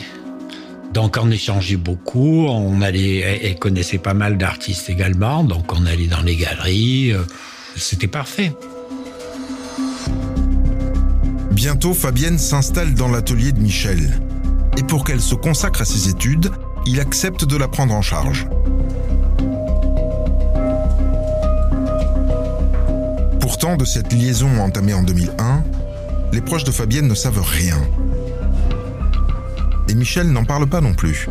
Donc 0.94 1.18
on 1.22 1.30
échangeait 1.32 1.76
beaucoup, 1.76 2.46
on 2.48 2.82
allait, 2.82 3.42
elle 3.44 3.60
connaissait 3.60 3.98
pas 3.98 4.14
mal 4.14 4.38
d'artistes 4.38 4.90
également, 4.90 5.44
donc 5.44 5.74
on 5.74 5.86
allait 5.86 6.08
dans 6.08 6.22
les 6.22 6.38
galeries, 6.38 7.12
euh, 7.12 7.24
c'était 7.76 8.08
parfait. 8.08 8.54
Bientôt, 11.52 11.94
Fabienne 11.94 12.38
s'installe 12.38 12.94
dans 12.94 13.10
l'atelier 13.10 13.52
de 13.52 13.60
Michel. 13.60 14.22
Et 14.78 14.84
pour 14.84 15.04
qu'elle 15.04 15.22
se 15.22 15.36
consacre 15.36 15.82
à 15.82 15.86
ses 15.86 16.10
études, 16.10 16.52
il 16.86 17.00
accepte 17.00 17.46
de 17.46 17.58
la 17.58 17.68
prendre 17.68 17.94
en 17.94 18.02
charge. 18.02 18.48
Pourtant, 23.64 23.78
de 23.78 23.86
cette 23.86 24.12
liaison 24.12 24.60
entamée 24.60 24.94
en 24.94 25.04
2001, 25.04 25.64
les 26.34 26.42
proches 26.42 26.66
de 26.66 26.72
Fabienne 26.72 27.08
ne 27.08 27.16
savent 27.16 27.40
rien. 27.40 27.78
Et 29.88 29.96
Michel 29.96 30.34
n'en 30.34 30.44
parle 30.44 30.68
pas 30.68 30.82
non 30.82 30.94
plus. 30.94 31.30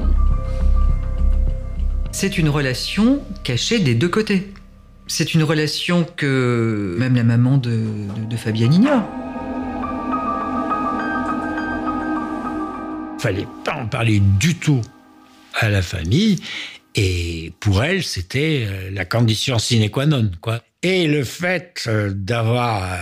C'est 2.10 2.38
une 2.38 2.48
relation 2.48 3.22
cachée 3.44 3.80
des 3.80 3.94
deux 3.94 4.08
côtés. 4.08 4.50
C'est 5.08 5.34
une 5.34 5.42
relation 5.42 6.06
que 6.16 6.96
même 6.98 7.16
la 7.16 7.22
maman 7.22 7.58
de, 7.58 7.82
de, 8.30 8.36
Fabienne 8.38 8.72
ignore. 8.72 9.06
Fallait 13.18 13.46
pas 13.62 13.74
en 13.74 13.86
parler 13.88 14.22
du 14.40 14.54
tout 14.54 14.80
à 15.60 15.68
la 15.68 15.82
famille. 15.82 16.40
Et 16.94 17.52
pour 17.60 17.84
elle, 17.84 18.02
c'était 18.02 18.64
euh, 18.66 18.90
la 18.90 19.04
condition 19.04 19.58
sine 19.58 19.90
qua 19.90 20.06
non, 20.06 20.30
quoi. 20.40 20.62
Et 20.82 21.06
le 21.06 21.22
fait 21.22 21.84
euh, 21.86 22.10
d'avoir 22.12 22.92
euh, 22.92 22.96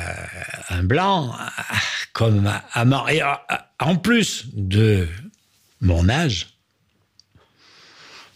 un 0.68 0.83
blanc 0.83 1.35
comme 2.12 2.53
amant, 2.72 3.09
et 3.09 3.22
en 3.78 3.97
plus 3.97 4.49
de 4.53 5.09
mon 5.81 6.09
âge, 6.09 6.59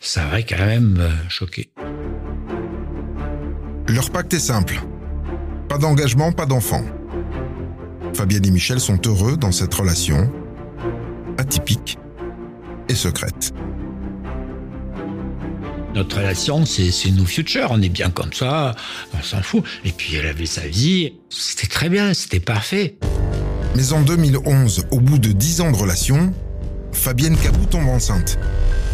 ça 0.01 0.27
aurait 0.27 0.45
quand 0.45 0.65
même 0.65 1.13
choqué. 1.29 1.71
Leur 3.89 4.11
pacte 4.11 4.33
est 4.33 4.39
simple. 4.39 4.81
Pas 5.69 5.79
d'engagement, 5.79 6.33
pas 6.33 6.47
d'enfant. 6.47 6.85
Fabienne 8.15 8.47
et 8.47 8.51
Michel 8.51 8.81
sont 8.81 9.01
heureux 9.07 9.37
dans 9.37 9.53
cette 9.53 9.75
relation, 9.75 10.33
atypique 11.37 11.99
et 12.89 12.95
secrète. 12.95 13.53
Notre 15.95 16.17
relation, 16.17 16.67
c'est 16.67 17.11
nos 17.13 17.25
futurs. 17.25 17.69
On 17.71 17.81
est 17.81 17.89
bien 17.89 18.11
comme 18.11 18.33
ça, 18.33 18.75
on 19.17 19.23
s'en 19.23 19.43
fout. 19.43 19.63
Et 19.85 19.93
puis 19.93 20.17
elle 20.17 20.27
avait 20.27 20.47
sa 20.47 20.67
vie. 20.67 21.15
C'était 21.31 21.69
très 21.69 21.89
bien, 21.89 22.15
c'était 22.15 22.41
parfait. 22.41 22.97
Mais 23.77 23.93
en 23.93 24.03
2011, 24.03 24.87
au 24.91 25.01
bout 25.01 25.19
de 25.19 25.31
10 25.31 25.61
ans 25.61 25.71
de 25.71 25.77
relation, 25.77 26.33
Fabienne 26.93 27.37
Cabou 27.37 27.67
tombe 27.67 27.89
enceinte. 27.89 28.39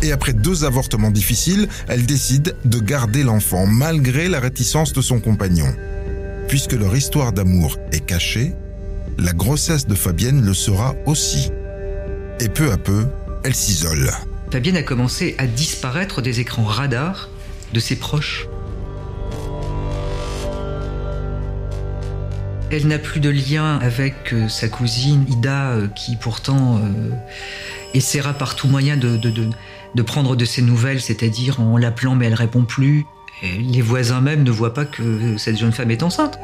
Et 0.02 0.12
après 0.12 0.32
deux 0.32 0.64
avortements 0.64 1.10
difficiles, 1.10 1.68
elle 1.88 2.04
décide 2.04 2.54
de 2.64 2.78
garder 2.78 3.22
l'enfant 3.22 3.66
malgré 3.66 4.28
la 4.28 4.40
réticence 4.40 4.92
de 4.92 5.00
son 5.00 5.20
compagnon. 5.20 5.74
Puisque 6.48 6.72
leur 6.72 6.96
histoire 6.96 7.32
d'amour 7.32 7.78
est 7.92 8.04
cachée, 8.04 8.52
la 9.18 9.32
grossesse 9.32 9.86
de 9.86 9.94
Fabienne 9.94 10.44
le 10.44 10.54
sera 10.54 10.94
aussi. 11.06 11.50
Et 12.40 12.48
peu 12.48 12.72
à 12.72 12.78
peu, 12.78 13.06
elle 13.44 13.54
s'isole. 13.54 14.10
Fabienne 14.50 14.76
a 14.76 14.82
commencé 14.82 15.36
à 15.38 15.46
disparaître 15.46 16.22
des 16.22 16.40
écrans 16.40 16.64
radars 16.64 17.28
de 17.72 17.78
ses 17.78 17.94
proches. 17.94 18.48
Elle 22.72 22.88
n'a 22.88 22.98
plus 22.98 23.20
de 23.20 23.30
lien 23.30 23.78
avec 23.78 24.32
euh, 24.32 24.48
sa 24.48 24.68
cousine 24.68 25.24
Ida, 25.28 25.70
euh, 25.70 25.88
qui 25.88 26.16
pourtant 26.16 26.78
euh, 26.78 27.10
essaiera 27.94 28.32
par 28.32 28.56
tout 28.56 28.66
moyen 28.66 28.96
de, 28.96 30.02
prendre 30.02 30.34
de 30.34 30.44
ses 30.44 30.62
nouvelles, 30.62 31.00
c'est-à-dire 31.00 31.60
en 31.60 31.76
l'appelant 31.76 32.16
mais 32.16 32.26
elle 32.26 32.34
répond 32.34 32.64
plus. 32.64 33.04
Les 33.42 33.82
voisins 33.82 34.20
même 34.20 34.42
ne 34.42 34.50
voient 34.50 34.74
pas 34.74 34.84
que 34.84 35.36
cette 35.38 35.58
jeune 35.58 35.72
femme 35.72 35.90
est 35.92 36.02
enceinte. 36.02 36.38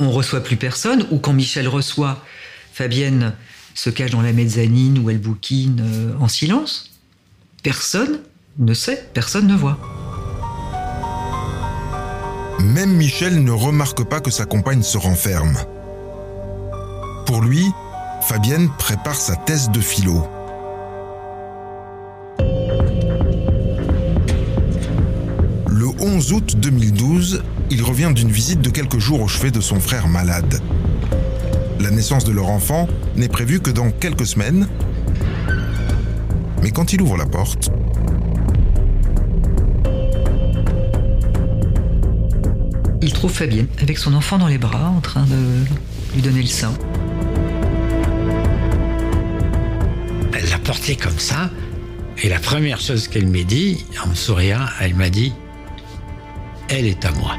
On 0.00 0.10
reçoit 0.10 0.42
plus 0.42 0.56
personne, 0.56 1.06
ou 1.10 1.18
quand 1.18 1.32
Michel 1.32 1.68
reçoit, 1.68 2.22
Fabienne 2.72 3.34
se 3.76 3.90
cache 3.90 4.10
dans 4.10 4.22
la 4.22 4.32
mezzanine 4.32 4.98
où 4.98 5.10
elle 5.10 5.20
bouquine 5.20 5.80
euh, 5.80 6.14
en 6.18 6.28
silence. 6.28 6.90
Personne 7.62 8.20
ne 8.58 8.74
sait, 8.74 9.08
personne 9.12 9.46
ne 9.46 9.54
voit. 9.54 9.78
Même 12.60 12.96
Michel 12.96 13.44
ne 13.44 13.52
remarque 13.52 14.02
pas 14.04 14.20
que 14.20 14.30
sa 14.30 14.46
compagne 14.46 14.82
se 14.82 14.96
renferme. 14.96 15.58
Pour 17.26 17.42
lui, 17.42 17.66
Fabienne 18.22 18.70
prépare 18.78 19.14
sa 19.14 19.36
thèse 19.36 19.70
de 19.70 19.80
philo. 19.80 20.26
Le 25.68 25.86
11 26.00 26.32
août 26.32 26.56
2012, 26.58 27.42
il 27.70 27.82
revient 27.82 28.12
d'une 28.14 28.30
visite 28.30 28.62
de 28.62 28.70
quelques 28.70 28.98
jours 28.98 29.20
au 29.20 29.28
chevet 29.28 29.50
de 29.50 29.60
son 29.60 29.80
frère 29.80 30.08
malade. 30.08 30.60
La 31.80 31.90
naissance 31.90 32.24
de 32.24 32.32
leur 32.32 32.48
enfant 32.48 32.88
n'est 33.16 33.28
prévue 33.28 33.60
que 33.60 33.70
dans 33.70 33.90
quelques 33.90 34.26
semaines. 34.26 34.68
Mais 36.62 36.70
quand 36.70 36.92
il 36.92 37.02
ouvre 37.02 37.16
la 37.16 37.26
porte, 37.26 37.70
Il 43.06 43.12
trouve 43.12 43.30
Fabienne 43.30 43.68
avec 43.80 43.98
son 43.98 44.14
enfant 44.14 44.36
dans 44.36 44.48
les 44.48 44.58
bras 44.58 44.88
en 44.88 45.00
train 45.00 45.24
de 45.26 45.64
lui 46.12 46.22
donner 46.22 46.40
le 46.40 46.48
sein. 46.48 46.72
Elle 50.36 50.50
l'a 50.50 50.58
porté 50.58 50.96
comme 50.96 51.16
ça. 51.16 51.50
Et 52.24 52.28
la 52.28 52.40
première 52.40 52.80
chose 52.80 53.06
qu'elle 53.06 53.28
m'a 53.28 53.44
dit, 53.44 53.86
en 54.04 54.08
me 54.08 54.14
souriant, 54.16 54.66
elle 54.80 54.96
m'a 54.96 55.08
dit 55.08 55.32
Elle 56.68 56.86
est 56.86 57.04
à 57.04 57.12
moi. 57.12 57.36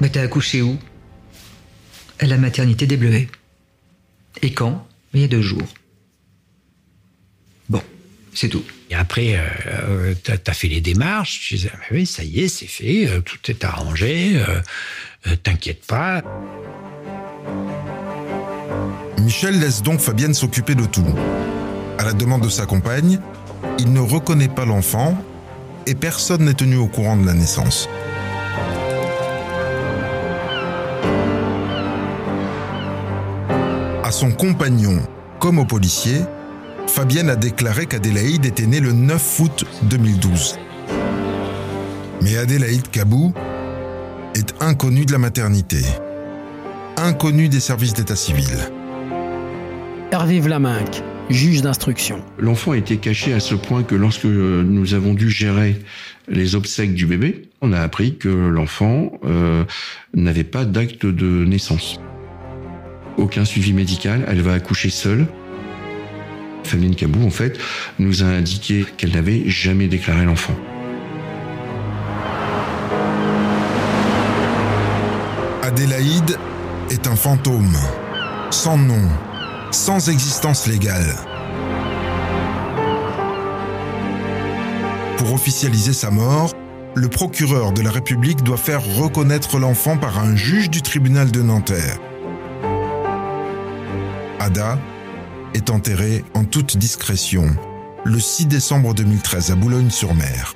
Mais 0.00 0.08
t'as 0.10 0.22
accouché 0.22 0.62
où? 0.62 0.78
À 2.20 2.26
la 2.26 2.36
maternité 2.36 2.86
des 2.86 2.96
Bleuets. 2.96 3.28
Et 4.42 4.52
quand? 4.52 4.86
Il 5.14 5.20
y 5.20 5.24
a 5.24 5.28
deux 5.28 5.42
jours. 5.42 5.66
Bon, 7.68 7.82
c'est 8.34 8.48
tout. 8.48 8.64
Et 8.90 8.94
après, 8.94 9.36
euh, 9.36 9.42
euh, 9.66 10.14
t'as 10.22 10.52
fait 10.52 10.68
les 10.68 10.80
démarches. 10.80 11.48
Je 11.48 11.56
disais, 11.56 11.70
Ah, 11.74 11.78
oui, 11.90 12.06
ça 12.06 12.24
y 12.24 12.40
est, 12.40 12.48
c'est 12.48 12.66
fait, 12.66 13.06
euh, 13.06 13.20
tout 13.20 13.38
est 13.50 13.64
arrangé, 13.64 14.36
euh, 14.36 14.60
euh, 15.26 15.36
t'inquiète 15.42 15.84
pas. 15.86 16.22
Michel 19.18 19.58
laisse 19.58 19.82
donc 19.82 20.00
Fabienne 20.00 20.34
s'occuper 20.34 20.74
de 20.74 20.86
tout. 20.86 21.04
À 21.98 22.04
la 22.04 22.12
demande 22.12 22.42
de 22.44 22.48
sa 22.48 22.64
compagne, 22.66 23.20
il 23.78 23.92
ne 23.92 24.00
reconnaît 24.00 24.48
pas 24.48 24.64
l'enfant 24.64 25.22
et 25.86 25.94
personne 25.94 26.44
n'est 26.44 26.54
tenu 26.54 26.76
au 26.76 26.86
courant 26.86 27.16
de 27.16 27.26
la 27.26 27.34
naissance. 27.34 27.88
À 34.08 34.10
son 34.10 34.30
compagnon 34.30 35.02
comme 35.38 35.58
au 35.58 35.66
policier, 35.66 36.20
Fabienne 36.86 37.28
a 37.28 37.36
déclaré 37.36 37.84
qu'Adélaïde 37.84 38.46
était 38.46 38.64
née 38.64 38.80
le 38.80 38.92
9 38.92 39.40
août 39.40 39.66
2012. 39.82 40.58
Mais 42.22 42.38
Adélaïde 42.38 42.88
Cabou 42.90 43.34
est 44.34 44.54
inconnue 44.62 45.04
de 45.04 45.12
la 45.12 45.18
maternité, 45.18 45.82
inconnue 46.96 47.50
des 47.50 47.60
services 47.60 47.92
d'état 47.92 48.16
civil. 48.16 48.48
Hervé 50.10 50.40
Vlaminck, 50.40 51.02
juge 51.28 51.60
d'instruction. 51.60 52.24
L'enfant 52.38 52.72
était 52.72 52.96
caché 52.96 53.34
à 53.34 53.40
ce 53.40 53.56
point 53.56 53.82
que 53.82 53.94
lorsque 53.94 54.24
nous 54.24 54.94
avons 54.94 55.12
dû 55.12 55.28
gérer 55.28 55.82
les 56.28 56.54
obsèques 56.54 56.94
du 56.94 57.04
bébé, 57.04 57.50
on 57.60 57.74
a 57.74 57.80
appris 57.80 58.16
que 58.16 58.30
l'enfant 58.30 59.12
euh, 59.26 59.64
n'avait 60.14 60.44
pas 60.44 60.64
d'acte 60.64 61.04
de 61.04 61.44
naissance. 61.44 62.00
Aucun 63.18 63.44
suivi 63.44 63.72
médical, 63.72 64.24
elle 64.28 64.40
va 64.42 64.54
accoucher 64.54 64.90
seule. 64.90 65.26
Fabienne 66.62 66.94
Cabou, 66.94 67.26
en 67.26 67.30
fait, 67.30 67.58
nous 67.98 68.22
a 68.22 68.26
indiqué 68.26 68.84
qu'elle 68.96 69.12
n'avait 69.12 69.42
jamais 69.48 69.88
déclaré 69.88 70.24
l'enfant. 70.24 70.54
Adélaïde 75.62 76.38
est 76.90 77.08
un 77.08 77.16
fantôme, 77.16 77.76
sans 78.50 78.78
nom, 78.78 79.08
sans 79.72 80.08
existence 80.08 80.68
légale. 80.68 81.16
Pour 85.16 85.32
officialiser 85.32 85.92
sa 85.92 86.10
mort, 86.10 86.54
le 86.94 87.08
procureur 87.08 87.72
de 87.72 87.82
la 87.82 87.90
République 87.90 88.44
doit 88.44 88.56
faire 88.56 88.84
reconnaître 88.96 89.58
l'enfant 89.58 89.96
par 89.96 90.20
un 90.20 90.36
juge 90.36 90.70
du 90.70 90.82
tribunal 90.82 91.32
de 91.32 91.42
Nanterre. 91.42 91.98
Ada 94.48 94.78
est 95.52 95.68
enterrée 95.68 96.24
en 96.32 96.42
toute 96.42 96.78
discrétion 96.78 97.44
le 98.06 98.18
6 98.18 98.46
décembre 98.46 98.94
2013 98.94 99.50
à 99.50 99.54
Boulogne-sur-Mer. 99.56 100.54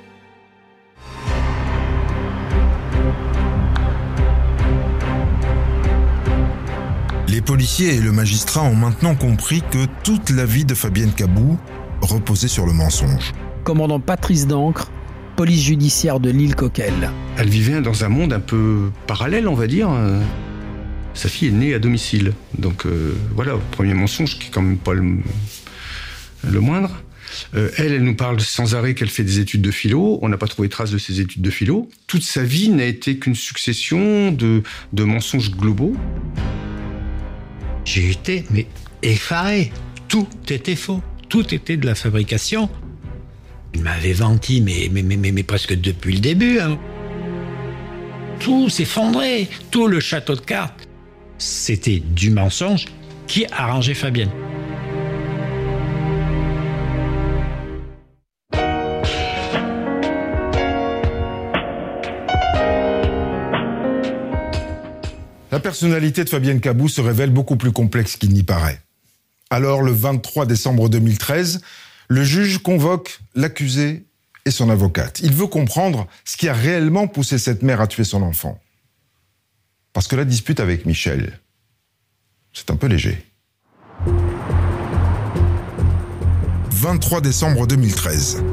Les 7.27 7.41
policiers 7.41 7.93
et 7.93 7.99
le 7.99 8.11
magistrat 8.11 8.63
ont 8.63 8.75
maintenant 8.75 9.13
compris 9.13 9.61
que 9.69 9.85
toute 10.03 10.31
la 10.31 10.45
vie 10.45 10.65
de 10.65 10.73
Fabienne 10.73 11.11
Cabou 11.11 11.59
reposait 12.01 12.47
sur 12.47 12.65
le 12.65 12.73
mensonge. 12.73 13.31
Commandant 13.63 13.99
Patrice 13.99 14.47
Dancre, 14.47 14.89
police 15.35 15.61
judiciaire 15.61 16.19
de 16.19 16.31
l'île 16.31 16.55
Coquelle. 16.55 17.11
Elle 17.37 17.49
vivait 17.49 17.79
dans 17.81 18.03
un 18.03 18.09
monde 18.09 18.33
un 18.33 18.39
peu 18.39 18.89
parallèle, 19.05 19.47
on 19.47 19.53
va 19.53 19.67
dire. 19.67 19.89
Sa 21.13 21.29
fille 21.29 21.49
est 21.49 21.51
née 21.51 21.73
à 21.73 21.79
domicile. 21.79 22.33
Donc 22.57 22.85
euh, 22.85 23.13
voilà, 23.35 23.57
premier 23.71 23.93
mensonge 23.93 24.39
qui 24.39 24.47
est 24.47 24.51
quand 24.51 24.61
même 24.61 24.77
pas 24.77 24.93
le, 24.93 26.59
moindre. 26.59 27.03
Euh, 27.55 27.69
elle, 27.77 27.93
elle 27.93 28.03
nous 28.03 28.15
parle 28.15 28.39
sans 28.41 28.75
arrêt 28.75 28.93
qu'elle 28.93 29.09
fait 29.09 29.23
des 29.23 29.39
études 29.39 29.61
de 29.61 29.71
philo. 29.71 30.19
On 30.21 30.29
n'a 30.29 30.37
pas 30.37 30.47
trouvé 30.47 30.69
trace 30.69 30.91
de 30.91 30.97
ses 30.97 31.19
études 31.19 31.41
de 31.41 31.49
philo. 31.49 31.89
Toute 32.07 32.23
sa 32.23 32.43
vie 32.43 32.69
n'a 32.69 32.85
été 32.85 33.17
qu'une 33.17 33.35
succession 33.35 34.31
de, 34.31 34.63
mensonges 34.93 35.51
globaux. 35.51 35.95
J'ai 37.85 38.11
été, 38.11 38.45
mais 38.51 38.67
effaré. 39.01 39.71
Tout 40.07 40.27
était 40.49 40.75
faux. 40.75 41.01
Tout 41.29 41.53
était 41.53 41.77
de 41.77 41.85
la 41.85 41.95
fabrication. 41.95 42.69
Il 43.73 43.81
m'avait 43.81 44.15
mais, 44.61 44.89
mais, 44.91 45.01
mais, 45.01 45.31
mais 45.31 45.43
presque 45.43 45.73
depuis 45.79 46.13
le 46.13 46.19
début. 46.19 46.59
hein. 46.59 46.77
Tout 48.39 48.69
s'effondrait. 48.69 49.47
Tout 49.71 49.87
le 49.87 49.99
château 49.99 50.35
de 50.35 50.41
cartes. 50.41 50.82
C'était 51.37 51.99
du 51.99 52.29
mensonge 52.29 52.85
qui 53.27 53.45
arrangeait 53.51 53.93
Fabienne. 53.93 54.29
La 65.53 65.59
personnalité 65.59 66.23
de 66.23 66.29
Fabienne 66.29 66.59
Cabou 66.59 66.87
se 66.87 66.99
révèle 66.99 67.29
beaucoup 67.29 67.57
plus 67.57 67.71
complexe 67.71 68.17
qu'il 68.17 68.33
n'y 68.33 68.41
paraît. 68.41 68.81
Alors, 69.51 69.83
le 69.83 69.91
23 69.91 70.47
décembre 70.47 70.89
2013, 70.89 71.61
le 72.07 72.23
juge 72.23 72.57
convoque 72.57 73.19
l'accusé 73.35 74.07
et 74.45 74.51
son 74.51 74.71
avocate. 74.71 75.19
Il 75.19 75.31
veut 75.31 75.45
comprendre 75.45 76.07
ce 76.25 76.37
qui 76.37 76.49
a 76.49 76.53
réellement 76.53 77.07
poussé 77.07 77.37
cette 77.37 77.61
mère 77.61 77.81
à 77.81 77.87
tuer 77.87 78.03
son 78.03 78.23
enfant. 78.23 78.59
Parce 79.93 80.07
que 80.07 80.15
la 80.15 80.25
dispute 80.25 80.59
avec 80.59 80.87
Michel, 80.87 81.39
c'est 82.51 82.71
un 82.71 82.75
peu 82.75 82.87
léger. 82.87 83.17
23 86.71 87.21
décembre 87.21 87.67
2013. 87.67 88.43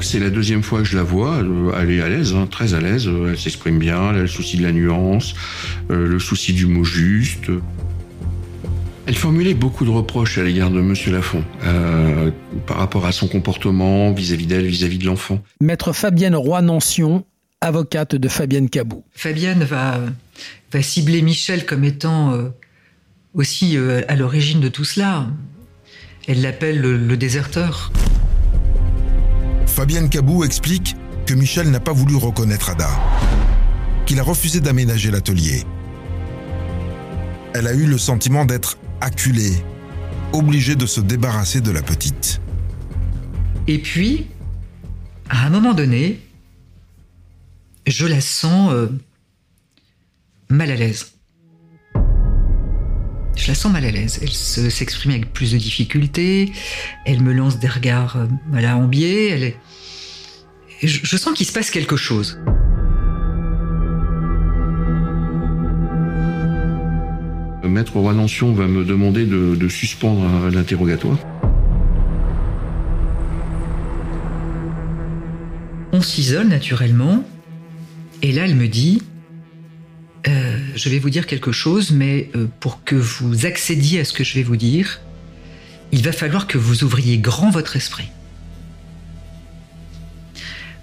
C'est 0.00 0.18
la 0.18 0.30
deuxième 0.30 0.62
fois 0.62 0.80
que 0.80 0.84
je 0.86 0.96
la 0.96 1.02
vois. 1.02 1.42
Elle 1.80 1.90
est 1.90 2.00
à 2.00 2.08
l'aise, 2.08 2.34
hein, 2.34 2.48
très 2.50 2.74
à 2.74 2.80
l'aise. 2.80 3.06
Elle 3.06 3.38
s'exprime 3.38 3.78
bien. 3.78 4.10
Elle 4.10 4.16
a 4.16 4.20
le 4.22 4.26
souci 4.26 4.56
de 4.56 4.62
la 4.62 4.72
nuance, 4.72 5.34
euh, 5.90 6.08
le 6.08 6.18
souci 6.18 6.54
du 6.54 6.66
mot 6.66 6.82
juste. 6.82 7.50
Elle 9.06 9.14
formulait 9.14 9.54
beaucoup 9.54 9.84
de 9.84 9.90
reproches 9.90 10.38
à 10.38 10.42
l'égard 10.42 10.70
de 10.70 10.80
Monsieur 10.80 11.12
Lafont 11.12 11.44
euh, 11.64 12.30
par 12.66 12.78
rapport 12.78 13.04
à 13.04 13.12
son 13.12 13.28
comportement 13.28 14.10
vis-à-vis 14.12 14.46
d'elle, 14.46 14.66
vis-à-vis 14.66 14.98
de 14.98 15.06
l'enfant. 15.06 15.40
Maître 15.60 15.92
Fabienne 15.92 16.34
Roy-Nancion, 16.34 17.24
avocate 17.62 18.14
de 18.16 18.28
Fabienne 18.28 18.68
Cabou. 18.68 19.04
Fabienne 19.12 19.64
va, 19.64 20.00
va 20.72 20.82
cibler 20.82 21.22
Michel 21.22 21.64
comme 21.64 21.84
étant 21.84 22.32
euh, 22.32 22.48
aussi 23.34 23.76
euh, 23.76 24.02
à 24.08 24.16
l'origine 24.16 24.60
de 24.60 24.68
tout 24.68 24.84
cela. 24.84 25.28
Elle 26.28 26.42
l'appelle 26.42 26.80
le, 26.80 26.96
le 26.98 27.16
déserteur. 27.16 27.92
Fabienne 29.66 30.10
Cabou 30.10 30.44
explique 30.44 30.96
que 31.26 31.34
Michel 31.34 31.70
n'a 31.70 31.80
pas 31.80 31.92
voulu 31.92 32.16
reconnaître 32.16 32.70
Ada, 32.70 32.90
qu'il 34.06 34.18
a 34.20 34.22
refusé 34.22 34.60
d'aménager 34.60 35.10
l'atelier. 35.10 35.64
Elle 37.54 37.66
a 37.66 37.74
eu 37.74 37.86
le 37.86 37.98
sentiment 37.98 38.44
d'être 38.44 38.78
acculée, 39.00 39.52
obligée 40.32 40.74
de 40.74 40.86
se 40.86 41.00
débarrasser 41.00 41.60
de 41.60 41.70
la 41.70 41.82
petite. 41.82 42.40
Et 43.68 43.78
puis, 43.78 44.26
à 45.28 45.46
un 45.46 45.50
moment 45.50 45.74
donné, 45.74 46.18
je 47.92 48.06
la 48.06 48.20
sens 48.20 48.72
euh, 48.72 48.88
mal 50.48 50.70
à 50.70 50.76
l'aise. 50.76 51.12
Je 53.36 53.48
la 53.48 53.54
sens 53.54 53.72
mal 53.72 53.84
à 53.84 53.90
l'aise. 53.90 54.18
Elle 54.22 54.30
se- 54.30 54.70
s'exprime 54.70 55.12
avec 55.12 55.32
plus 55.32 55.52
de 55.52 55.58
difficulté. 55.58 56.52
Elle 57.04 57.22
me 57.22 57.32
lance 57.32 57.58
des 57.58 57.68
regards 57.68 58.16
euh, 58.16 58.26
mal 58.50 58.64
à. 58.64 58.76
Elle 59.30 59.42
est... 59.44 59.56
et 60.80 60.88
je, 60.88 61.00
je 61.04 61.16
sens 61.16 61.34
qu'il 61.34 61.46
se 61.46 61.52
passe 61.52 61.70
quelque 61.70 61.96
chose. 61.96 62.38
Maître 67.64 67.96
Roy-Nancion 67.96 68.52
va 68.52 68.66
me 68.66 68.84
demander 68.84 69.24
de, 69.24 69.54
de 69.56 69.68
suspendre 69.68 70.50
l'interrogatoire. 70.50 71.16
On 75.92 76.00
s'isole 76.02 76.48
naturellement. 76.48 77.24
Et 78.22 78.30
là, 78.32 78.44
elle 78.44 78.54
me 78.54 78.68
dit 78.68 79.02
Euh, 80.28 80.58
Je 80.76 80.88
vais 80.88 80.98
vous 80.98 81.10
dire 81.10 81.26
quelque 81.26 81.52
chose, 81.52 81.90
mais 81.90 82.30
euh, 82.36 82.46
pour 82.60 82.84
que 82.84 82.94
vous 82.94 83.46
accédiez 83.46 84.00
à 84.00 84.04
ce 84.04 84.12
que 84.12 84.24
je 84.24 84.34
vais 84.34 84.44
vous 84.44 84.56
dire, 84.56 85.00
il 85.90 86.02
va 86.02 86.12
falloir 86.12 86.46
que 86.46 86.56
vous 86.56 86.84
ouvriez 86.84 87.18
grand 87.18 87.50
votre 87.50 87.76
esprit. 87.76 88.08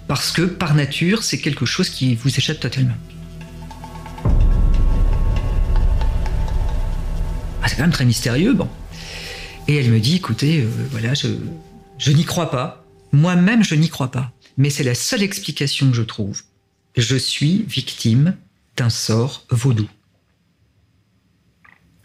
Parce 0.06 0.32
que, 0.32 0.42
par 0.42 0.74
nature, 0.74 1.22
c'est 1.22 1.38
quelque 1.38 1.66
chose 1.66 1.88
qui 1.88 2.14
vous 2.14 2.28
échappe 2.28 2.60
totalement. 2.60 2.96
Ah, 7.62 7.68
c'est 7.68 7.76
quand 7.76 7.82
même 7.82 7.92
très 7.92 8.04
mystérieux, 8.04 8.52
bon. 8.52 8.68
Et 9.68 9.76
elle 9.76 9.90
me 9.90 10.00
dit, 10.00 10.16
écoutez, 10.16 10.62
euh, 10.62 10.68
voilà, 10.90 11.14
je, 11.14 11.28
je 11.98 12.12
n'y 12.12 12.24
crois 12.24 12.50
pas. 12.50 12.84
Moi-même, 13.12 13.64
je 13.64 13.74
n'y 13.74 13.88
crois 13.88 14.10
pas. 14.10 14.32
Mais 14.56 14.68
c'est 14.68 14.84
la 14.84 14.94
seule 14.94 15.22
explication 15.22 15.90
que 15.90 15.96
je 15.96 16.02
trouve. 16.02 16.42
Je 16.96 17.16
suis 17.16 17.62
victime 17.68 18.36
d'un 18.76 18.90
sort 18.90 19.46
vaudou. 19.50 19.88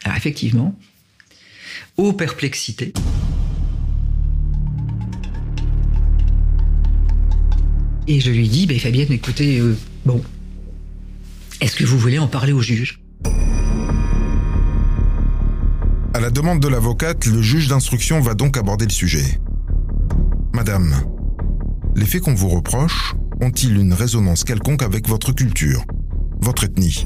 Alors 0.04 0.18
effectivement, 0.18 0.78
ô 1.98 2.14
perplexité. 2.14 2.94
Et 8.08 8.20
je 8.20 8.30
lui 8.30 8.48
dis, 8.48 8.68
ben 8.68 8.80
Fabienne, 8.80 9.12
écoutez, 9.12 9.60
euh, 9.60 9.76
bon, 10.06 10.24
est-ce 11.60 11.76
que 11.76 11.84
vous 11.84 11.98
voulez 11.98 12.20
en 12.20 12.28
parler 12.28 12.54
au 12.54 12.62
juge? 12.62 13.00
À 16.14 16.20
la 16.20 16.30
demande 16.30 16.60
de 16.60 16.68
l'avocate, 16.68 17.26
le 17.26 17.42
juge 17.42 17.68
d'instruction 17.68 18.22
va 18.22 18.36
donc 18.36 18.58
aborder 18.58 18.86
le 18.86 18.92
sujet. 18.92 19.42
Madame, 20.54 20.94
les 21.96 22.06
faits 22.06 22.22
qu'on 22.22 22.36
vous 22.36 22.50
reproche 22.50 23.16
ont-ils 23.42 23.78
une 23.78 23.94
résonance 23.94 24.44
quelconque 24.44 24.84
avec 24.84 25.08
votre 25.08 25.32
culture, 25.32 25.86
votre 26.40 26.64
ethnie? 26.64 27.06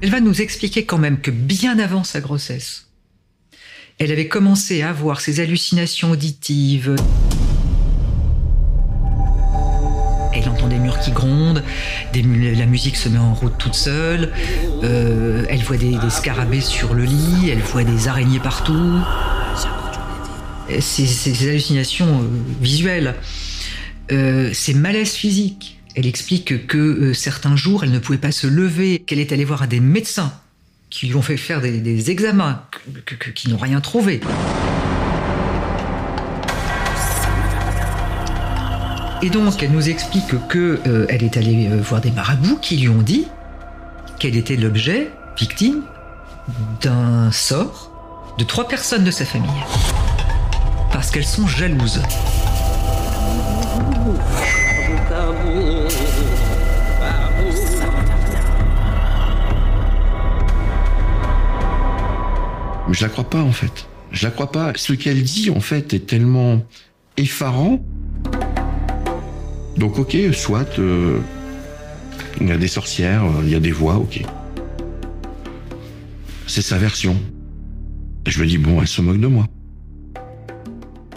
Elle 0.00 0.10
va 0.10 0.20
nous 0.20 0.40
expliquer 0.40 0.84
quand 0.84 0.98
même 0.98 1.20
que 1.20 1.30
bien 1.30 1.78
avant 1.78 2.04
sa 2.04 2.20
grossesse, 2.20 2.88
elle 3.98 4.10
avait 4.10 4.28
commencé 4.28 4.82
à 4.82 4.90
avoir 4.90 5.20
ces 5.20 5.40
hallucinations 5.40 6.10
auditives. 6.10 6.96
Elle 10.32 10.48
entend 10.48 10.66
des 10.66 10.78
murs 10.78 10.98
qui 10.98 11.12
grondent, 11.12 11.62
la 12.12 12.66
musique 12.66 12.96
se 12.96 13.08
met 13.08 13.18
en 13.18 13.34
route 13.34 13.56
toute 13.56 13.74
seule, 13.74 14.32
euh, 14.82 15.44
elle 15.48 15.62
voit 15.62 15.76
des, 15.76 15.96
scarabées 16.10 16.60
sur 16.60 16.92
le 16.92 17.04
lit, 17.04 17.50
elle 17.50 17.60
voit 17.60 17.84
des 17.84 18.08
araignées 18.08 18.40
partout. 18.40 18.98
Euh, 20.70 20.80
ces 20.80 21.48
hallucinations 21.48 22.22
euh, 22.22 22.26
visuelles, 22.60 23.14
euh, 24.12 24.50
ces 24.52 24.74
malaises 24.74 25.12
physiques. 25.12 25.80
Elle 25.96 26.06
explique 26.06 26.66
que 26.66 26.78
euh, 26.78 27.14
certains 27.14 27.56
jours, 27.56 27.84
elle 27.84 27.92
ne 27.92 27.98
pouvait 27.98 28.18
pas 28.18 28.32
se 28.32 28.46
lever, 28.46 28.98
qu'elle 28.98 29.20
est 29.20 29.32
allée 29.32 29.44
voir 29.44 29.68
des 29.68 29.80
médecins 29.80 30.32
qui 30.90 31.06
lui 31.08 31.16
ont 31.16 31.22
fait 31.22 31.36
faire 31.36 31.60
des, 31.60 32.10
examens, 32.10 32.62
qui 33.34 33.50
n'ont 33.50 33.56
rien 33.56 33.80
trouvé. 33.80 34.20
Et 39.24 39.30
donc, 39.30 39.62
elle 39.62 39.72
nous 39.72 39.88
explique 39.88 40.36
que 40.48 40.78
euh, 40.86 41.06
est 41.08 41.36
allée 41.38 41.66
euh, 41.68 41.80
voir 41.80 42.00
des 42.02 42.10
marabouts 42.10 42.58
qui 42.60 42.76
lui 42.76 42.90
ont 42.90 43.00
dit 43.00 43.26
qu'elle 44.18 44.36
était 44.36 44.54
l'objet, 44.54 45.10
victime, 45.38 45.82
d'un 46.82 47.32
sort 47.32 47.90
de 48.38 48.44
trois 48.44 48.68
personnes 48.68 49.02
de 49.02 49.10
sa 49.10 49.24
famille. 49.24 49.50
Parce 50.92 51.10
qu'elles 51.10 51.24
sont 51.24 51.46
jalouses. 51.46 52.02
Mais 62.88 62.94
je 62.94 63.02
la 63.02 63.08
crois 63.08 63.24
pas 63.24 63.40
en 63.40 63.52
fait. 63.52 63.86
Je 64.12 64.24
la 64.24 64.30
crois 64.30 64.52
pas. 64.52 64.72
Ce 64.76 64.92
qu'elle 64.92 65.22
dit 65.22 65.50
en 65.50 65.60
fait 65.60 65.94
est 65.94 66.06
tellement 66.06 66.62
effarant. 67.16 67.80
Donc 69.76 69.98
ok, 69.98 70.16
soit 70.32 70.78
euh, 70.78 71.18
il 72.40 72.48
y 72.48 72.52
a 72.52 72.56
des 72.56 72.68
sorcières, 72.68 73.24
euh, 73.24 73.42
il 73.42 73.50
y 73.50 73.54
a 73.54 73.60
des 73.60 73.72
voix, 73.72 73.96
ok. 73.96 74.22
C'est 76.46 76.62
sa 76.62 76.78
version. 76.78 77.16
Je 78.26 78.40
me 78.40 78.46
dis 78.46 78.58
bon, 78.58 78.80
elle 78.80 78.86
se 78.86 79.02
moque 79.02 79.20
de 79.20 79.26
moi. 79.26 79.46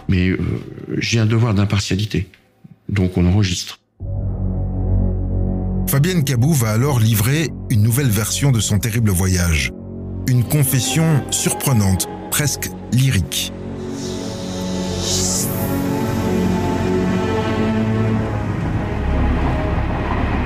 Mais 0.10 0.30
euh, 0.30 0.40
j'ai 0.98 1.20
un 1.20 1.26
devoir 1.26 1.54
d'impartialité. 1.54 2.28
Donc 2.90 3.18
on 3.18 3.26
enregistre. 3.26 3.80
Fabienne 5.88 6.24
Cabou 6.24 6.54
va 6.54 6.72
alors 6.72 7.00
livrer 7.00 7.50
une 7.70 7.82
nouvelle 7.82 8.10
version 8.10 8.52
de 8.52 8.60
son 8.60 8.80
terrible 8.80 9.10
voyage. 9.10 9.72
Une 10.28 10.44
confession 10.44 11.24
surprenante, 11.32 12.08
presque 12.30 12.70
lyrique. 12.92 13.54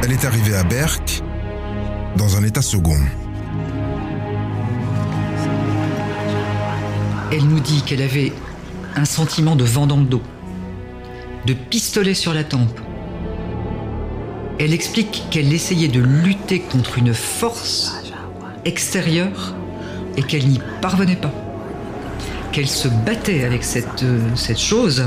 Elle 0.03 0.11
est 0.11 0.25
arrivée 0.25 0.55
à 0.55 0.63
Berck 0.63 1.23
dans 2.17 2.37
un 2.37 2.43
état 2.43 2.61
second. 2.61 2.99
Elle 7.31 7.45
nous 7.45 7.61
dit 7.61 7.81
qu'elle 7.83 8.01
avait 8.01 8.33
un 8.95 9.05
sentiment 9.05 9.55
de 9.55 9.63
vent 9.63 9.87
dans 9.87 9.97
le 9.97 10.05
dos, 10.05 10.21
de 11.45 11.53
pistolet 11.53 12.13
sur 12.13 12.33
la 12.33 12.43
tempe. 12.43 12.79
Elle 14.59 14.73
explique 14.73 15.23
qu'elle 15.31 15.51
essayait 15.53 15.87
de 15.87 15.99
lutter 15.99 16.59
contre 16.59 16.97
une 16.97 17.13
force 17.13 17.95
extérieure 18.65 19.55
et 20.17 20.23
qu'elle 20.23 20.47
n'y 20.47 20.59
parvenait 20.81 21.15
pas. 21.15 21.33
Qu'elle 22.51 22.67
se 22.67 22.87
battait 22.87 23.43
avec 23.43 23.63
cette, 23.63 24.03
euh, 24.03 24.55
chose 24.55 25.05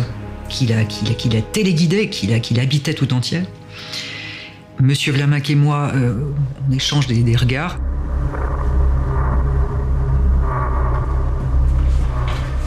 qui 0.49 0.67
la, 0.67 0.85
qui, 0.85 1.05
la, 1.05 1.15
qui 1.15 1.29
téléguidait, 1.53 2.09
qui 2.09 2.27
la, 2.27 2.41
qui 2.41 2.55
l'habitait 2.55 2.95
tout 2.95 3.13
entière. 3.13 3.45
Monsieur 4.81 5.13
Vlaminck 5.13 5.49
et 5.51 5.55
moi, 5.55 5.93
euh, 5.95 6.33
on 6.69 6.73
échange 6.73 7.07
des 7.07 7.37
regards. 7.37 7.79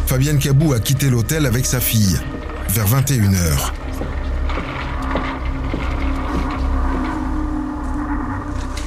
Fabienne 0.08 0.40
Cabou 0.40 0.72
a 0.72 0.80
quitté 0.80 1.10
l'hôtel 1.10 1.46
avec 1.46 1.66
sa 1.66 1.82
fille, 1.82 2.18
vers 2.70 2.88
21h. 2.88 3.74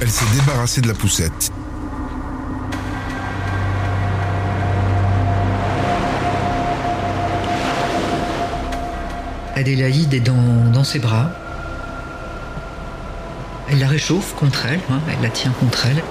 Elle 0.00 0.10
s'est 0.10 0.24
débarrassée 0.34 0.80
de 0.80 0.88
la 0.88 0.94
poussette. 0.94 1.52
Adélaïde 9.54 10.14
est 10.14 10.20
dans, 10.20 10.84
ses 10.84 11.00
bras. 11.00 11.30
Elle 13.68 13.78
la 13.78 13.88
réchauffe 13.88 14.34
contre 14.36 14.64
elle, 14.64 14.80
hein, 14.90 15.00
elle 15.12 15.22
la 15.22 15.28
tient 15.28 15.52
contre 15.52 15.84
elle. 15.84 16.02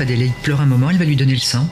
Adélaïde 0.00 0.32
pleure 0.42 0.62
un 0.62 0.66
moment, 0.66 0.88
elle 0.88 0.96
va 0.96 1.04
lui 1.04 1.16
donner 1.16 1.34
le 1.34 1.38
sein. 1.38 1.68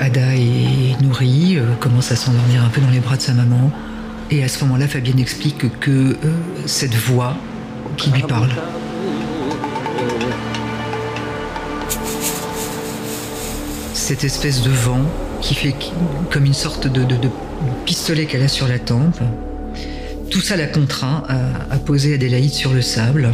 Ada 0.00 0.34
est 0.34 1.00
nourrie, 1.00 1.58
euh, 1.58 1.74
commence 1.78 2.10
à 2.10 2.16
s'endormir 2.16 2.64
un 2.64 2.70
peu 2.70 2.80
dans 2.80 2.90
les 2.90 2.98
bras 2.98 3.16
de 3.16 3.22
sa 3.22 3.34
maman. 3.34 3.70
Et 4.32 4.42
à 4.42 4.48
ce 4.48 4.64
moment-là, 4.64 4.88
Fabienne 4.88 5.20
explique 5.20 5.78
que 5.78 5.90
euh, 5.90 6.16
cette 6.66 6.94
voix 6.94 7.36
qui 7.96 8.10
lui 8.10 8.22
parle, 8.22 8.50
cette 13.92 14.24
espèce 14.24 14.62
de 14.62 14.70
vent 14.70 15.02
qui 15.40 15.54
fait 15.54 15.76
comme 16.32 16.46
une 16.46 16.52
sorte 16.52 16.88
de 16.88 17.06
pistolet 17.84 18.26
qu'elle 18.26 18.42
a 18.42 18.48
sur 18.48 18.66
la 18.66 18.80
tempe, 18.80 19.20
tout 20.34 20.40
ça 20.40 20.56
la 20.56 20.66
contraint 20.66 21.22
à, 21.70 21.76
poser 21.78 22.14
Adélaïde 22.14 22.52
sur 22.52 22.72
le 22.72 22.82
sable. 22.82 23.30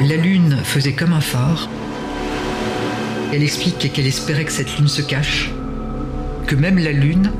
La 0.00 0.16
lune 0.16 0.58
faisait 0.64 0.94
comme 0.94 1.12
un 1.12 1.20
phare. 1.20 1.68
Elle 3.32 3.44
explique 3.44 3.92
qu'elle 3.92 4.08
espérait 4.08 4.44
que 4.44 4.50
cette 4.50 4.76
lune 4.78 4.88
se 4.88 5.02
cache, 5.02 5.52
que 6.48 6.56
même 6.56 6.78
la 6.80 6.90
lune 6.90 7.30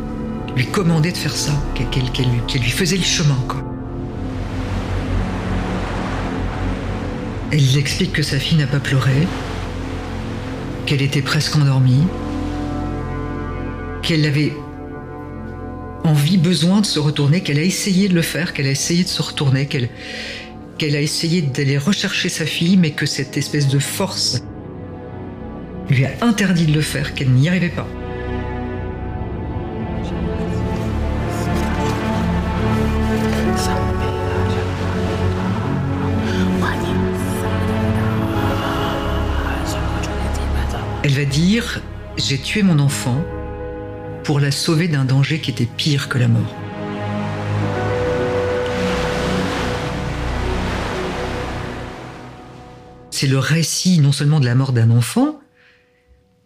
lui 0.54 0.66
commandait 0.66 1.10
de 1.10 1.16
faire 1.16 1.34
ça, 1.34 1.60
qu'elle 1.90 2.04
lui- 2.04 2.70
faisait 2.70 2.98
le 2.98 3.02
chemin. 3.02 3.36
Elle 7.52 7.76
explique 7.76 8.12
que 8.12 8.22
sa 8.22 8.38
fille 8.38 8.58
n'a 8.58 8.66
pas 8.66 8.78
pleuré, 8.78 9.26
qu'elle 10.86 11.02
était 11.02 11.22
presque 11.22 11.56
endormie, 11.56 12.04
qu'elle 14.02 14.24
avait 14.24 14.52
envie, 16.04 16.38
besoin 16.38 16.80
de 16.80 16.86
se 16.86 16.98
retourner, 16.98 17.40
qu'elle 17.40 17.58
a 17.58 17.62
essayé 17.62 18.08
de 18.08 18.14
le 18.14 18.22
faire, 18.22 18.52
qu'elle 18.52 18.66
a 18.66 18.70
essayé 18.70 19.02
de 19.02 19.08
se 19.08 19.22
retourner, 19.22 19.66
qu'elle 19.66 19.88
qu'elle 20.78 20.96
a 20.96 21.00
essayé 21.02 21.42
d'aller 21.42 21.76
rechercher 21.76 22.30
sa 22.30 22.46
fille, 22.46 22.78
mais 22.78 22.92
que 22.92 23.04
cette 23.04 23.36
espèce 23.36 23.68
de 23.68 23.78
force 23.78 24.42
lui 25.90 26.06
a 26.06 26.12
interdit 26.22 26.64
de 26.64 26.72
le 26.72 26.80
faire, 26.80 27.12
qu'elle 27.14 27.30
n'y 27.30 27.50
arrivait 27.50 27.68
pas. 27.68 27.86
Dire 41.26 41.82
J'ai 42.16 42.38
tué 42.38 42.62
mon 42.62 42.78
enfant 42.78 43.24
pour 44.24 44.40
la 44.40 44.50
sauver 44.50 44.88
d'un 44.88 45.04
danger 45.04 45.40
qui 45.40 45.50
était 45.50 45.66
pire 45.66 46.08
que 46.08 46.18
la 46.18 46.28
mort. 46.28 46.54
C'est 53.10 53.26
le 53.26 53.38
récit 53.38 53.98
non 53.98 54.12
seulement 54.12 54.40
de 54.40 54.46
la 54.46 54.54
mort 54.54 54.72
d'un 54.72 54.90
enfant, 54.90 55.40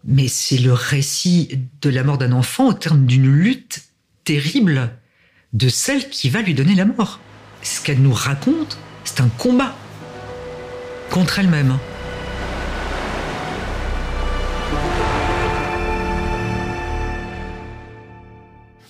mais 0.05 0.29
c'est 0.29 0.59
le 0.59 0.73
récit 0.73 1.61
de 1.81 1.91
la 1.91 2.03
mort 2.03 2.19
d'un 2.19 2.33
enfant 2.33 2.69
au 2.69 2.73
terme 2.73 3.07
d'une 3.07 3.31
lutte 3.31 3.85
terrible 4.25 4.91
de 5.53 5.69
celle 5.69 6.09
qui 6.11 6.31
va 6.31 6.43
lui 6.43 6.55
donner 6.55 6.75
la 6.75 6.85
mort. 6.85 7.21
Ce 7.63 7.81
qu'elle 7.81 8.03
nous 8.03 8.13
raconte, 8.13 8.77
c'est 9.05 9.21
un 9.21 9.29
combat 9.39 9.77
contre 11.11 11.39
elle-même. 11.39 11.79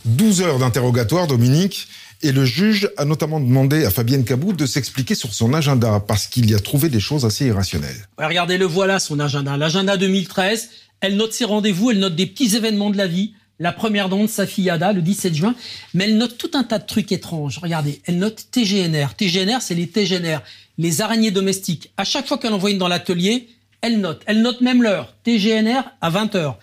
12 0.04 0.42
heures 0.42 0.58
d'interrogatoire, 0.58 1.26
Dominique, 1.26 1.88
et 2.22 2.32
le 2.32 2.44
juge 2.44 2.90
a 2.96 3.04
notamment 3.04 3.40
demandé 3.40 3.84
à 3.84 3.90
Fabienne 3.90 4.24
Cabou 4.24 4.52
de 4.52 4.66
s'expliquer 4.66 5.14
sur 5.14 5.34
son 5.34 5.52
agenda, 5.52 6.00
parce 6.00 6.26
qu'il 6.26 6.50
y 6.50 6.54
a 6.54 6.58
trouvé 6.58 6.88
des 6.88 7.00
choses 7.00 7.24
assez 7.24 7.46
irrationnelles. 7.46 8.08
Regardez, 8.18 8.58
le 8.58 8.64
voilà 8.64 8.98
son 8.98 9.20
agenda. 9.20 9.56
L'agenda 9.56 9.96
2013, 9.96 10.70
elle 11.00 11.16
note 11.16 11.32
ses 11.32 11.44
rendez-vous, 11.44 11.90
elle 11.90 11.98
note 11.98 12.16
des 12.16 12.26
petits 12.26 12.56
événements 12.56 12.90
de 12.90 12.96
la 12.96 13.06
vie. 13.06 13.34
La 13.60 13.72
première 13.72 14.08
dent 14.08 14.22
de 14.22 14.28
sa 14.28 14.46
fille 14.46 14.68
Ada, 14.68 14.92
le 14.92 15.00
17 15.00 15.34
juin. 15.34 15.54
Mais 15.92 16.04
elle 16.04 16.18
note 16.18 16.38
tout 16.38 16.50
un 16.54 16.64
tas 16.64 16.78
de 16.78 16.86
trucs 16.86 17.12
étranges. 17.12 17.58
Regardez, 17.58 18.00
elle 18.06 18.18
note 18.18 18.46
TGNR. 18.50 19.14
TGNR, 19.16 19.58
c'est 19.60 19.74
les 19.74 19.86
TGNR, 19.86 20.38
les 20.78 21.00
araignées 21.02 21.30
domestiques. 21.30 21.92
À 21.96 22.04
chaque 22.04 22.26
fois 22.26 22.38
qu'elle 22.38 22.52
envoie 22.52 22.70
une 22.70 22.78
dans 22.78 22.88
l'atelier, 22.88 23.48
elle 23.80 24.00
note. 24.00 24.22
Elle 24.26 24.42
note 24.42 24.60
même 24.60 24.82
l'heure. 24.82 25.14
TGNR 25.24 25.82
à 26.00 26.10
20h. 26.10 26.54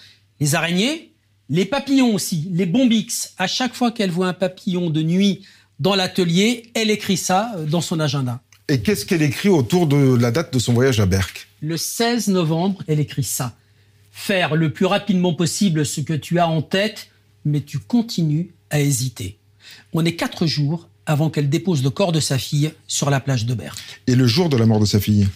Les 0.42 0.56
araignées, 0.56 1.11
les 1.52 1.66
papillons 1.66 2.16
aussi, 2.16 2.48
les 2.52 2.66
bombix. 2.66 3.34
À 3.38 3.46
chaque 3.46 3.76
fois 3.76 3.92
qu'elle 3.92 4.10
voit 4.10 4.28
un 4.28 4.34
papillon 4.34 4.90
de 4.90 5.04
nuit 5.04 5.42
dans 5.80 5.96
l'atelier, 5.96 6.72
elle 6.74 6.90
écrit 6.90 7.18
ça 7.18 7.54
euh, 7.58 7.66
dans 7.66 7.82
son 7.82 8.00
agenda. 8.00 8.42
Et 8.70 8.82
qu'est-ce 8.82 9.06
qu'elle 9.06 9.22
écrit 9.22 9.50
autour 9.50 9.86
de 9.86 10.16
la 10.16 10.32
date 10.32 10.54
de 10.54 10.60
son 10.60 10.72
voyage 10.74 11.02
à 11.02 11.06
Berck? 11.06 11.50
Le 11.62 11.76
16 11.76 12.30
novembre, 12.30 12.82
elle 12.88 13.02
écrit 13.02 13.26
ça. 13.26 13.54
Faire 14.14 14.56
le 14.56 14.72
plus 14.72 14.86
rapidement 14.86 15.34
possible 15.34 15.86
ce 15.86 16.00
que 16.00 16.14
tu 16.14 16.40
as 16.40 16.48
en 16.48 16.62
tête, 16.62 17.10
mais 17.44 17.60
tu 17.60 17.80
continues 17.80 18.54
à 18.70 18.80
hésiter. 18.80 19.38
On 19.92 20.06
est 20.06 20.16
quatre 20.16 20.46
jours 20.48 20.88
avant 21.06 21.30
qu'elle 21.30 21.50
dépose 21.50 21.84
le 21.84 21.90
corps 21.90 22.14
de 22.14 22.22
sa 22.22 22.38
fille 22.38 22.72
sur 22.88 23.10
la 23.10 23.20
plage 23.20 23.46
de 23.46 23.54
Berck. 23.54 23.78
Et 24.08 24.16
le 24.16 24.26
jour 24.26 24.48
de 24.48 24.56
la 24.56 24.66
mort 24.66 24.80
de 24.80 24.86
sa 24.86 25.02
fille? 25.02 25.28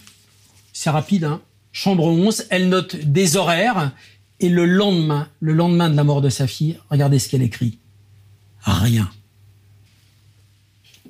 C'est 0.72 0.90
rapide, 0.90 1.24
hein? 1.24 1.42
Chambre 1.72 2.04
11, 2.04 2.46
elle 2.48 2.70
note 2.70 2.96
des 2.96 3.36
horaires, 3.36 3.92
et 4.40 4.48
le 4.48 4.64
lendemain, 4.64 5.28
le 5.40 5.52
lendemain 5.52 5.88
de 5.90 5.96
la 5.96 6.04
mort 6.04 6.20
de 6.20 6.28
sa 6.28 6.46
fille, 6.46 6.78
regardez 6.90 7.18
ce 7.18 7.28
qu'elle 7.28 7.42
écrit. 7.42 7.78
Rien. 8.60 9.10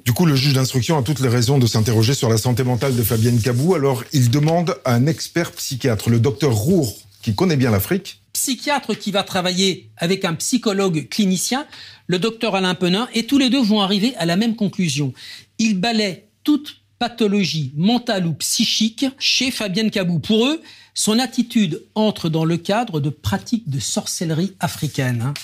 Du 0.04 0.12
coup, 0.12 0.26
le 0.26 0.36
juge 0.36 0.52
d'instruction 0.52 0.96
a 0.96 1.02
toutes 1.02 1.20
les 1.20 1.28
raisons 1.28 1.58
de 1.58 1.66
s'interroger 1.66 2.14
sur 2.14 2.28
la 2.28 2.38
santé 2.38 2.62
mentale 2.62 2.94
de 2.94 3.02
Fabienne 3.02 3.40
Cabou. 3.40 3.74
Alors, 3.74 4.04
il 4.12 4.30
demande 4.30 4.76
à 4.84 4.94
un 4.94 5.06
expert 5.06 5.50
psychiatre, 5.52 6.10
le 6.10 6.20
docteur 6.20 6.52
Roure, 6.52 6.94
qui 7.22 7.34
connaît 7.34 7.56
bien 7.56 7.72
l'Afrique, 7.72 8.20
psychiatre 8.32 8.96
qui 8.96 9.10
va 9.10 9.24
travailler 9.24 9.90
avec 9.96 10.24
un 10.24 10.34
psychologue 10.34 11.08
clinicien, 11.08 11.66
le 12.06 12.20
docteur 12.20 12.54
Alain 12.54 12.74
Penin, 12.74 13.08
et 13.14 13.26
tous 13.26 13.38
les 13.38 13.50
deux 13.50 13.62
vont 13.62 13.80
arriver 13.80 14.14
à 14.16 14.26
la 14.26 14.36
même 14.36 14.54
conclusion. 14.54 15.12
Ils 15.58 15.80
balaient 15.80 16.28
toute 16.44 16.82
pathologie 16.98 17.72
mentale 17.76 18.26
ou 18.26 18.34
psychique 18.34 19.06
chez 19.18 19.50
Fabienne 19.50 19.90
Cabou. 19.90 20.18
Pour 20.18 20.46
eux, 20.46 20.62
son 20.94 21.18
attitude 21.18 21.82
entre 21.94 22.28
dans 22.28 22.44
le 22.44 22.56
cadre 22.56 23.00
de 23.00 23.10
pratiques 23.10 23.68
de 23.68 23.78
sorcellerie 23.78 24.54
africaine. 24.60 25.22
hein. 25.26 25.34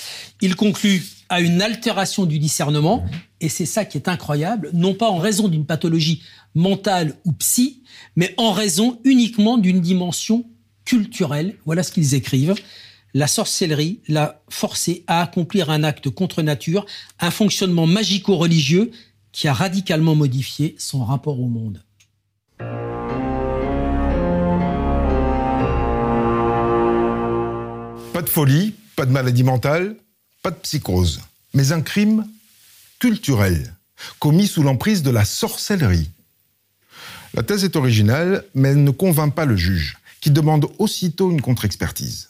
Il 0.40 0.56
conclut 0.56 1.02
à 1.28 1.40
une 1.40 1.62
altération 1.62 2.24
du 2.24 2.38
discernement, 2.38 3.04
et 3.40 3.48
c'est 3.48 3.66
ça 3.66 3.84
qui 3.84 3.98
est 3.98 4.08
incroyable, 4.08 4.70
non 4.72 4.94
pas 4.94 5.08
en 5.10 5.18
raison 5.18 5.48
d'une 5.48 5.66
pathologie 5.66 6.22
mentale 6.54 7.16
ou 7.24 7.32
psy, 7.32 7.82
mais 8.16 8.34
en 8.36 8.52
raison 8.52 8.98
uniquement 9.04 9.58
d'une 9.58 9.80
dimension 9.80 10.44
culturelle. 10.84 11.56
Voilà 11.64 11.82
ce 11.82 11.92
qu'ils 11.92 12.14
écrivent. 12.14 12.54
La 13.14 13.26
sorcellerie 13.26 14.00
l'a 14.08 14.42
forcé 14.48 15.04
à 15.06 15.22
accomplir 15.22 15.68
un 15.70 15.84
acte 15.84 16.08
contre 16.08 16.40
nature, 16.42 16.86
un 17.20 17.30
fonctionnement 17.30 17.86
magico-religieux 17.86 18.90
qui 19.32 19.48
a 19.48 19.52
radicalement 19.52 20.14
modifié 20.14 20.76
son 20.78 21.04
rapport 21.04 21.40
au 21.40 21.48
monde. 21.48 21.82
pas 28.12 28.20
de 28.20 28.28
folie, 28.28 28.74
pas 28.94 29.06
de 29.06 29.10
maladie 29.10 29.42
mentale, 29.42 29.96
pas 30.42 30.50
de 30.50 30.56
psychose, 30.56 31.20
mais 31.54 31.72
un 31.72 31.80
crime 31.80 32.26
culturel, 33.00 33.74
commis 34.18 34.46
sous 34.46 34.62
l'emprise 34.62 35.02
de 35.02 35.10
la 35.10 35.24
sorcellerie. 35.24 36.10
La 37.34 37.42
thèse 37.42 37.64
est 37.64 37.74
originale, 37.74 38.44
mais 38.54 38.68
elle 38.68 38.84
ne 38.84 38.90
convainc 38.90 39.34
pas 39.34 39.46
le 39.46 39.56
juge, 39.56 39.96
qui 40.20 40.30
demande 40.30 40.66
aussitôt 40.78 41.30
une 41.30 41.40
contre-expertise. 41.40 42.28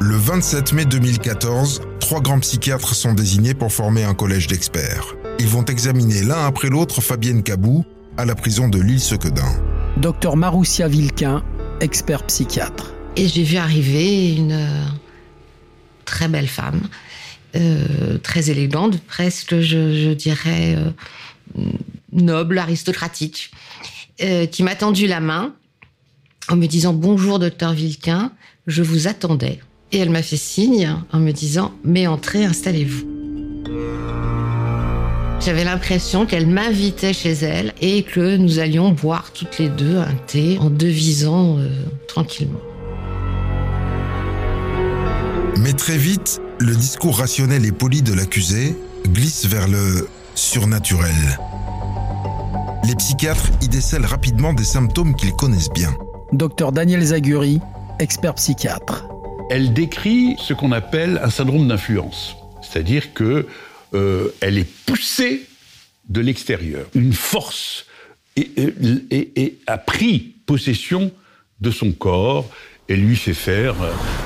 Le 0.00 0.16
27 0.16 0.72
mai 0.72 0.84
2014, 0.86 1.82
trois 2.12 2.20
grands 2.20 2.40
psychiatres 2.40 2.94
sont 2.94 3.14
désignés 3.14 3.54
pour 3.54 3.72
former 3.72 4.04
un 4.04 4.12
collège 4.12 4.46
d'experts. 4.46 5.14
ils 5.38 5.46
vont 5.46 5.64
examiner 5.64 6.22
l'un 6.22 6.44
après 6.44 6.68
l'autre 6.68 7.00
Fabienne 7.00 7.42
Cabou 7.42 7.86
à 8.18 8.26
la 8.26 8.34
prison 8.34 8.68
de 8.68 8.78
l'île 8.78 9.00
Sequedin. 9.00 9.50
Docteur 9.96 10.36
Maroussia 10.36 10.88
Vilquin, 10.88 11.42
expert 11.80 12.26
psychiatre. 12.26 12.92
Et 13.16 13.28
j'ai 13.28 13.44
vu 13.44 13.56
arriver 13.56 14.34
une 14.34 14.52
euh, 14.52 14.84
très 16.04 16.28
belle 16.28 16.48
femme, 16.48 16.82
euh, 17.56 18.18
très 18.18 18.50
élégante, 18.50 19.00
presque, 19.04 19.60
je, 19.60 19.94
je 19.94 20.12
dirais, 20.12 20.76
euh, 20.76 21.62
noble, 22.12 22.58
aristocratique, 22.58 23.52
euh, 24.20 24.44
qui 24.44 24.62
m'a 24.62 24.74
tendu 24.74 25.06
la 25.06 25.20
main 25.20 25.54
en 26.50 26.56
me 26.56 26.66
disant 26.66 26.92
Bonjour, 26.92 27.38
docteur 27.38 27.72
Vilquin, 27.72 28.32
je 28.66 28.82
vous 28.82 29.08
attendais. 29.08 29.60
Et 29.92 29.98
elle 29.98 30.10
m'a 30.10 30.22
fait 30.22 30.36
signe 30.36 30.96
en 31.12 31.18
me 31.18 31.32
disant 31.32 31.72
Mais 31.84 32.06
entrez, 32.06 32.44
installez-vous. 32.44 33.12
J'avais 35.44 35.64
l'impression 35.64 36.24
qu'elle 36.24 36.46
m'invitait 36.46 37.12
chez 37.12 37.32
elle 37.32 37.74
et 37.80 38.04
que 38.04 38.36
nous 38.36 38.60
allions 38.60 38.92
boire 38.92 39.32
toutes 39.32 39.58
les 39.58 39.68
deux 39.68 39.98
un 39.98 40.14
thé 40.26 40.56
en 40.58 40.70
devisant 40.70 41.58
euh, 41.58 41.68
tranquillement. 42.06 42.60
Mais 45.58 45.72
très 45.72 45.96
vite, 45.96 46.40
le 46.58 46.74
discours 46.74 47.18
rationnel 47.18 47.66
et 47.66 47.72
poli 47.72 48.02
de 48.02 48.14
l'accusé 48.14 48.76
glisse 49.08 49.46
vers 49.46 49.66
le 49.66 50.08
surnaturel. 50.36 51.38
Les 52.84 52.94
psychiatres 52.94 53.50
y 53.60 53.68
décèlent 53.68 54.06
rapidement 54.06 54.52
des 54.52 54.64
symptômes 54.64 55.14
qu'ils 55.16 55.32
connaissent 55.32 55.70
bien. 55.70 55.94
Docteur 56.32 56.72
Daniel 56.72 57.02
Zaguri, 57.02 57.60
expert 57.98 58.34
psychiatre. 58.34 59.11
Elle 59.54 59.74
décrit 59.74 60.34
ce 60.38 60.54
qu'on 60.54 60.72
appelle 60.72 61.20
un 61.22 61.28
syndrome 61.28 61.68
d'influence, 61.68 62.36
c'est-à-dire 62.62 63.12
que 63.12 63.46
euh, 63.92 64.34
elle 64.40 64.56
est 64.56 64.64
poussée 64.86 65.42
de 66.08 66.22
l'extérieur. 66.22 66.86
Une 66.94 67.12
force 67.12 67.84
et, 68.34 69.58
a 69.66 69.76
pris 69.76 70.36
possession 70.46 71.12
de 71.60 71.70
son 71.70 71.92
corps 71.92 72.48
et 72.88 72.96
lui 72.96 73.14
fait 73.14 73.34
faire 73.34 73.74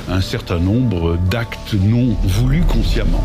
un 0.08 0.20
certain 0.20 0.60
nombre 0.60 1.18
d'actes 1.28 1.74
non 1.74 2.16
voulus 2.22 2.62
consciemment. 2.62 3.24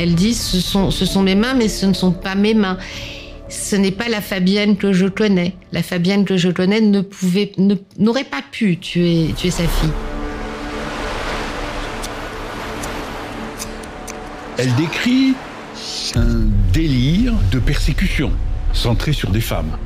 Elle 0.00 0.16
dit 0.16 0.34
ce 0.34 0.60
sont 0.60 1.22
mes 1.22 1.36
mains, 1.36 1.54
mais 1.54 1.68
ce 1.68 1.86
ne 1.86 1.94
sont 1.94 2.10
pas 2.10 2.34
mes 2.34 2.54
mains. 2.54 2.76
Ce 3.52 3.76
n'est 3.76 3.90
pas 3.90 4.08
la 4.08 4.22
Fabienne 4.22 4.76
que 4.78 4.94
je 4.94 5.06
connais. 5.06 5.54
La 5.72 5.82
Fabienne 5.82 6.24
que 6.24 6.38
je 6.38 6.48
connais 6.48 6.80
ne 6.80 7.02
pouvait, 7.02 7.52
n'aurait 7.98 8.24
pas 8.24 8.40
pu 8.50 8.78
tuer, 8.78 9.34
tuer 9.36 9.50
sa 9.50 9.64
fille. 9.64 9.90
Elle 14.56 14.74
décrit 14.76 15.34
un 16.14 16.46
délire 16.72 17.34
de 17.50 17.58
persécution 17.58 18.32
centré 18.72 19.12
sur 19.12 19.30
des 19.30 19.40
femmes. 19.42 19.76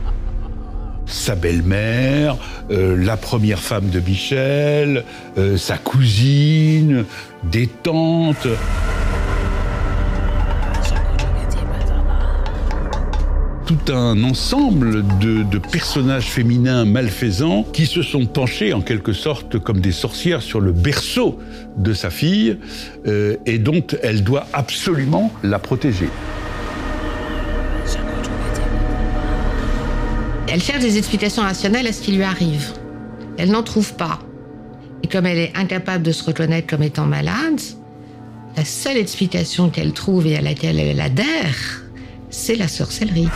Sa 1.07 1.35
belle-mère, 1.35 2.37
euh, 2.71 2.97
la 2.97 3.17
première 3.17 3.61
femme 3.61 3.91
de 3.91 3.99
Michel, 3.99 5.05
euh, 5.39 5.57
sa 5.57 5.77
cousine, 5.77 7.05
des 7.43 7.67
tantes. 7.67 8.49
Tout 13.67 13.93
un 13.93 14.23
ensemble 14.23 15.03
de, 15.19 15.59
personnages 15.59 16.27
féminins 16.27 16.85
malfaisants 16.85 17.65
qui 17.65 17.87
se 17.87 18.01
sont 18.01 18.25
penchés 18.25 18.73
en 18.73 18.81
quelque 18.81 19.13
sorte 19.13 19.59
comme 19.59 19.81
des 19.81 19.91
sorcières 19.91 20.41
sur 20.41 20.61
le 20.61 20.71
berceau 20.71 21.41
de 21.77 21.93
sa 21.93 22.11
fille 22.11 22.59
euh, 23.09 23.37
et 23.45 23.59
dont 23.59 23.85
elle 24.05 24.23
doit 24.23 24.47
absolument 24.53 25.33
la 25.43 25.59
protéger. 25.59 26.09
Elle 30.47 30.63
cherche 30.63 30.83
des 30.83 30.97
explications 30.97 31.43
rationnelles 31.43 31.89
à 31.89 31.93
ce 31.93 32.03
qui 32.03 32.13
lui 32.13 32.23
arrive. 32.23 32.73
Elle 33.37 33.51
n'en 33.51 33.65
trouve 33.65 33.95
pas. 33.95 34.21
Et 35.03 35.09
comme 35.09 35.27
elle 35.27 35.39
est 35.39 35.53
incapable 35.57 36.05
de 36.05 36.13
se 36.13 36.23
reconnaître 36.23 36.69
comme 36.69 36.85
étant 36.85 37.07
malade, 37.07 37.61
la 38.57 38.65
seule 38.65 38.97
explication 38.97 39.71
qu'elle 39.71 39.93
trouve 39.93 40.29
et 40.29 40.37
à 40.37 40.41
laquelle 40.41 40.79
elle 40.79 41.01
adhère, 41.01 41.83
c'est 42.31 42.57
la 42.57 42.69
sorcellerie. 42.69 43.29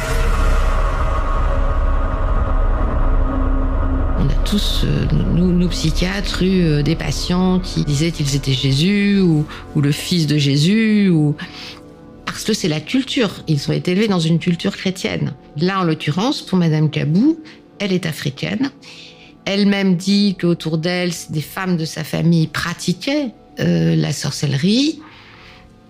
On 4.19 4.29
a 4.29 4.45
tous, 4.45 4.83
euh, 4.85 5.07
nous, 5.35 5.69
psychiatres, 5.69 6.43
eu 6.43 6.63
euh, 6.63 6.83
des 6.83 6.97
patients 6.97 7.61
qui 7.61 7.85
disaient 7.85 8.11
qu'ils 8.11 8.35
étaient 8.35 8.53
Jésus 8.53 9.21
ou, 9.21 9.47
ou 9.77 9.81
le 9.81 9.93
fils 9.93 10.27
de 10.27 10.37
Jésus 10.37 11.09
ou 11.09 11.37
parce 12.25 12.45
que 12.45 12.53
c'est 12.53 12.69
la 12.69 12.81
culture. 12.81 13.31
Ils 13.49 13.69
ont 13.69 13.73
été 13.73 13.91
élevés 13.91 14.09
dans 14.09 14.21
une 14.21 14.39
culture 14.39 14.77
chrétienne. 14.77 15.35
Là, 15.57 15.81
en 15.81 15.85
l'occurrence, 15.85 16.43
pour 16.43 16.59
Madame 16.59 16.89
Kabou, 16.89 17.39
elle 17.79 17.93
est 17.93 18.07
africaine. 18.07 18.71
Elle-même 19.45 19.97
dit 19.97 20.37
qu'autour 20.41 20.79
d'elle, 20.79 21.13
des 21.31 21.41
femmes 21.41 21.77
de 21.77 21.85
sa 21.85 22.05
famille 22.05 22.47
pratiquaient 22.47 23.33
euh, 23.59 23.97
la 23.97 24.13
sorcellerie. 24.13 25.01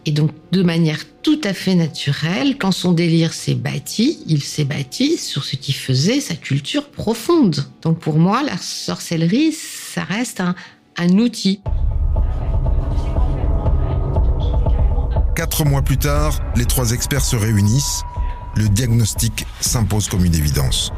Et 0.07 0.13
donc, 0.13 0.31
de 0.51 0.63
manière 0.63 1.01
tout 1.23 1.41
à 1.45 1.53
fait 1.53 1.75
naturelle, 1.75 2.57
quand 2.57 2.73
son 2.73 2.93
délire 2.93 3.35
s'est 3.35 3.55
bâti, 3.55 4.21
il 4.27 4.43
s'est 4.43 4.65
bâti 4.65 5.19
sur 5.19 5.45
ce 5.45 5.57
qui 5.57 5.73
faisait 5.73 6.21
sa 6.21 6.35
culture 6.35 6.89
profonde. 6.89 7.67
Donc, 7.83 7.99
pour 7.99 8.19
moi, 8.19 8.43
la 8.43 8.57
sorcellerie, 8.57 9.53
ça 9.53 10.05
reste 10.05 10.41
un, 10.41 10.55
un 10.97 11.19
outil. 11.19 11.61
Quatre 15.37 15.65
mois 15.65 15.83
plus 15.83 15.99
tard, 15.99 16.41
les 16.57 16.65
trois 16.65 16.93
experts 16.93 17.25
se 17.25 17.37
réunissent. 17.37 18.03
Le 18.57 18.69
diagnostic 18.69 19.47
s'impose 19.61 20.09
comme 20.09 20.25
une 20.25 20.35
évidence. 20.35 20.93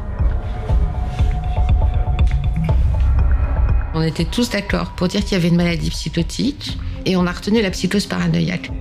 On 3.93 4.01
était 4.01 4.25
tous 4.25 4.49
d'accord 4.49 4.91
pour 4.95 5.07
dire 5.07 5.21
qu'il 5.23 5.33
y 5.33 5.35
avait 5.35 5.49
une 5.49 5.55
maladie 5.55 5.91
psychotique 5.91 6.77
et 7.05 7.15
on 7.15 7.25
a 7.25 7.31
retenu 7.31 7.61
la 7.61 7.71
psychose 7.71 8.05
paranoïaque. 8.05 8.71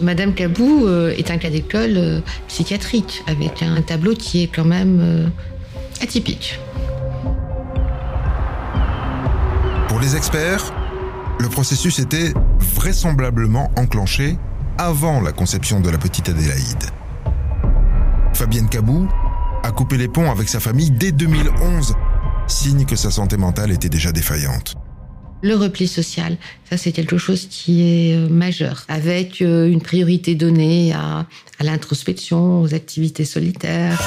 Madame 0.00 0.34
Cabou 0.34 0.86
euh, 0.86 1.14
est 1.16 1.30
un 1.30 1.38
cas 1.38 1.50
d'école 1.50 1.96
euh, 1.96 2.20
psychiatrique 2.48 3.22
avec 3.26 3.62
un 3.62 3.82
tableau 3.82 4.14
qui 4.14 4.42
est 4.42 4.46
quand 4.46 4.64
même 4.64 4.98
euh, 5.00 5.28
atypique. 6.02 6.58
Pour 9.88 10.00
les 10.00 10.16
experts, 10.16 10.72
le 11.38 11.48
processus 11.48 11.98
était 11.98 12.32
vraisemblablement 12.58 13.70
enclenché 13.76 14.38
avant 14.78 15.20
la 15.20 15.32
conception 15.32 15.80
de 15.80 15.90
la 15.90 15.98
petite 15.98 16.28
Adélaïde. 16.28 16.86
Fabienne 18.32 18.68
Cabou 18.68 19.06
a 19.62 19.70
coupé 19.70 19.98
les 19.98 20.08
ponts 20.08 20.30
avec 20.30 20.48
sa 20.48 20.60
famille 20.60 20.90
dès 20.90 21.12
2011, 21.12 21.94
signe 22.46 22.86
que 22.86 22.96
sa 22.96 23.10
santé 23.10 23.36
mentale 23.36 23.70
était 23.70 23.90
déjà 23.90 24.12
défaillante. 24.12 24.79
Le 25.42 25.54
repli 25.54 25.88
social, 25.88 26.36
ça 26.68 26.76
c'est 26.76 26.92
quelque 26.92 27.16
chose 27.16 27.46
qui 27.48 27.82
est 27.82 28.14
euh, 28.14 28.28
majeur, 28.28 28.84
avec 28.88 29.40
euh, 29.40 29.70
une 29.70 29.80
priorité 29.80 30.34
donnée 30.34 30.92
à, 30.92 31.26
à 31.58 31.64
l'introspection, 31.64 32.60
aux 32.60 32.74
activités 32.74 33.24
solitaires. 33.24 33.98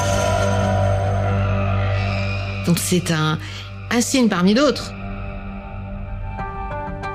Donc 2.68 2.78
c'est 2.78 3.12
un, 3.12 3.40
un 3.90 4.02
signe 4.02 4.30
parmi 4.30 4.54
d'autres. 4.54 4.94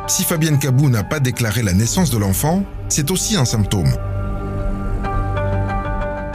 Si 0.09 0.25
Fabienne 0.25 0.59
Cabou 0.59 0.91
n'a 0.91 1.05
pas 1.05 1.21
déclaré 1.21 1.63
la 1.63 1.73
naissance 1.73 2.11
de 2.11 2.19
l'enfant, 2.19 2.65
c'est 2.89 3.13
aussi 3.13 3.37
un 3.37 3.45
symptôme. 3.45 3.93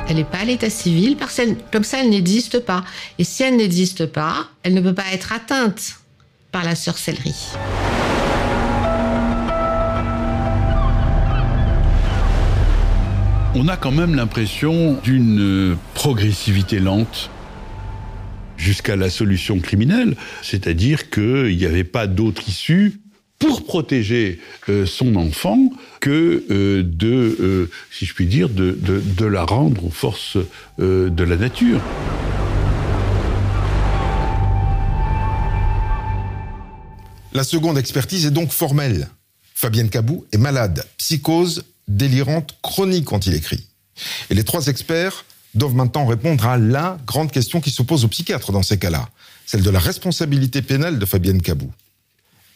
Elle 0.07 0.17
n'est 0.17 0.23
pas 0.23 0.39
à 0.39 0.45
l'état 0.45 0.69
civil, 0.69 1.17
parce 1.17 1.35
qu'elle, 1.35 1.57
comme 1.71 1.83
ça, 1.83 1.97
elle 2.01 2.09
n'existe 2.09 2.59
pas. 2.59 2.83
Et 3.19 3.23
si 3.23 3.43
elle 3.43 3.57
n'existe 3.57 4.05
pas, 4.05 4.47
elle 4.61 4.73
ne 4.73 4.81
peut 4.81 4.93
pas 4.93 5.11
être 5.11 5.33
atteinte 5.33 5.95
par 6.53 6.63
la 6.63 6.75
sorcellerie. 6.75 7.51
On 13.55 13.67
a 13.67 13.75
quand 13.75 13.91
même 13.91 14.15
l'impression 14.15 14.93
d'une 15.03 15.75
progressivité 15.95 16.79
lente 16.79 17.29
jusqu'à 18.55 18.95
la 18.95 19.09
solution 19.09 19.59
criminelle, 19.59 20.15
c'est-à-dire 20.41 21.09
qu'il 21.09 21.57
n'y 21.57 21.65
avait 21.65 21.83
pas 21.83 22.07
d'autre 22.07 22.47
issue 22.47 22.99
pour 23.39 23.65
protéger 23.65 24.39
euh, 24.69 24.85
son 24.85 25.15
enfant 25.15 25.71
que 25.99 26.45
euh, 26.49 26.83
de, 26.83 27.35
euh, 27.39 27.69
si 27.91 28.05
je 28.05 28.13
puis 28.13 28.25
dire, 28.25 28.47
de, 28.47 29.25
la 29.25 29.43
rendre 29.43 29.85
aux 29.85 29.91
forces 29.91 30.37
de 30.77 31.23
la 31.23 31.35
nature. 31.35 31.81
La 37.33 37.43
seconde 37.43 37.79
expertise 37.79 38.27
est 38.27 38.31
donc 38.31 38.51
formelle. 38.51 39.09
Fabienne 39.55 39.89
Cabou 39.89 40.25
est 40.31 40.37
malade, 40.37 40.85
psychose 40.97 41.63
délirante 41.87 42.55
chronique 42.61 43.05
quand 43.05 43.25
il 43.25 43.33
écrit. 43.33 43.65
Et 44.29 44.35
les 44.35 44.43
trois 44.43 44.67
experts 44.67 45.25
doivent 45.55 45.73
maintenant 45.73 46.05
répondre 46.05 46.45
à 46.45 46.57
la 46.57 46.99
grande 47.07 47.31
question 47.31 47.59
qui 47.59 47.71
se 47.71 47.81
pose 47.81 48.05
aux 48.05 48.07
psychiatres 48.07 48.51
dans 48.51 48.61
ces 48.61 48.77
cas-là, 48.77 49.09
celle 49.47 49.63
de 49.63 49.69
la 49.71 49.79
responsabilité 49.79 50.61
pénale 50.61 50.99
de 50.99 51.05
Fabienne 51.05 51.41
Cabou. 51.41 51.71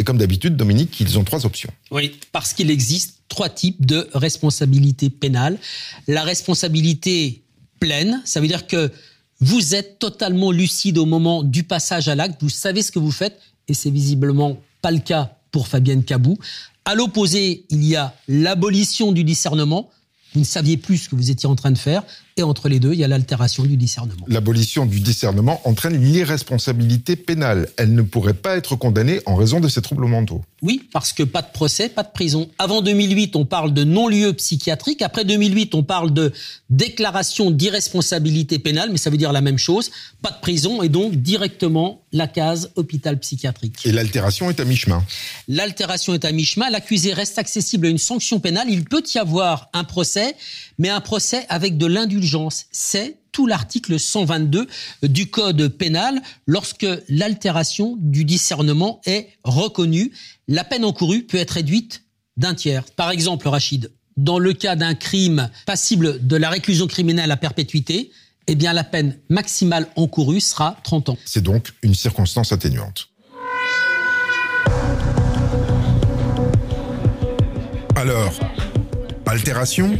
comme 0.05 0.19
d'habitude, 0.19 0.55
Dominique, 0.55 0.99
ils 0.99 1.17
ont 1.17 1.23
trois 1.23 1.45
options. 1.45 1.71
Oui, 1.89 2.19
parce 2.31 2.53
qu'il 2.53 2.69
existe 2.69 3.21
trois 3.29 3.49
types 3.49 3.83
de 3.83 4.07
responsabilité 4.13 5.09
pénale. 5.09 5.57
La 6.07 6.23
responsabilité 6.23 7.41
pleine, 7.79 8.21
ça 8.25 8.39
veut 8.41 8.47
dire 8.47 8.67
que 8.67 8.91
vous 9.39 9.73
êtes 9.73 9.97
totalement 9.97 10.51
lucide 10.51 10.99
au 10.99 11.05
moment 11.05 11.41
du 11.41 11.63
passage 11.63 12.07
à 12.09 12.15
l'acte, 12.15 12.41
vous 12.41 12.49
savez 12.49 12.83
ce 12.83 12.91
que 12.91 12.99
vous 12.99 13.11
faites, 13.11 13.39
et 13.67 13.73
c'est 13.73 13.89
visiblement 13.91 14.57
pas 14.87 14.91
le 14.91 14.99
cas 14.99 15.31
pour 15.51 15.67
Fabienne 15.67 16.05
Cabou. 16.05 16.37
À 16.85 16.95
l'opposé, 16.95 17.65
il 17.69 17.83
y 17.83 17.97
a 17.97 18.15
l'abolition 18.29 19.11
du 19.11 19.25
discernement. 19.25 19.89
Vous 20.31 20.39
ne 20.39 20.45
saviez 20.45 20.77
plus 20.77 20.97
ce 20.97 21.09
que 21.09 21.15
vous 21.17 21.29
étiez 21.29 21.49
en 21.49 21.57
train 21.57 21.71
de 21.71 21.77
faire. 21.77 22.05
Et 22.39 22.43
entre 22.43 22.69
les 22.69 22.79
deux, 22.79 22.93
il 22.93 22.99
y 22.99 23.03
a 23.03 23.07
l'altération 23.07 23.63
du 23.63 23.77
discernement. 23.77 24.23
L'abolition 24.27 24.85
du 24.85 24.99
discernement 24.99 25.59
entraîne 25.67 25.99
l'irresponsabilité 25.99 27.15
pénale. 27.15 27.67
Elle 27.77 27.95
ne 27.95 28.03
pourrait 28.03 28.35
pas 28.35 28.57
être 28.57 28.75
condamnée 28.75 29.21
en 29.25 29.35
raison 29.35 29.59
de 29.59 29.67
ses 29.67 29.81
troubles 29.81 30.05
mentaux. 30.05 30.43
Oui, 30.61 30.83
parce 30.93 31.13
que 31.13 31.23
pas 31.23 31.41
de 31.41 31.51
procès, 31.51 31.89
pas 31.89 32.03
de 32.03 32.11
prison. 32.11 32.47
Avant 32.59 32.83
2008, 32.83 33.35
on 33.35 33.45
parle 33.45 33.73
de 33.73 33.83
non-lieu 33.83 34.33
psychiatrique. 34.33 35.01
Après 35.01 35.25
2008, 35.25 35.73
on 35.73 35.81
parle 35.81 36.13
de 36.13 36.31
déclaration 36.69 37.49
d'irresponsabilité 37.49 38.59
pénale, 38.59 38.89
mais 38.91 38.97
ça 38.97 39.09
veut 39.09 39.17
dire 39.17 39.31
la 39.31 39.41
même 39.41 39.57
chose. 39.57 39.89
Pas 40.21 40.31
de 40.31 40.39
prison 40.39 40.83
et 40.83 40.89
donc 40.89 41.15
directement 41.15 42.01
la 42.11 42.27
case 42.27 42.71
hôpital 42.75 43.19
psychiatrique. 43.19 43.83
Et 43.85 43.91
l'altération 43.91 44.49
est 44.51 44.59
à 44.59 44.65
mi-chemin. 44.65 45.03
L'altération 45.47 46.13
est 46.13 46.23
à 46.23 46.31
mi-chemin. 46.31 46.69
L'accusé 46.69 47.13
reste 47.13 47.39
accessible 47.39 47.87
à 47.87 47.89
une 47.89 47.97
sanction 47.97 48.39
pénale. 48.39 48.67
Il 48.69 48.85
peut 48.85 49.03
y 49.13 49.17
avoir 49.17 49.69
un 49.73 49.83
procès, 49.83 50.35
mais 50.77 50.89
un 50.89 51.01
procès 51.01 51.45
avec 51.49 51.77
de 51.77 51.87
l'indulgence. 51.87 52.26
C'est 52.71 53.17
tout 53.31 53.47
l'article 53.47 53.99
122 53.99 54.67
du 55.03 55.29
Code 55.29 55.67
pénal. 55.67 56.21
Lorsque 56.45 56.87
l'altération 57.09 57.95
du 57.99 58.25
discernement 58.25 59.01
est 59.05 59.29
reconnue, 59.43 60.11
la 60.47 60.63
peine 60.63 60.85
encourue 60.85 61.23
peut 61.23 61.37
être 61.37 61.51
réduite 61.51 62.03
d'un 62.35 62.53
tiers. 62.53 62.83
Par 62.95 63.11
exemple, 63.11 63.47
Rachid, 63.47 63.91
dans 64.15 64.39
le 64.39 64.53
cas 64.53 64.75
d'un 64.75 64.95
crime 64.95 65.49
passible 65.65 66.25
de 66.25 66.35
la 66.35 66.49
réclusion 66.49 66.87
criminelle 66.87 67.31
à 67.31 67.37
perpétuité, 67.37 68.11
eh 68.47 68.55
bien 68.55 68.73
la 68.73 68.83
peine 68.83 69.17
maximale 69.29 69.87
encourue 69.95 70.39
sera 70.39 70.77
30 70.83 71.09
ans. 71.09 71.17
C'est 71.25 71.43
donc 71.43 71.73
une 71.81 71.93
circonstance 71.93 72.51
atténuante. 72.51 73.09
Alors, 77.95 78.33
altération 79.25 79.97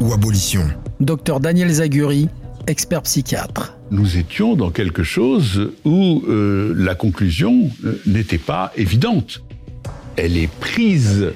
ou 0.00 0.12
abolition? 0.12 0.68
Docteur 1.04 1.38
Daniel 1.38 1.70
Zaguri, 1.70 2.28
expert 2.66 3.02
psychiatre. 3.02 3.76
Nous 3.90 4.16
étions 4.16 4.56
dans 4.56 4.70
quelque 4.70 5.02
chose 5.02 5.72
où 5.84 6.22
euh, 6.26 6.74
la 6.76 6.94
conclusion 6.94 7.70
euh, 7.84 8.00
n'était 8.06 8.38
pas 8.38 8.72
évidente. 8.76 9.42
Elle 10.16 10.36
est 10.38 10.50
prise 10.50 11.32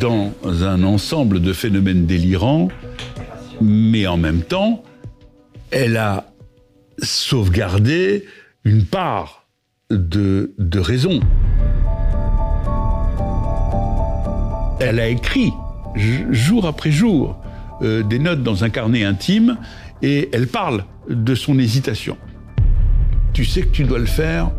dans 0.00 0.32
un 0.44 0.82
ensemble 0.82 1.40
de 1.40 1.52
phénomènes 1.52 2.06
délirants, 2.06 2.68
mais 3.60 4.06
en 4.08 4.16
même 4.16 4.42
temps, 4.42 4.82
elle 5.70 5.96
a 5.96 6.32
sauvegardé 6.98 8.24
une 8.64 8.84
part 8.84 9.46
de, 9.90 10.52
de 10.58 10.80
raison. 10.80 11.20
Elle 14.80 14.98
a 14.98 15.08
écrit 15.08 15.52
jour 16.30 16.66
après 16.66 16.90
jour 16.90 17.39
euh, 17.82 18.02
des 18.02 18.18
notes 18.18 18.42
dans 18.42 18.64
un 18.64 18.70
carnet 18.70 19.04
intime 19.04 19.56
et 20.02 20.28
elle 20.32 20.46
parle 20.46 20.84
de 21.08 21.34
son 21.34 21.58
hésitation. 21.58 22.16
Tu 23.32 23.44
sais 23.44 23.62
que 23.62 23.70
tu 23.70 23.84
dois 23.84 23.98
le 23.98 24.06
faire, 24.06 24.50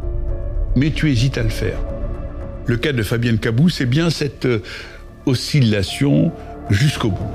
mais 0.76 0.92
tu 0.92 1.10
hésites 1.12 1.38
à 1.38 1.44
le 1.44 1.50
faire. 1.50 1.80
Le 2.66 2.78
cas 2.78 2.94
de 2.94 3.04
Fabienne 3.04 3.40
Cabou, 3.40 3.70
c'est 3.70 3.86
bien 3.86 4.10
cette 4.10 4.46
euh, 4.46 4.62
oscillation 5.26 6.32
jusqu'au 6.70 7.10
bout. 7.10 7.30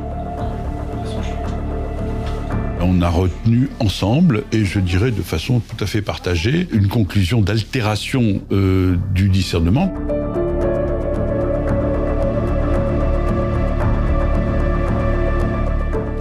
On 2.81 3.03
a 3.03 3.09
retenu 3.09 3.69
ensemble, 3.81 4.45
et 4.53 4.65
je 4.65 4.79
dirais 4.79 5.11
de 5.11 5.23
façon 5.23 5.61
tout 5.61 5.83
à 5.83 5.87
fait 5.87 6.03
partagée, 6.03 6.69
une 6.73 6.89
conclusion 6.89 7.41
d'altération 7.41 8.43
euh, 8.53 8.97
du 9.15 9.29
discernement. 9.29 9.93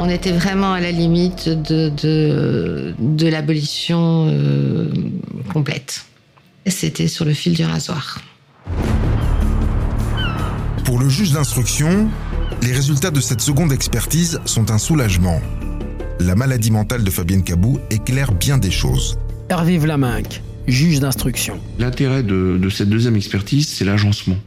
On 0.06 0.10
était 0.10 0.34
vraiment 0.34 0.72
à 0.72 0.80
la 0.80 0.92
limite 0.92 1.50
de, 1.50 1.90
de, 1.90 2.94
de 3.00 3.28
l'abolition 3.28 4.28
euh, 4.30 4.94
complète. 5.52 6.06
C'était 6.68 7.08
sur 7.08 7.26
le 7.26 7.34
fil 7.34 7.54
du 7.54 7.66
rasoir. 7.66 8.22
Pour 10.84 11.00
le 11.00 11.10
juge 11.10 11.32
d'instruction, 11.32 12.08
les 12.62 12.72
résultats 12.72 13.10
de 13.10 13.20
cette 13.20 13.42
seconde 13.42 13.72
expertise 13.72 14.40
sont 14.46 14.70
un 14.70 14.78
soulagement. 14.78 15.42
La 16.20 16.36
maladie 16.36 16.70
mentale 16.70 17.04
de 17.04 17.10
Fabienne 17.10 17.44
Cabou 17.44 17.80
éclaire 17.90 18.32
bien 18.32 18.60
des 18.60 18.70
choses. 18.70 19.18
Hervé 19.50 19.80
Vlaminck, 19.80 20.44
juge 20.68 21.00
d'instruction. 21.00 21.60
L'intérêt 21.80 22.22
de, 22.22 22.60
de 22.62 22.70
cette 22.70 22.90
deuxième 22.90 23.16
expertise, 23.16 23.68
c'est 23.70 23.86
l'agencement. 23.86 24.38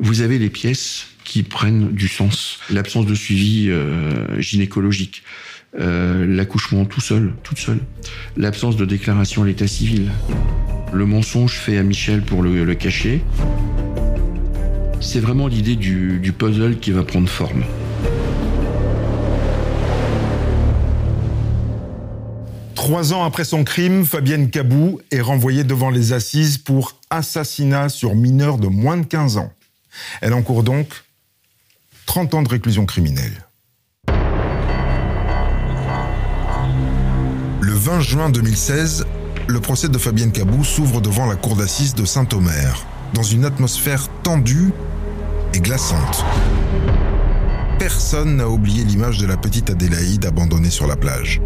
Vous 0.00 0.22
avez 0.22 0.40
les 0.40 0.50
pièces 0.50 1.06
qui 1.28 1.42
prennent 1.42 1.92
du 1.92 2.08
sens. 2.08 2.58
L'absence 2.70 3.04
de 3.04 3.14
suivi 3.14 3.68
euh, 3.68 4.40
gynécologique, 4.40 5.22
euh, 5.78 6.24
l'accouchement 6.26 6.86
tout 6.86 7.02
seul, 7.02 7.34
toute 7.42 7.58
seule, 7.58 7.80
l'absence 8.38 8.76
de 8.76 8.86
déclaration 8.86 9.42
à 9.42 9.46
l'état 9.46 9.66
civil, 9.66 10.10
le 10.90 11.04
mensonge 11.04 11.52
fait 11.52 11.76
à 11.76 11.82
Michel 11.82 12.22
pour 12.22 12.42
le, 12.42 12.74
cacher. 12.74 13.22
C'est 15.00 15.20
vraiment 15.20 15.48
l'idée 15.48 15.76
du, 15.76 16.18
du 16.18 16.32
puzzle 16.32 16.78
qui 16.78 16.92
va 16.92 17.02
prendre 17.02 17.28
forme. 17.28 17.62
Trois 22.74 23.12
ans 23.12 23.24
après 23.24 23.44
son 23.44 23.64
crime, 23.64 24.06
Fabienne 24.06 24.48
Cabou 24.48 24.98
est 25.10 25.20
renvoyée 25.20 25.64
devant 25.64 25.90
les 25.90 26.14
assises 26.14 26.56
pour 26.56 26.98
assassinat 27.10 27.90
sur 27.90 28.14
mineur 28.14 28.56
de 28.56 28.68
moins 28.68 28.96
de 28.96 29.04
15 29.04 29.36
ans. 29.36 29.52
Elle 30.22 30.32
encourt 30.32 30.62
donc 30.62 30.88
30 32.08 32.34
ans 32.34 32.42
de 32.42 32.48
réclusion 32.48 32.86
criminelle. 32.86 33.46
Le 37.60 37.74
20 37.74 38.00
juin 38.00 38.30
2016, 38.30 39.04
le 39.46 39.60
procès 39.60 39.90
de 39.90 39.98
Fabienne 39.98 40.32
Cabou 40.32 40.64
s'ouvre 40.64 41.02
devant 41.02 41.26
la 41.26 41.36
cour 41.36 41.54
d'assises 41.54 41.94
de 41.94 42.06
Saint-Omer, 42.06 42.86
dans 43.12 43.22
une 43.22 43.44
atmosphère 43.44 44.08
tendue 44.22 44.72
et 45.52 45.60
glaçante. 45.60 46.24
Personne 47.78 48.36
n'a 48.36 48.48
oublié 48.48 48.84
l'image 48.84 49.18
de 49.18 49.26
la 49.26 49.36
petite 49.36 49.68
Adélaïde 49.68 50.24
abandonnée 50.24 50.70
sur 50.70 50.86
la 50.86 50.96
plage. 50.96 51.42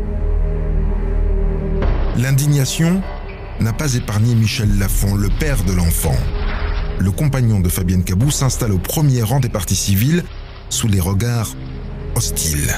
L'indignation 2.17 3.03
n'a 3.59 3.73
pas 3.73 3.95
épargné 3.95 4.37
Michel 4.37 4.79
Lafont, 4.79 5.17
le 5.17 5.29
père 5.41 5.65
de 5.65 5.73
l'enfant. 5.73 6.17
Le 7.01 7.11
compagnon 7.11 7.59
de 7.59 7.69
Fabienne 7.69 8.05
Cabou 8.05 8.31
s'installe 8.31 8.71
au 8.71 8.79
premier 8.79 9.23
rang 9.23 9.41
des 9.41 9.49
parties 9.49 9.75
civiles 9.75 10.23
sous 10.73 10.89
les 10.89 11.01
regards 11.01 11.55
hostiles. 12.15 12.73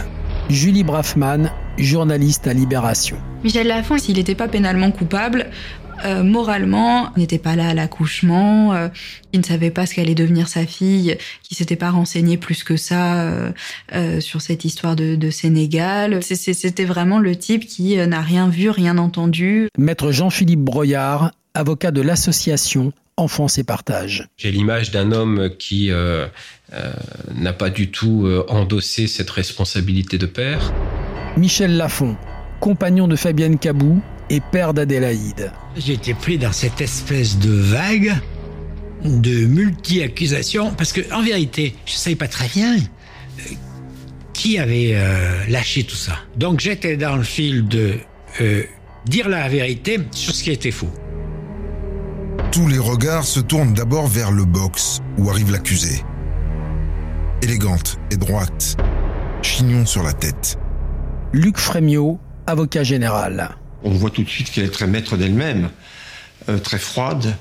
Julie 0.51 0.83
Braffman, 0.83 1.51
journaliste 1.79 2.47
à 2.49 2.53
Libération. 2.53 3.17
Michel 3.45 3.69
Lafont, 3.69 3.99
s'il 3.99 4.17
n'était 4.17 4.35
pas 4.35 4.49
pénalement 4.49 4.91
coupable, 4.91 5.47
euh, 6.05 6.25
moralement, 6.25 7.13
il 7.17 7.21
n'était 7.21 7.39
pas 7.39 7.55
là 7.55 7.69
à 7.69 7.75
l'accouchement, 7.75 8.75
euh, 8.75 8.89
il 9.33 9.39
ne 9.39 9.45
savait 9.45 9.71
pas 9.71 9.87
ce 9.87 9.95
qu'allait 9.95 10.17
devenir 10.17 10.49
sa 10.49 10.67
fille, 10.67 11.17
qui 11.45 11.55
s'était 11.55 11.77
pas 11.77 11.91
renseigné 11.91 12.37
plus 12.37 12.65
que 12.65 12.77
ça 12.77 13.23
euh, 13.23 13.53
euh 13.95 14.21
sur 14.21 14.43
cette 14.43 14.65
histoire 14.65 14.97
de, 14.97 15.15
de 15.15 15.31
Sénégal. 15.31 16.21
C'était 16.23 16.85
vraiment 16.85 17.21
le 17.21 17.37
type 17.37 17.65
qui 17.65 17.97
n'a 17.97 18.21
rien 18.21 18.49
vu, 18.49 18.71
rien 18.71 18.99
entendu. 18.99 19.69
Maître 19.79 20.11
Jean-Philippe 20.11 20.61
Broyard, 20.61 21.31
avocat 21.55 21.93
de 21.93 22.03
l'association 22.03 22.93
Enfance 23.17 23.59
et 23.59 23.65
Partage. 23.65 24.27
J'ai 24.37 24.51
l'image 24.51 24.91
d'un 24.91 25.13
homme 25.13 25.51
qui 25.57 25.93
n'a 27.35 27.53
pas 27.53 27.71
du 27.71 27.91
tout 27.91 28.27
euh, 28.27 28.45
endossé 28.49 29.07
cette 29.07 29.31
responsabilité 29.31 30.19
de 30.19 30.27
père. 30.27 30.73
Michel 31.37 31.77
Lafont, 31.77 32.17
compagnon 32.61 33.09
de 33.09 33.17
Fabienne 33.17 33.59
Cabou 33.59 34.01
et 34.31 34.41
père 34.41 34.75
d'Adélaïde. 34.75 35.53
J'ai 35.77 35.95
été 35.95 36.15
pris 36.15 36.39
dans 36.39 36.53
cette 36.53 36.81
espèce 36.81 37.39
de 37.39 37.51
vague 37.51 38.15
de 39.05 39.47
multi-accusations 39.47 40.73
parce 40.73 40.93
que 40.93 41.01
en 41.13 41.23
vérité, 41.23 41.77
je 41.85 41.93
ne 41.93 41.99
savais 41.99 42.17
pas 42.17 42.29
très 42.29 42.49
bien 42.49 42.77
euh, 42.77 43.43
qui 44.33 44.59
avait 44.59 44.93
euh, 44.95 45.45
lâché 45.49 45.85
tout 45.85 45.97
ça. 45.97 46.19
Donc 46.37 46.61
j'étais 46.61 46.97
dans 46.97 47.17
le 47.17 47.23
fil 47.23 47.69
de 47.69 47.95
euh, 48.41 48.63
dire 49.07 49.29
la 49.29 49.49
vérité 49.49 50.01
sur 50.13 50.35
ce 50.35 50.43
qui 50.43 50.51
était 50.51 50.71
faux. 50.71 50.91
Tous 52.51 52.69
les 52.69 52.79
regards 52.79 53.25
se 53.25 53.41
tournent 53.41 53.75
d'abord 53.75 54.07
vers 54.07 54.31
le 54.31 54.45
box 54.45 55.01
où 55.19 55.29
arrive 55.29 55.51
l'accusée. 55.51 56.03
Élégante 57.45 57.99
et 58.11 58.17
droite, 58.17 58.75
chignon 59.43 59.85
sur 59.85 60.03
la 60.03 60.15
tête. 60.15 60.57
Luc 61.35 61.59
Frémiot, 61.59 62.19
avocat 62.47 62.85
général. 62.85 63.51
On 63.83 63.91
voit 63.91 64.09
tout 64.09 64.23
de 64.23 64.29
suite 64.31 64.51
qu'elle 64.51 64.65
est 64.65 64.73
très 64.73 64.87
maître 64.87 65.19
d'elle-même, 65.19 65.69
euh, 66.49 66.57
très 66.57 66.79
froide. 66.79 67.37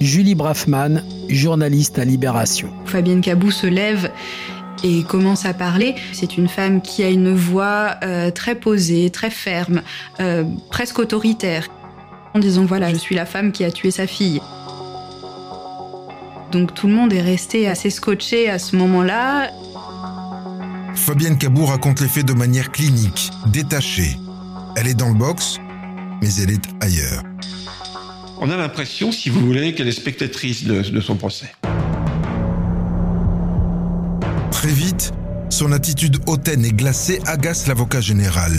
Julie 0.00 0.36
Braffman, 0.36 1.02
journaliste 1.28 1.98
à 1.98 2.04
Libération. 2.04 2.72
Fabienne 2.86 3.20
Cabou 3.20 3.50
se 3.50 3.66
lève 3.66 4.12
et 4.84 5.02
commence 5.02 5.44
à 5.44 5.54
parler. 5.54 5.96
C'est 6.12 6.38
une 6.38 6.46
femme 6.46 6.80
qui 6.80 7.02
a 7.02 7.08
une 7.08 7.34
voix 7.34 7.96
euh, 8.04 8.30
très 8.30 8.54
posée, 8.54 9.10
très 9.10 9.30
ferme, 9.30 9.82
euh, 10.20 10.44
presque 10.70 11.00
autoritaire, 11.00 11.66
en 12.32 12.38
disant 12.38 12.64
voilà, 12.64 12.90
je 12.90 12.98
suis 12.98 13.16
la 13.16 13.26
femme 13.26 13.50
qui 13.50 13.64
a 13.64 13.72
tué 13.72 13.90
sa 13.90 14.06
fille. 14.06 14.40
Donc 16.54 16.72
tout 16.72 16.86
le 16.86 16.92
monde 16.94 17.12
est 17.12 17.20
resté 17.20 17.66
assez 17.66 17.90
scotché 17.90 18.48
à 18.48 18.60
ce 18.60 18.76
moment-là. 18.76 19.50
Fabienne 20.94 21.36
Cabou 21.36 21.66
raconte 21.66 22.00
les 22.00 22.06
faits 22.06 22.26
de 22.26 22.32
manière 22.32 22.70
clinique, 22.70 23.32
détachée. 23.48 24.16
Elle 24.76 24.86
est 24.86 24.94
dans 24.94 25.08
le 25.08 25.14
box, 25.14 25.58
mais 26.22 26.32
elle 26.40 26.52
est 26.52 26.62
ailleurs. 26.80 27.24
On 28.40 28.48
a 28.50 28.56
l'impression, 28.56 29.10
si 29.10 29.30
vous 29.30 29.40
voulez, 29.40 29.74
qu'elle 29.74 29.88
est 29.88 29.92
spectatrice 29.92 30.62
de, 30.62 30.80
de 30.82 31.00
son 31.00 31.16
procès. 31.16 31.52
Très 34.52 34.68
vite, 34.68 35.12
son 35.50 35.72
attitude 35.72 36.18
hautaine 36.28 36.64
et 36.64 36.70
glacée 36.70 37.18
agace 37.26 37.66
l'avocat 37.66 38.00
général. 38.00 38.52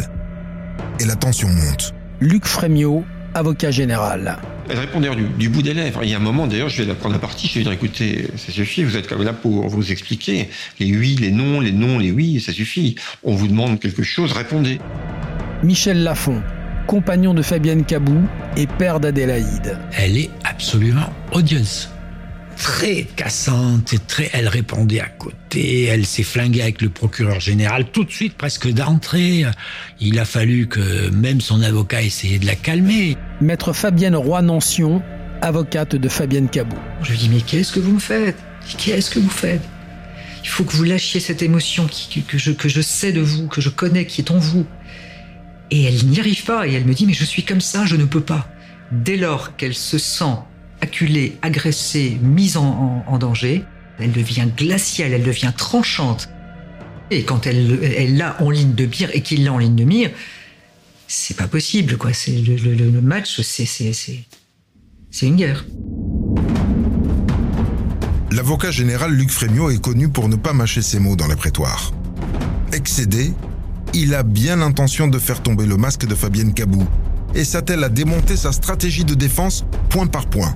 Et 1.00 1.06
la 1.06 1.16
tension 1.16 1.48
monte. 1.48 1.94
Luc 2.20 2.46
Frémiot, 2.46 3.06
avocat 3.34 3.72
général. 3.72 4.38
Elle 4.70 4.80
répondait 4.80 5.10
du, 5.16 5.24
du, 5.24 5.50
bout 5.50 5.62
des 5.62 5.74
lèvres. 5.74 6.02
Il 6.04 6.10
y 6.10 6.14
a 6.14 6.18
un 6.18 6.22
moment, 6.22 6.48
d'ailleurs, 6.48 6.70
je 6.70 6.82
vais 6.82 6.88
la 6.88 6.96
prendre 6.96 7.16
à 7.16 7.20
partie. 7.20 7.48
Je 7.48 7.60
vais 7.60 7.64
dire, 7.64 7.72
écoutez, 7.72 8.28
ça 8.36 8.52
suffit. 8.52 8.84
Vous 8.84 8.98
êtes 8.98 9.08
comme 9.08 9.24
là 9.24 9.34
pour 9.34 9.68
vous 9.68 9.92
expliquer. 9.92 10.50
Les 10.80 10.96
oui, 10.96 11.16
les 11.20 11.32
non, 11.32 11.60
les 11.60 11.72
non, 11.72 12.00
les 12.00 12.12
oui, 12.12 12.40
ça 12.40 12.52
suffit. 12.52 12.96
On 13.24 13.36
vous 13.36 13.48
demande 13.48 13.80
quelque 13.80 14.04
chose, 14.04 14.32
répondez. 14.32 14.80
Michel 15.64 16.04
Lafont, 16.04 16.42
compagnon 16.88 17.34
de 17.34 17.42
Fabienne 17.42 17.86
Cabou 17.86 18.22
et 18.58 18.68
père 18.68 19.00
d'Adélaïde. 19.00 19.78
Elle 19.98 20.18
est 20.18 20.30
absolument 20.44 21.12
odieuse. 21.32 21.90
Très 22.58 23.04
cassante, 23.04 23.94
et 23.94 24.00
très, 24.00 24.30
elle 24.34 24.48
répondait 24.48 25.02
à 25.02 25.10
côté, 25.10 25.86
elle 25.86 26.06
s'est 26.06 26.24
flinguée 26.24 26.62
avec 26.62 26.82
le 26.82 26.90
procureur 26.90 27.42
général 27.42 27.86
tout 27.92 28.06
de 28.06 28.12
suite, 28.12 28.36
presque 28.36 28.72
d'entrée. 28.72 29.44
Il 30.00 30.20
a 30.20 30.26
fallu 30.26 30.68
que 30.68 31.10
même 31.10 31.42
son 31.42 31.62
avocat 31.62 32.02
essayait 32.02 32.40
de 32.40 32.46
la 32.46 32.56
calmer. 32.56 33.18
Maître 33.42 33.74
Fabienne 33.74 34.16
Roy-Nancion, 34.16 35.02
avocate 35.42 35.96
de 35.96 36.08
Fabienne 36.08 36.48
Cabou. 36.48 36.78
Je 37.02 37.12
lui 37.12 37.18
dis, 37.18 37.30
mais 37.30 37.42
qu'est-ce 37.42 37.74
que 37.74 37.80
vous 37.80 37.92
me 37.92 38.00
faites? 38.00 38.38
Qu'est-ce 38.78 39.10
que 39.10 39.20
vous 39.20 39.30
faites? 39.30 39.62
Il 40.44 40.48
faut 40.48 40.64
que 40.64 40.72
vous 40.72 40.84
lâchiez 40.84 41.20
cette 41.20 41.42
émotion 41.42 41.88
qui, 41.88 42.22
que, 42.22 42.38
je, 42.38 42.52
que 42.52 42.70
je 42.70 42.82
sais 42.82 43.12
de 43.12 43.20
vous, 43.20 43.48
que 43.48 43.60
je 43.60 43.70
connais, 43.70 44.06
qui 44.06 44.22
est 44.22 44.32
en 44.32 44.38
vous. 44.38 44.66
Et 45.70 45.84
elle 45.84 46.06
n'y 46.06 46.20
arrive 46.20 46.46
pas, 46.46 46.68
et 46.68 46.74
elle 46.74 46.86
me 46.86 46.94
dit, 46.94 47.06
mais 47.06 47.14
je 47.14 47.26
suis 47.26 47.44
comme 47.44 47.62
ça, 47.62 47.86
je 47.86 47.96
ne 47.96 48.06
peux 48.06 48.22
pas. 48.22 48.48
Dès 48.92 49.18
lors 49.18 49.56
qu'elle 49.58 49.74
se 49.74 49.98
sent 49.98 50.38
acculée, 50.80 51.38
agressée, 51.42 52.18
mise 52.22 52.56
en, 52.58 53.18
danger, 53.20 53.66
elle 54.00 54.12
devient 54.12 54.48
glaciale, 54.56 55.14
elle 55.14 55.24
devient 55.24 55.52
tranchante. 55.56 56.30
Et 57.12 57.24
quand 57.24 57.48
elle, 57.48 57.80
elle 57.98 58.18
l'a 58.18 58.42
en 58.42 58.50
ligne 58.50 58.74
de 58.74 58.86
mire 58.86 59.10
et 59.14 59.22
qu'il 59.22 59.44
l'a 59.44 59.54
en 59.54 59.58
ligne 59.58 59.76
de 59.76 59.84
mire, 59.84 60.12
c'est 61.16 61.38
pas 61.38 61.48
possible, 61.48 61.98
quoi. 61.98 62.14
C'est 62.14 62.32
le, 62.32 63.02
match, 63.02 63.40
c'est 63.42 65.28
une 65.28 65.36
guerre. 65.36 65.66
L'avocat 68.32 68.70
général 68.70 69.14
Luc 69.14 69.32
Frémiot 69.32 69.70
est 69.70 69.82
connu 69.82 70.10
pour 70.10 70.28
ne 70.28 70.36
pas 70.36 70.52
mâcher 70.52 70.82
ses 70.82 71.00
mots 71.00 71.16
dans 71.16 71.28
les 71.28 71.38
prétoires. 71.38 71.94
Excédé, 72.74 73.34
il 73.94 74.14
a 74.14 74.24
bien 74.24 74.58
l'intention 74.58 75.08
de 75.08 75.18
faire 75.18 75.42
tomber 75.42 75.66
le 75.66 75.78
masque 75.78 76.06
de 76.06 76.16
Fabienne 76.16 76.54
Cabou 76.54 76.86
et 77.34 77.46
s'attelle 77.46 77.84
à 77.86 77.90
démonter 77.90 78.36
sa 78.36 78.52
stratégie 78.52 79.06
de 79.06 79.14
défense 79.14 79.64
point 79.90 80.08
par 80.08 80.28
point. 80.28 80.54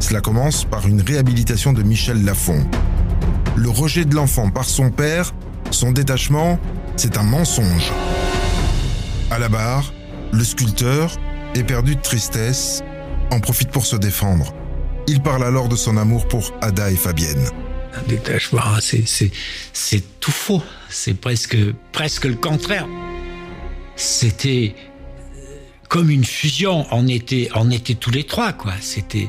Cela 0.00 0.22
commence 0.22 0.64
par 0.64 0.88
une 0.88 1.02
réhabilitation 1.02 1.74
de 1.74 1.82
Michel 1.82 2.24
Lafont. 2.24 2.66
Le 3.56 3.68
rejet 3.68 4.06
de 4.06 4.14
l'enfant 4.14 4.48
par 4.48 4.64
son 4.64 4.90
père, 4.90 5.34
son 5.70 5.92
détachement, 5.92 6.58
c'est 6.96 7.18
un 7.18 7.24
mensonge. 7.24 7.92
À 9.28 9.40
la 9.40 9.48
barre, 9.48 9.92
le 10.32 10.44
sculpteur, 10.44 11.10
éperdu 11.56 11.96
de 11.96 12.00
tristesse, 12.00 12.84
en 13.32 13.40
profite 13.40 13.70
pour 13.70 13.84
se 13.84 13.96
défendre. 13.96 14.54
Il 15.08 15.20
parle 15.20 15.42
alors 15.42 15.68
de 15.68 15.74
son 15.74 15.96
amour 15.96 16.28
pour 16.28 16.52
Ada 16.60 16.92
et 16.92 16.96
Fabienne. 16.96 17.44
Un 17.94 18.02
détachement, 18.08 18.60
c'est, 18.80 20.00
tout 20.20 20.30
faux. 20.30 20.62
C'est 20.88 21.14
presque, 21.14 21.56
presque 21.90 22.26
le 22.26 22.36
contraire. 22.36 22.86
C'était 23.96 24.76
comme 25.88 26.10
une 26.10 26.24
fusion. 26.24 26.86
On 26.92 27.08
était, 27.08 27.48
on 27.56 27.72
était 27.72 27.94
tous 27.94 28.12
les 28.12 28.24
trois, 28.24 28.52
quoi. 28.52 28.74
C'était 28.80 29.28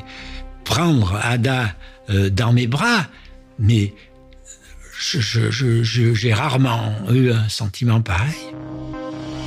prendre 0.64 1.18
Ada 1.22 1.74
euh, 2.10 2.30
dans 2.30 2.52
mes 2.52 2.68
bras, 2.68 3.06
mais 3.58 3.94
j'ai 5.00 6.32
rarement 6.34 6.92
eu 7.10 7.32
un 7.32 7.48
sentiment 7.48 8.00
pareil. 8.00 8.36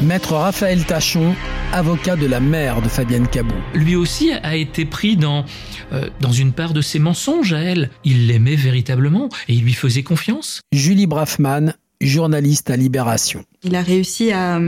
Maître 0.01 0.33
Raphaël 0.33 0.83
Tachon, 0.83 1.35
avocat 1.71 2.15
de 2.15 2.25
la 2.25 2.39
mère 2.39 2.81
de 2.81 2.89
Fabienne 2.89 3.27
Cabou. 3.27 3.53
Lui 3.75 3.95
aussi 3.95 4.31
a 4.31 4.55
été 4.55 4.83
pris 4.83 5.15
dans, 5.15 5.45
euh, 5.93 6.09
dans 6.19 6.31
une 6.31 6.53
part 6.53 6.73
de 6.73 6.81
ses 6.81 6.97
mensonges 6.97 7.53
à 7.53 7.59
elle. 7.59 7.91
Il 8.03 8.25
l'aimait 8.25 8.55
véritablement 8.55 9.29
et 9.47 9.53
il 9.53 9.63
lui 9.63 9.73
faisait 9.73 10.01
confiance. 10.01 10.61
Julie 10.71 11.05
Braffman, 11.05 11.73
journaliste 12.01 12.71
à 12.71 12.77
Libération. 12.77 13.45
Il 13.63 13.75
a 13.75 13.83
réussi 13.83 14.31
à, 14.31 14.59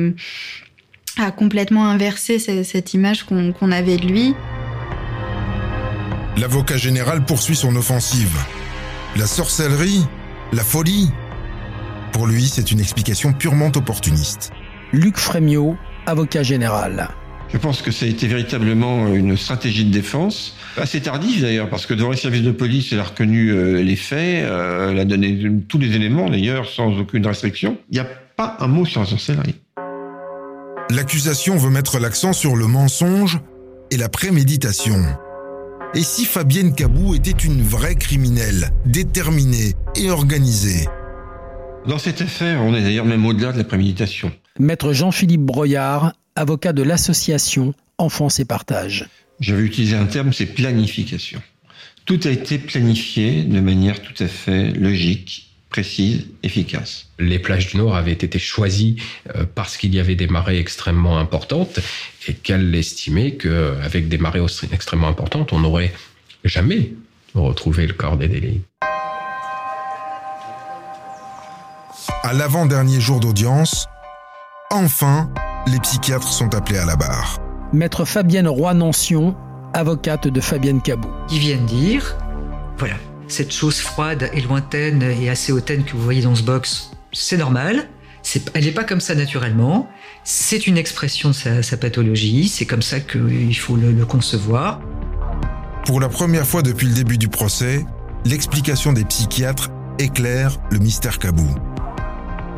à 1.18 1.32
complètement 1.32 1.88
inverser 1.88 2.38
cette 2.38 2.94
image 2.94 3.24
qu'on 3.24 3.54
qu 3.54 3.74
avait 3.74 3.98
de 3.98 4.06
lui. 4.06 4.36
L'avocat 6.38 6.78
général 6.78 7.26
poursuit 7.26 7.56
son 7.56 7.76
offensive. 7.76 8.38
La 9.16 9.26
sorcellerie 9.26 10.06
La 10.52 10.64
folie 10.64 11.10
Pour 12.12 12.28
lui, 12.28 12.48
c'est 12.48 12.72
une 12.72 12.80
explication 12.80 13.34
purement 13.34 13.72
opportuniste. 13.76 14.52
Luc 14.94 15.18
Frémiot, 15.18 15.76
avocat 16.06 16.44
général. 16.44 17.10
Je 17.52 17.58
pense 17.58 17.82
que 17.82 17.90
ça 17.90 18.06
a 18.06 18.08
été 18.08 18.28
véritablement 18.28 19.08
une 19.08 19.36
stratégie 19.38 19.86
de 19.86 19.92
défense, 19.92 20.56
assez 20.78 21.02
tardive 21.02 21.42
d'ailleurs, 21.42 21.68
parce 21.70 21.88
que 21.88 21.96
devant 21.96 22.12
les 22.12 22.18
services 22.18 22.44
de 22.44 22.52
police, 22.52 22.94
elle 22.94 23.00
a 23.00 23.04
reconnu 23.04 23.50
euh, 23.50 23.82
les 23.82 23.96
faits, 23.96 24.46
euh, 24.46 24.92
elle 24.92 25.00
a 25.00 25.06
donné 25.06 25.52
tous 25.68 25.80
les 25.80 25.96
éléments 25.96 26.30
d'ailleurs, 26.30 26.70
sans 26.70 26.96
aucune 27.00 27.26
restriction. 27.26 27.78
Il 27.90 27.96
n'y 27.96 28.02
a 28.02 28.08
pas 28.38 28.56
un 28.60 28.68
mot 28.68 28.86
sur 28.86 29.00
la 29.00 29.08
sorcellerie. 29.08 29.56
L'accusation 30.92 31.58
veut 31.58 31.72
mettre 31.72 31.98
l'accent 31.98 32.32
sur 32.32 32.56
le 32.56 32.68
mensonge 32.68 33.40
et 33.90 33.98
la 33.98 34.10
préméditation. 34.10 34.98
Et 35.96 36.04
si 36.04 36.26
Fabienne 36.26 36.76
Cabou 36.76 37.16
était 37.16 37.32
une 37.32 37.64
vraie 37.64 37.96
criminelle, 37.96 38.70
déterminée 38.86 39.74
et 39.96 40.12
organisée? 40.12 40.88
Dans 41.88 41.98
cette 41.98 42.22
affaire, 42.22 42.62
on 42.62 42.76
est 42.76 42.82
d'ailleurs 42.82 43.06
même 43.06 43.26
au-delà 43.26 43.54
de 43.54 43.58
la 43.58 43.64
préméditation. 43.64 44.32
Maître 44.60 44.94
Jean-Philippe 44.94 45.42
Broyard, 45.42 46.14
avocat 46.36 46.74
de 46.74 46.84
l'association 46.84 47.74
Enfance 47.98 48.40
et 48.40 48.46
Partage. 48.46 49.10
J'avais 49.40 49.64
utilisé 49.64 49.96
un 49.96 50.06
terme, 50.06 50.32
c'est 50.32 50.46
planification. 50.46 51.42
Tout 52.06 52.20
a 52.26 52.30
été 52.30 52.60
planifié 52.60 53.44
de 53.44 53.60
manière 53.60 54.00
tout 54.00 54.14
à 54.24 54.28
fait 54.28 54.72
logique, 54.74 55.50
précise, 55.70 56.28
efficace. 56.44 57.08
Les 57.18 57.40
plages 57.40 57.72
du 57.72 57.78
Nord 57.78 57.96
avaient 57.96 58.12
été 58.12 58.38
choisies 58.38 58.98
euh, 59.36 59.46
parce 59.56 59.76
qu'il 59.76 59.96
y 59.96 60.00
avait 60.00 60.16
des 60.16 60.28
marées 60.28 60.60
extrêmement 60.60 61.18
importantes 61.18 61.80
et 62.28 62.36
qu'elle 62.36 62.76
estimait 62.76 63.32
qu'avec 63.32 64.08
des 64.08 64.20
marées 64.20 64.46
extrêmement 64.72 65.08
importantes, 65.08 65.52
on 65.52 65.62
n'aurait 65.62 65.94
jamais 66.44 66.94
retrouvé 67.34 67.88
le 67.88 67.94
corps 67.94 68.18
des 68.18 68.28
délits. 68.28 68.62
À 72.22 72.34
l'avant-dernier 72.34 73.02
jour 73.02 73.20
d'audience, 73.20 73.88
enfin, 74.74 75.30
les 75.68 75.80
psychiatres 75.80 76.28
sont 76.28 76.54
appelés 76.56 76.80
à 76.80 76.86
la 76.86 76.96
barre. 76.96 77.40
Maître 77.72 78.06
Fabienne 78.06 78.48
Roy-Nancion, 78.48 79.36
avocate 79.74 80.28
de 80.28 80.42
Fabienne 80.42 80.82
Cabou. 80.82 81.08
Ils 81.32 81.40
viennent 81.40 81.66
dire, 81.66 82.18
voilà, 82.78 82.96
cette 83.28 83.54
chose 83.54 83.80
froide 83.80 84.30
et 84.34 84.42
lointaine 84.42 85.02
et 85.04 85.30
assez 85.30 85.52
hautaine 85.52 85.84
que 85.84 85.94
vous 85.94 86.04
voyez 86.04 86.22
dans 86.22 86.36
ce 86.36 86.44
box, 86.44 86.92
c'est 87.12 87.38
normal. 87.38 87.88
C'est, 88.22 88.56
elle 88.56 88.66
n'est 88.66 88.72
pas 88.72 88.84
comme 88.84 89.02
ça 89.02 89.16
naturellement. 89.16 89.90
C'est 90.24 90.68
une 90.68 90.78
expression 90.78 91.30
de 91.30 91.34
sa, 91.34 91.64
sa 91.64 91.78
pathologie. 91.78 92.48
C'est 92.48 92.66
comme 92.66 92.82
ça 92.82 93.00
qu'il 93.00 93.58
faut 93.58 93.76
le, 93.76 93.92
le 93.92 94.06
concevoir. 94.06 94.82
Pour 95.86 96.00
la 96.00 96.10
première 96.10 96.46
fois 96.46 96.62
depuis 96.62 96.88
le 96.88 96.94
début 96.94 97.18
du 97.18 97.28
procès, 97.28 97.86
l'explication 98.26 98.94
des 98.94 99.04
psychiatres 99.04 99.70
éclaire 100.00 100.58
le 100.72 100.80
mystère 100.80 101.20
Cabou. 101.20 101.48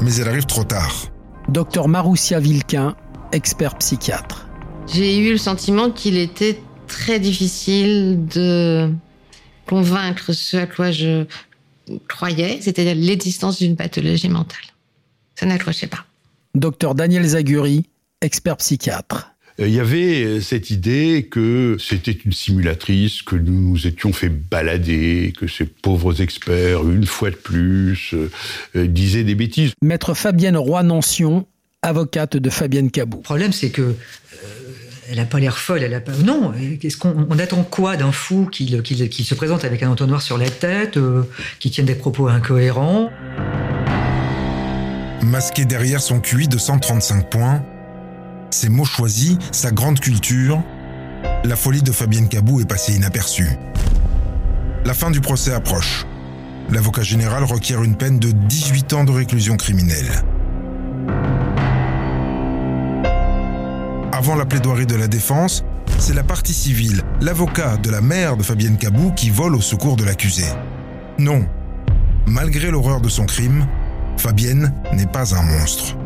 Mais 0.02 0.16
elle 0.16 0.28
arrive 0.28 0.46
trop 0.46 0.64
tard. 0.64 1.08
Docteur 1.49 1.88
Maroussia 1.88 2.39
Vilquin, 2.39 2.95
expert 3.31 3.77
psychiatre. 3.77 4.47
J'ai 4.88 5.19
eu 5.19 5.31
le 5.31 5.38
sentiment 5.38 5.91
qu'il 5.91 6.17
était 6.17 6.59
très 6.88 7.19
difficile 7.19 8.26
de 8.34 8.89
convaincre 9.67 10.34
ce 10.34 10.57
à 10.57 10.65
quoi 10.65 10.91
je 10.91 11.26
croyais, 12.07 12.59
c'est-à-dire 12.61 12.95
l'existence 12.95 13.59
d'une 13.59 13.76
pathologie 13.76 14.30
mentale. 14.30 14.57
Ça 15.35 15.45
n'accrochait 15.45 15.88
pas. 15.88 16.05
Docteur 16.55 16.95
Daniel 16.95 17.26
Zaguri, 17.26 17.85
expert 18.22 18.57
psychiatre. 18.57 19.35
Euh, 19.60 19.68
il 19.68 19.73
y 19.73 19.80
avait 19.80 20.41
cette 20.41 20.69
idée 20.69 21.27
que 21.30 21.77
c'était 21.80 22.11
une 22.11 22.32
simulatrice, 22.32 23.22
que 23.22 23.36
nous 23.36 23.60
nous 23.61 23.88
étions 23.88 24.14
fait 24.14 24.30
balader, 24.30 25.34
que 25.38 25.48
ces 25.48 25.65
pauvres 25.65 26.22
experts, 26.22 26.88
une 26.90 27.06
fois 27.06 27.32
de 27.32 27.36
plus, 27.36 28.14
euh, 28.14 28.30
euh, 28.76 28.88
disaient 28.88 29.23
des 29.23 29.36
bêtises. 29.36 29.72
Maître 29.82 30.14
Fabienne 30.14 30.57
Roy-Nancion, 30.57 31.45
avocate 31.86 32.38
de 32.38 32.49
Fabienne 32.49 32.91
Cabou. 32.91 33.18
Le 33.18 33.23
problème, 33.23 33.53
c'est 33.53 33.69
que 33.69 33.82
euh, 33.82 33.95
elle 35.10 35.18
n'a 35.18 35.26
pas 35.26 35.40
l'air 35.40 35.57
folle, 35.57 35.84
elle 35.84 35.94
a 35.94 36.02
pas. 36.02 36.14
Non, 36.23 36.52
qu'est-ce 36.80 36.98
qu'on 36.98 37.27
on 37.30 37.40
attend 37.40 37.64
quoi 37.64 37.95
d'un 37.95 38.11
fou 38.11 38.49
qui, 38.52 38.68
se 38.68 39.36
présente 39.36 39.64
avec 39.64 39.84
un 39.84 39.90
entonnoir 39.90 40.22
sur 40.22 40.38
la 40.38 40.49
tête, 40.49 40.98
euh, 40.98 41.23
qui 41.60 41.69
tienne 41.69 41.86
des 41.86 41.95
propos 41.95 42.27
incohérents? 42.27 43.11
Masqué 45.22 45.65
derrière 45.65 46.02
son 46.02 46.19
QI 46.19 46.48
de 46.48 46.57
135 46.57 47.30
points, 47.30 47.64
ses 48.56 48.69
mots 48.69 48.86
choisis, 48.86 49.38
sa 49.52 49.72
grande 49.72 49.99
culture, 49.99 50.64
la 51.44 51.56
folie 51.56 51.82
de 51.82 51.91
Fabienne 51.91 52.30
Cabou 52.30 52.61
est 52.61 52.65
passée 52.65 52.94
inaperçue. 52.94 53.49
La 54.86 54.94
fin 54.94 55.11
du 55.11 55.19
procès 55.19 55.53
approche. 55.53 56.06
L'avocat 56.72 57.03
général 57.03 57.44
requiert 57.44 57.84
une 57.84 57.95
peine 57.95 58.18
de 58.18 58.32
18 58.32 58.94
ans 58.94 59.03
de 59.03 59.11
réclusion 59.11 59.57
criminelle. 59.57 60.10
Avant 64.14 64.36
la 64.36 64.45
plaidoirie 64.45 64.88
de 64.88 64.95
la 64.95 65.07
défense, 65.07 65.65
c'est 65.99 66.15
la 66.15 66.23
partie 66.23 66.53
civile, 66.53 67.02
l'avocat 67.22 67.77
de 67.77 67.90
la 67.90 68.02
mère 68.02 68.38
de 68.38 68.44
Fabienne 68.44 68.77
Cabou 68.77 69.11
qui 69.11 69.30
vole 69.30 69.56
au 69.56 69.61
secours 69.61 69.98
de 69.98 70.06
l'accusé. 70.06 70.45
Non, 71.19 71.45
malgré 72.26 72.72
l'horreur 72.72 73.02
de 73.02 73.10
son 73.10 73.26
crime, 73.26 73.68
Fabienne 74.18 74.73
n'est 74.94 75.06
pas 75.06 75.36
un 75.36 75.44
monstre. 75.44 75.98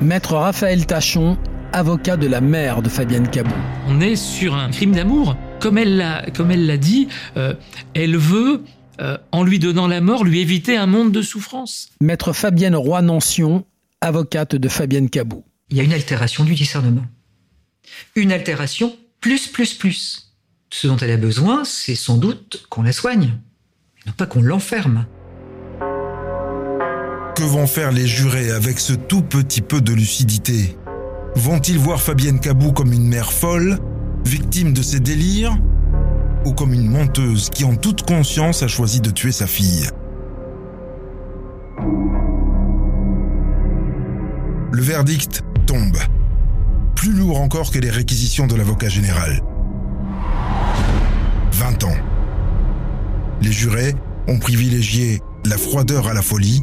Maître 0.00 0.36
Raphaël 0.36 0.86
Tachon, 0.86 1.36
avocat 1.72 2.16
de 2.16 2.26
la 2.26 2.40
mère 2.40 2.82
de 2.82 2.88
Fabienne 2.88 3.28
Cabou. 3.28 3.54
On 3.86 4.00
est 4.00 4.16
sur 4.16 4.54
un 4.54 4.70
crime 4.70 4.92
d'amour. 4.92 5.36
Comme 5.60 5.78
elle 5.78 5.96
l'a, 5.96 6.26
comme 6.34 6.50
elle 6.50 6.66
l'a 6.66 6.76
dit, 6.76 7.08
euh, 7.36 7.54
elle 7.94 8.16
veut, 8.16 8.62
euh, 9.00 9.18
en 9.32 9.42
lui 9.42 9.58
donnant 9.58 9.88
la 9.88 10.00
mort, 10.00 10.24
lui 10.24 10.40
éviter 10.40 10.76
un 10.76 10.86
monde 10.86 11.12
de 11.12 11.22
souffrance. 11.22 11.88
Maître 12.00 12.32
Fabienne 12.32 12.76
Roy-Nancion, 12.76 13.64
avocate 14.00 14.56
de 14.56 14.68
Fabienne 14.68 15.10
Cabou. 15.10 15.44
Il 15.70 15.76
y 15.76 15.80
a 15.80 15.82
une 15.82 15.92
altération 15.92 16.44
du 16.44 16.54
discernement. 16.54 17.04
Une 18.14 18.32
altération 18.32 18.96
plus, 19.20 19.48
plus, 19.48 19.74
plus. 19.74 20.34
Ce 20.70 20.86
dont 20.86 20.96
elle 20.96 21.10
a 21.10 21.16
besoin, 21.16 21.64
c'est 21.64 21.94
sans 21.94 22.18
doute 22.18 22.66
qu'on 22.68 22.82
la 22.82 22.92
soigne, 22.92 23.32
et 23.96 24.08
non 24.08 24.12
pas 24.16 24.26
qu'on 24.26 24.42
l'enferme. 24.42 25.06
Que 27.34 27.42
vont 27.42 27.66
faire 27.66 27.92
les 27.92 28.06
jurés 28.06 28.50
avec 28.50 28.78
ce 28.78 28.92
tout 28.92 29.22
petit 29.22 29.60
peu 29.60 29.80
de 29.80 29.92
lucidité? 29.92 30.76
Vont-ils 31.36 31.78
voir 31.78 32.00
Fabienne 32.00 32.40
Cabou 32.40 32.72
comme 32.72 32.92
une 32.92 33.08
mère 33.08 33.32
folle, 33.32 33.78
victime 34.24 34.72
de 34.72 34.82
ses 34.82 35.00
délires, 35.00 35.56
ou 36.44 36.52
comme 36.52 36.72
une 36.72 36.90
menteuse 36.90 37.50
qui 37.50 37.64
en 37.64 37.76
toute 37.76 38.02
conscience 38.06 38.62
a 38.62 38.68
choisi 38.68 39.00
de 39.00 39.10
tuer 39.10 39.32
sa 39.32 39.46
fille? 39.46 39.88
Le 44.72 44.82
verdict 44.82 45.42
tombe. 45.66 45.98
Plus 46.94 47.12
lourd 47.12 47.40
encore 47.40 47.70
que 47.70 47.78
les 47.78 47.90
réquisitions 47.90 48.46
de 48.46 48.56
l'avocat 48.56 48.88
général. 48.88 49.42
20 51.52 51.84
ans. 51.84 51.96
Les 53.40 53.52
jurés 53.52 53.94
ont 54.26 54.38
privilégié 54.38 55.20
la 55.44 55.56
froideur 55.56 56.08
à 56.08 56.14
la 56.14 56.22
folie, 56.22 56.62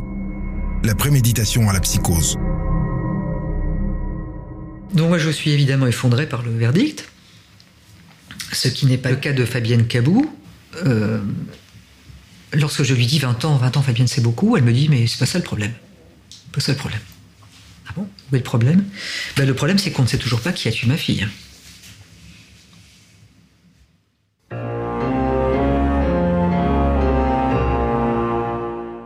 la 0.84 0.96
préméditation 0.96 1.70
à 1.70 1.74
la 1.74 1.80
psychose. 1.80 2.38
Donc 4.94 5.10
moi 5.10 5.18
je 5.18 5.30
suis 5.30 5.52
évidemment 5.52 5.88
effondré 5.88 6.28
par 6.28 6.42
le 6.42 6.56
verdict, 6.56 7.10
ce 8.52 8.68
qui 8.68 8.86
n'est 8.86 8.98
pas 8.98 9.12
le 9.12 9.18
cas 9.18 9.34
de 9.34 9.44
Fabienne 9.46 9.88
Cabou. 9.88 10.34
Euh, 10.86 11.22
lorsque 12.54 12.84
je 12.84 12.94
lui 12.94 13.06
dis 13.06 13.20
20 13.20 13.46
ans, 13.46 13.58
20 13.58 13.78
ans 13.78 13.82
Fabienne 13.82 14.08
c'est 14.08 14.22
beaucoup, 14.22 14.56
elle 14.58 14.64
me 14.64 14.74
dit 14.74 14.88
mais 14.90 15.08
c'est 15.08 15.20
pas 15.20 15.26
ça 15.26 15.38
le 15.38 15.44
problème. 15.44 15.74
Pas 16.52 16.62
ça 16.62 16.72
le 16.72 16.78
problème. 16.78 17.02
Ah 17.88 17.92
bon? 17.96 18.08
Où 18.32 18.36
est 18.36 18.40
le 18.40 18.44
problème? 18.44 18.86
Ben, 19.36 19.46
Le 19.46 19.54
problème 19.54 19.78
c'est 19.78 19.92
qu'on 19.92 20.04
ne 20.04 20.08
sait 20.08 20.18
toujours 20.18 20.42
pas 20.42 20.54
qui 20.54 20.68
a 20.68 20.72
tué 20.72 20.88
ma 20.88 20.98
fille. 20.98 21.28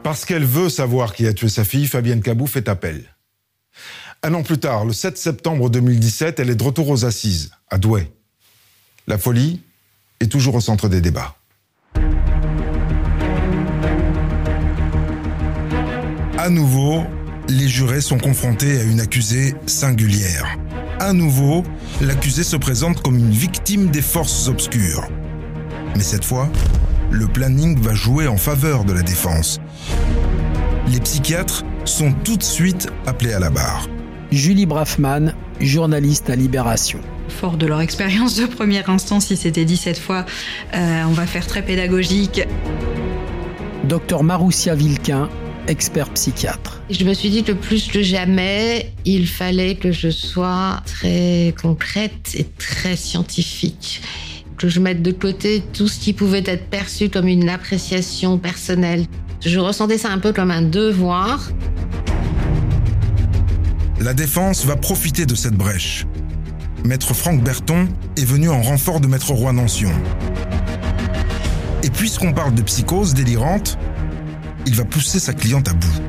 Parce 0.04 0.26
qu'elle 0.26 0.46
veut 0.46 0.70
savoir 0.70 1.14
qui 1.14 1.28
a 1.28 1.34
tué 1.34 1.50
sa 1.50 1.64
fille, 1.64 1.86
Fabienne 1.86 2.22
Cabou 2.22 2.48
fait 2.48 2.68
appel. 2.68 3.04
Un 4.22 4.34
an 4.34 4.44
plus 4.44 4.58
tard, 4.58 4.84
le 4.84 4.92
7 4.92 5.18
septembre 5.18 5.70
2017, 5.70 6.42
elle 6.42 6.50
est 6.50 6.56
de 6.56 6.64
retour 6.64 6.90
aux 6.90 7.06
assises, 7.06 7.52
à 7.70 7.78
Douai. 7.78 8.12
La 9.08 9.18
folie 9.18 9.62
est 10.20 10.30
toujours 10.30 10.56
au 10.56 10.60
centre 10.60 10.90
des 10.90 11.00
débats. 11.00 11.38
À 16.38 16.50
nouveau, 16.50 17.06
les 17.48 17.70
jurés 17.70 18.02
sont 18.02 18.18
confrontés 18.18 18.82
à 18.82 18.84
une 18.84 19.00
accusée 19.00 19.56
singulière. 19.68 20.58
À 21.00 21.14
nouveau, 21.14 21.64
l'accusée 22.02 22.44
se 22.44 22.58
présente 22.58 23.02
comme 23.02 23.18
une 23.18 23.32
victime 23.32 23.90
des 23.90 24.02
forces 24.02 24.50
obscures. 24.50 25.08
Mais 25.96 26.04
cette 26.04 26.26
fois, 26.26 26.50
le 27.10 27.28
planning 27.28 27.80
va 27.80 27.94
jouer 27.94 28.28
en 28.28 28.38
faveur 28.38 28.84
de 28.84 28.92
la 28.92 29.02
défense. 29.02 29.62
Les 30.90 31.00
psychiatres 31.00 31.64
sont 31.86 32.12
tout 32.12 32.36
de 32.36 32.44
suite 32.44 32.90
appelés 33.06 33.32
à 33.32 33.40
la 33.40 33.50
barre. 33.50 33.88
Julie 34.32 34.68
Braffman, 34.68 35.34
journaliste 35.60 36.30
à 36.30 36.36
Libération. 36.36 37.00
Fort 37.30 37.58
de 37.58 37.66
leur 37.66 37.82
expérience 37.82 38.36
de 38.36 38.46
première 38.46 38.88
instance, 38.92 39.32
il 39.32 39.38
s'était 39.38 39.66
dit 39.66 39.78
cette 39.78 39.98
fois, 39.98 40.24
euh, 40.76 41.04
on 41.08 41.14
va 41.14 41.26
faire 41.26 41.48
très 41.48 41.64
pédagogique. 41.64 42.44
Docteur 43.86 44.22
Maroussia 44.24 44.76
Vilquin, 44.76 45.30
expert 45.68 46.12
psychiatre. 46.12 46.80
Je 46.92 47.06
me 47.06 47.14
suis 47.16 47.32
dit 47.32 47.44
que 47.44 47.54
plus 47.54 47.88
que 47.88 48.04
jamais, 48.04 48.94
il 49.04 49.28
fallait 49.28 49.74
que 49.74 49.92
je 49.92 50.10
sois 50.10 50.84
très 50.86 51.56
concrète 51.60 52.36
et 52.36 52.44
très 52.44 52.96
scientifique. 52.96 54.04
Que 54.58 54.70
je 54.70 54.80
mette 54.80 55.02
de 55.02 55.12
côté 55.12 55.64
tout 55.74 55.88
ce 55.88 56.00
qui 56.00 56.14
pouvait 56.14 56.44
être 56.46 56.70
perçu 56.70 57.10
comme 57.10 57.28
une 57.28 57.50
appréciation 57.50 58.38
personnelle. 58.38 59.06
Je 59.42 59.58
ressentais 59.58 59.98
ça 59.98 60.12
un 60.12 60.20
peu 60.20 60.34
comme 60.34 60.52
un 60.52 60.62
devoir. 60.62 61.50
La 64.02 64.14
défense 64.14 64.64
va 64.64 64.78
profiter 64.78 65.26
de 65.26 65.36
cette 65.36 65.56
brèche. 65.56 66.06
Maître 66.86 67.14
Franck 67.14 67.44
Berton 67.44 67.90
est 68.16 68.24
venu 68.24 68.48
en 68.50 68.62
renfort 68.62 69.02
de 69.02 69.08
Maître 69.08 69.34
Roy 69.34 69.52
Nancion. 69.52 69.92
Et 71.84 71.90
puisqu'on 71.90 72.32
parle 72.32 72.56
de 72.56 72.62
psychose 72.62 73.14
délirante, 73.14 73.78
il 74.66 74.74
va 74.76 74.86
pousser 74.86 75.20
sa 75.20 75.34
cliente 75.34 75.68
à 75.68 75.74
bout. 75.74 76.02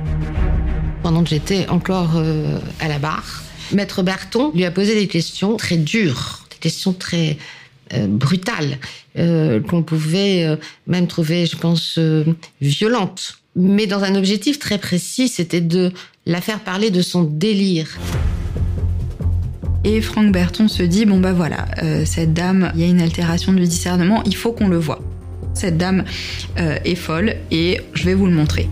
Pendant 1.03 1.25
que 1.25 1.31
j'étais 1.31 1.69
encore 1.69 2.13
euh, 2.15 2.61
à 2.79 2.87
la 2.87 3.01
barre, 3.01 3.43
Maître 3.73 4.05
Berton 4.05 4.53
lui 4.55 4.65
a 4.65 4.71
posé 4.71 4.95
des 4.95 5.09
questions 5.09 5.57
très 5.57 5.77
dures, 5.77 6.47
des 6.51 6.59
questions 6.59 6.93
très 6.93 7.39
euh, 7.93 8.07
brutales, 8.07 8.79
euh, 9.19 9.61
qu'on 9.61 9.83
pouvait 9.83 10.47
même 10.87 11.09
trouver, 11.09 11.45
je 11.45 11.57
pense, 11.57 11.99
violentes. 12.61 13.40
Mais 13.57 13.87
dans 13.87 14.05
un 14.05 14.15
objectif 14.15 14.59
très 14.59 14.79
précis, 14.79 15.29
c'était 15.29 15.61
de 15.61 15.93
la 16.27 16.41
faire 16.41 16.61
parler 16.61 16.91
de 16.91 17.03
son 17.03 17.23
délire. 17.25 17.99
Et 19.85 20.01
Franck 20.01 20.33
Berton 20.33 20.69
se 20.69 20.83
dit 20.83 21.07
bon 21.07 21.19
bah 21.19 21.33
voilà, 21.33 21.67
euh, 21.83 22.05
cette 22.05 22.35
dame, 22.35 22.71
il 22.75 22.81
y 22.81 22.85
a 22.85 22.87
une 22.87 23.01
altération 23.01 23.53
de 23.53 23.65
discernement, 23.65 24.23
il 24.25 24.37
faut 24.37 24.53
qu'on 24.53 24.69
le 24.69 24.77
voit. 24.77 25.01
Cette 25.55 25.79
dame 25.79 26.05
euh, 26.59 26.79
est 26.85 26.95
folle 26.95 27.35
et 27.51 27.81
je 27.95 28.05
vais 28.05 28.15
vous 28.15 28.27
le 28.27 28.33
montrer. 28.33 28.69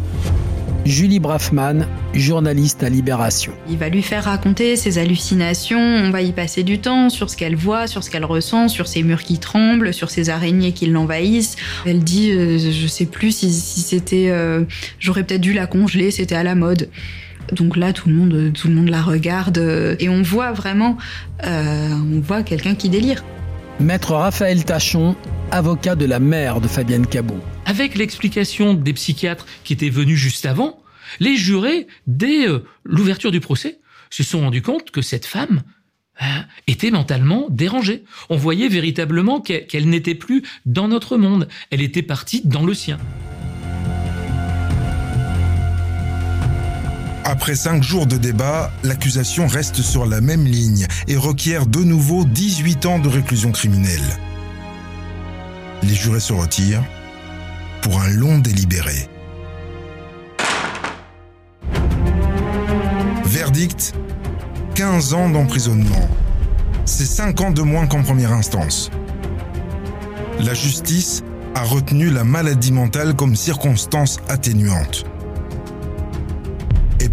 Julie 0.89 1.21
Braffman, 1.21 1.87
journaliste 2.15 2.83
à 2.83 2.89
Libération. 2.89 3.53
Il 3.69 3.77
va 3.77 3.91
lui 3.91 4.01
faire 4.01 4.25
raconter 4.25 4.75
ses 4.75 4.97
hallucinations, 4.97 5.79
on 5.79 6.11
va 6.11 6.23
y 6.23 6.33
passer 6.33 6.63
du 6.63 6.79
temps 6.79 7.11
sur 7.11 7.29
ce 7.29 7.37
qu'elle 7.37 7.57
voit, 7.57 7.87
sur 7.87 8.03
ce 8.03 8.09
qu'elle 8.09 8.25
ressent, 8.25 8.69
sur 8.69 8.89
ses 8.89 9.03
murs 9.03 9.23
qui 9.23 9.39
tremblent, 9.39 9.93
sur 9.93 10.09
ces 10.09 10.31
araignées 10.31 10.73
qui 10.73 10.87
l'envahissent. 10.87 11.57
Elle 11.85 12.03
dit, 12.03 12.31
euh, 12.31 12.57
je 12.59 12.87
sais 12.87 13.05
plus 13.05 13.37
si, 13.37 13.53
c'était... 13.53 14.31
euh, 14.31 14.65
J'aurais 14.99 15.25
peut-être 15.25 15.43
dû 15.43 15.53
la 15.53 15.67
congeler, 15.67 16.11
c'était 16.11 16.37
à 16.37 16.43
la 16.43 16.55
mode. 16.55 16.89
Donc 17.53 17.77
là, 17.77 17.93
tout 17.93 18.09
le 18.09 18.15
monde, 18.15 18.53
tout 18.55 18.69
le 18.69 18.75
monde 18.75 18.89
la 18.89 19.03
regarde 19.03 19.59
euh, 19.59 19.95
et 20.01 20.09
on 20.09 20.23
voit 20.23 20.53
vraiment, 20.53 20.97
on 21.45 22.21
voit 22.23 22.43
quelqu'un 22.43 22.75
qui 22.75 22.89
délire. 22.89 23.23
Maître 23.81 24.15
Raphaël 24.15 24.65
Tachon, 24.65 25.15
avocat 25.53 25.95
de 25.95 26.05
la 26.05 26.19
mère 26.19 26.61
de 26.61 26.67
Fabienne 26.67 27.07
Cabot. 27.07 27.39
Avec 27.65 27.95
l'explication 27.95 28.75
des 28.75 28.93
psychiatres 28.93 29.47
qui 29.63 29.73
étaient 29.73 29.89
venus 29.89 30.19
juste 30.19 30.47
avant, 30.47 30.83
les 31.21 31.37
jurés, 31.37 31.87
dès 32.09 32.49
euh, 32.49 32.65
l'ouverture 32.85 33.31
du 33.31 33.39
procès, 33.39 33.79
se 34.11 34.25
sont 34.25 34.41
rendus 34.41 34.63
compte 34.63 34.91
que 34.91 35.01
cette 35.01 35.27
femme 35.27 35.63
euh, 36.21 36.25
était 36.67 36.91
mentalement 36.91 37.47
dérangée. 37.51 38.03
On 38.31 38.37
voyait 38.37 38.69
véritablement 38.69 39.41
qu'elle 39.41 39.69
qu'elle 39.69 39.89
n'était 39.89 40.17
plus 40.17 40.43
dans 40.67 40.89
notre 40.89 41.17
monde, 41.17 41.47
elle 41.71 41.81
était 41.81 42.03
partie 42.03 42.43
dans 42.45 42.67
le 42.67 42.75
sien. 42.75 42.99
Après 47.31 47.57
cinq 47.57 47.83
jours 47.83 48.07
de 48.07 48.17
débat, 48.17 48.73
l'accusation 48.83 49.49
reste 49.49 49.83
sur 49.83 50.07
la 50.07 50.23
même 50.23 50.47
ligne 50.47 50.87
et 51.09 51.17
requiert 51.19 51.67
de 51.67 51.81
nouveau 51.81 52.25
18 52.25 52.87
ans 52.87 52.99
de 52.99 53.09
réclusion 53.11 53.53
criminelle. 53.53 54.17
Les 55.83 55.93
jurés 55.93 56.21
se 56.21 56.33
retirent 56.33 56.83
pour 57.83 58.01
un 58.01 58.09
long 58.09 58.39
délibéré. 58.39 59.11
Verdict 63.27 63.93
15 64.75 65.13
ans 65.13 65.29
d'emprisonnement. 65.29 66.09
C'est 66.87 67.05
5 67.05 67.43
ans 67.43 67.51
de 67.51 67.61
moins 67.61 67.87
qu'en 67.87 68.03
première 68.03 68.33
instance. 68.33 68.91
La 70.41 70.55
justice 70.55 71.23
a 71.55 71.63
retenu 71.63 72.09
la 72.09 72.25
maladie 72.25 72.73
mentale 72.73 73.15
comme 73.15 73.37
circonstance 73.37 74.19
atténuante. 74.31 75.05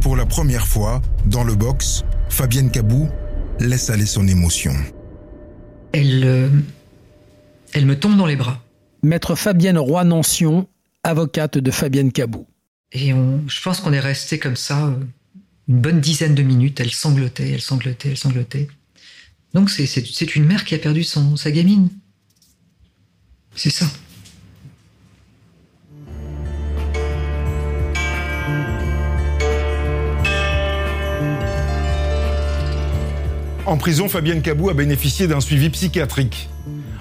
Pour 0.06 0.16
la 0.16 0.28
première 0.28 0.68
fois, 0.68 1.02
dans 1.26 1.44
le 1.44 1.56
box, 1.56 2.04
Fabienne 2.30 2.70
Cabou 2.70 3.10
laisse 3.60 3.90
aller 3.90 4.06
son 4.06 4.28
émotion. 4.28 4.72
Elle, 5.94 6.24
euh, 6.24 6.50
elle 7.74 7.88
me 7.88 8.00
tombe 8.00 8.16
dans 8.16 8.28
les 8.28 8.36
bras. 8.36 8.64
Maître 9.02 9.34
Fabienne 9.34 9.80
Roy-Nancion, 9.80 10.68
avocate 11.02 11.58
de 11.58 11.72
Fabienne 11.72 12.12
Cabou. 12.12 12.46
Et 12.92 13.14
on, 13.14 13.42
je 13.48 13.60
pense 13.64 13.80
qu'on 13.80 13.94
est 13.94 14.00
resté 14.00 14.38
comme 14.38 14.56
ça 14.56 14.90
euh, 14.90 14.92
une 15.68 15.80
bonne 15.82 16.02
dizaine 16.02 16.36
de 16.36 16.44
minutes. 16.44 16.80
Elle 16.80 16.92
sanglotait, 16.92 17.50
elle 17.50 17.62
sanglotait, 17.62 18.10
elle 18.10 18.18
sanglotait. 18.18 18.68
Donc 19.56 19.72
c'est 19.72 20.36
une 20.36 20.46
mère 20.46 20.66
qui 20.66 20.76
a 20.76 20.78
perdu 20.78 21.04
son, 21.04 21.36
sa 21.36 21.50
gamine. 21.50 21.90
C'est 23.56 23.72
ça. 23.72 23.88
En 33.66 33.78
prison, 33.78 34.08
Fabienne 34.08 34.44
Cabou 34.44 34.70
a 34.70 34.76
bénéficié 34.76 35.28
d'un 35.28 35.42
suivi 35.42 35.72
psychiatrique. 35.72 36.50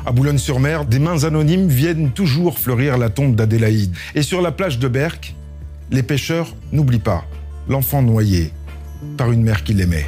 À 0.06 0.12
Boulogne-sur-Mer, 0.12 0.86
des 0.86 0.98
mains 0.98 1.24
anonymes 1.24 1.68
viennent 1.68 2.10
toujours 2.10 2.58
fleurir 2.58 2.96
la 2.96 3.10
tombe 3.10 3.34
d'Adélaïde. 3.34 3.94
Et 4.14 4.22
sur 4.22 4.40
la 4.40 4.50
plage 4.50 4.78
de 4.78 4.88
Berck, 4.88 5.34
les 5.90 6.02
pêcheurs 6.02 6.54
n'oublient 6.72 6.98
pas 7.00 7.24
l'enfant 7.68 8.00
noyé 8.00 8.50
par 9.18 9.30
une 9.30 9.42
mère 9.42 9.62
qui 9.62 9.74
l'aimait. 9.74 10.06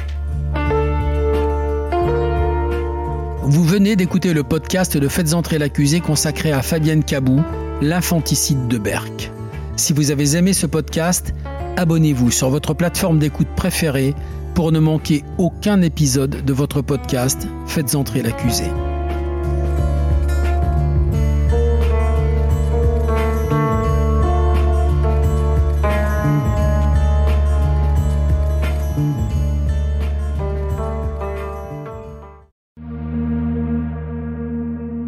Vous 3.43 3.63
venez 3.63 3.95
d'écouter 3.95 4.33
le 4.33 4.43
podcast 4.43 4.97
de 4.97 5.07
Faites 5.07 5.33
entrer 5.33 5.59
l'accusé 5.59 5.99
consacré 5.99 6.51
à 6.51 6.63
Fabienne 6.63 7.03
Cabou, 7.03 7.43
l'infanticide 7.81 8.67
de 8.67 8.79
Berck. 8.79 9.31
Si 9.75 9.93
vous 9.93 10.09
avez 10.09 10.35
aimé 10.35 10.53
ce 10.53 10.65
podcast, 10.65 11.35
abonnez-vous 11.77 12.31
sur 12.31 12.49
votre 12.49 12.73
plateforme 12.73 13.19
d'écoute 13.19 13.47
préférée 13.55 14.15
pour 14.57 14.71
ne 14.71 14.79
manquer 14.79 15.23
aucun 15.37 15.83
épisode 15.83 16.43
de 16.43 16.51
votre 16.51 16.81
podcast 16.81 17.47
Faites 17.67 17.93
entrer 17.93 18.23
l'accusé. 18.23 18.63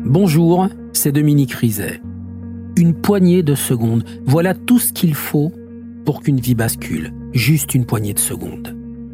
Bonjour, 0.06 0.68
c'est 0.94 1.12
Dominique 1.12 1.54
Rizet. 1.54 2.00
Une 2.78 2.94
poignée 2.94 3.42
de 3.42 3.56
secondes, 3.56 4.04
voilà 4.28 4.54
tout 4.54 4.78
ce 4.78 4.94
qu'il 4.94 5.16
faut 5.16 5.52
pour 6.06 6.22
qu'une 6.22 6.40
vie 6.40 6.54
bascule. 6.54 7.12
Juste 7.34 7.74
une 7.74 7.88
poignée 7.88 8.14
de 8.14 8.20
secondes. 8.20 8.79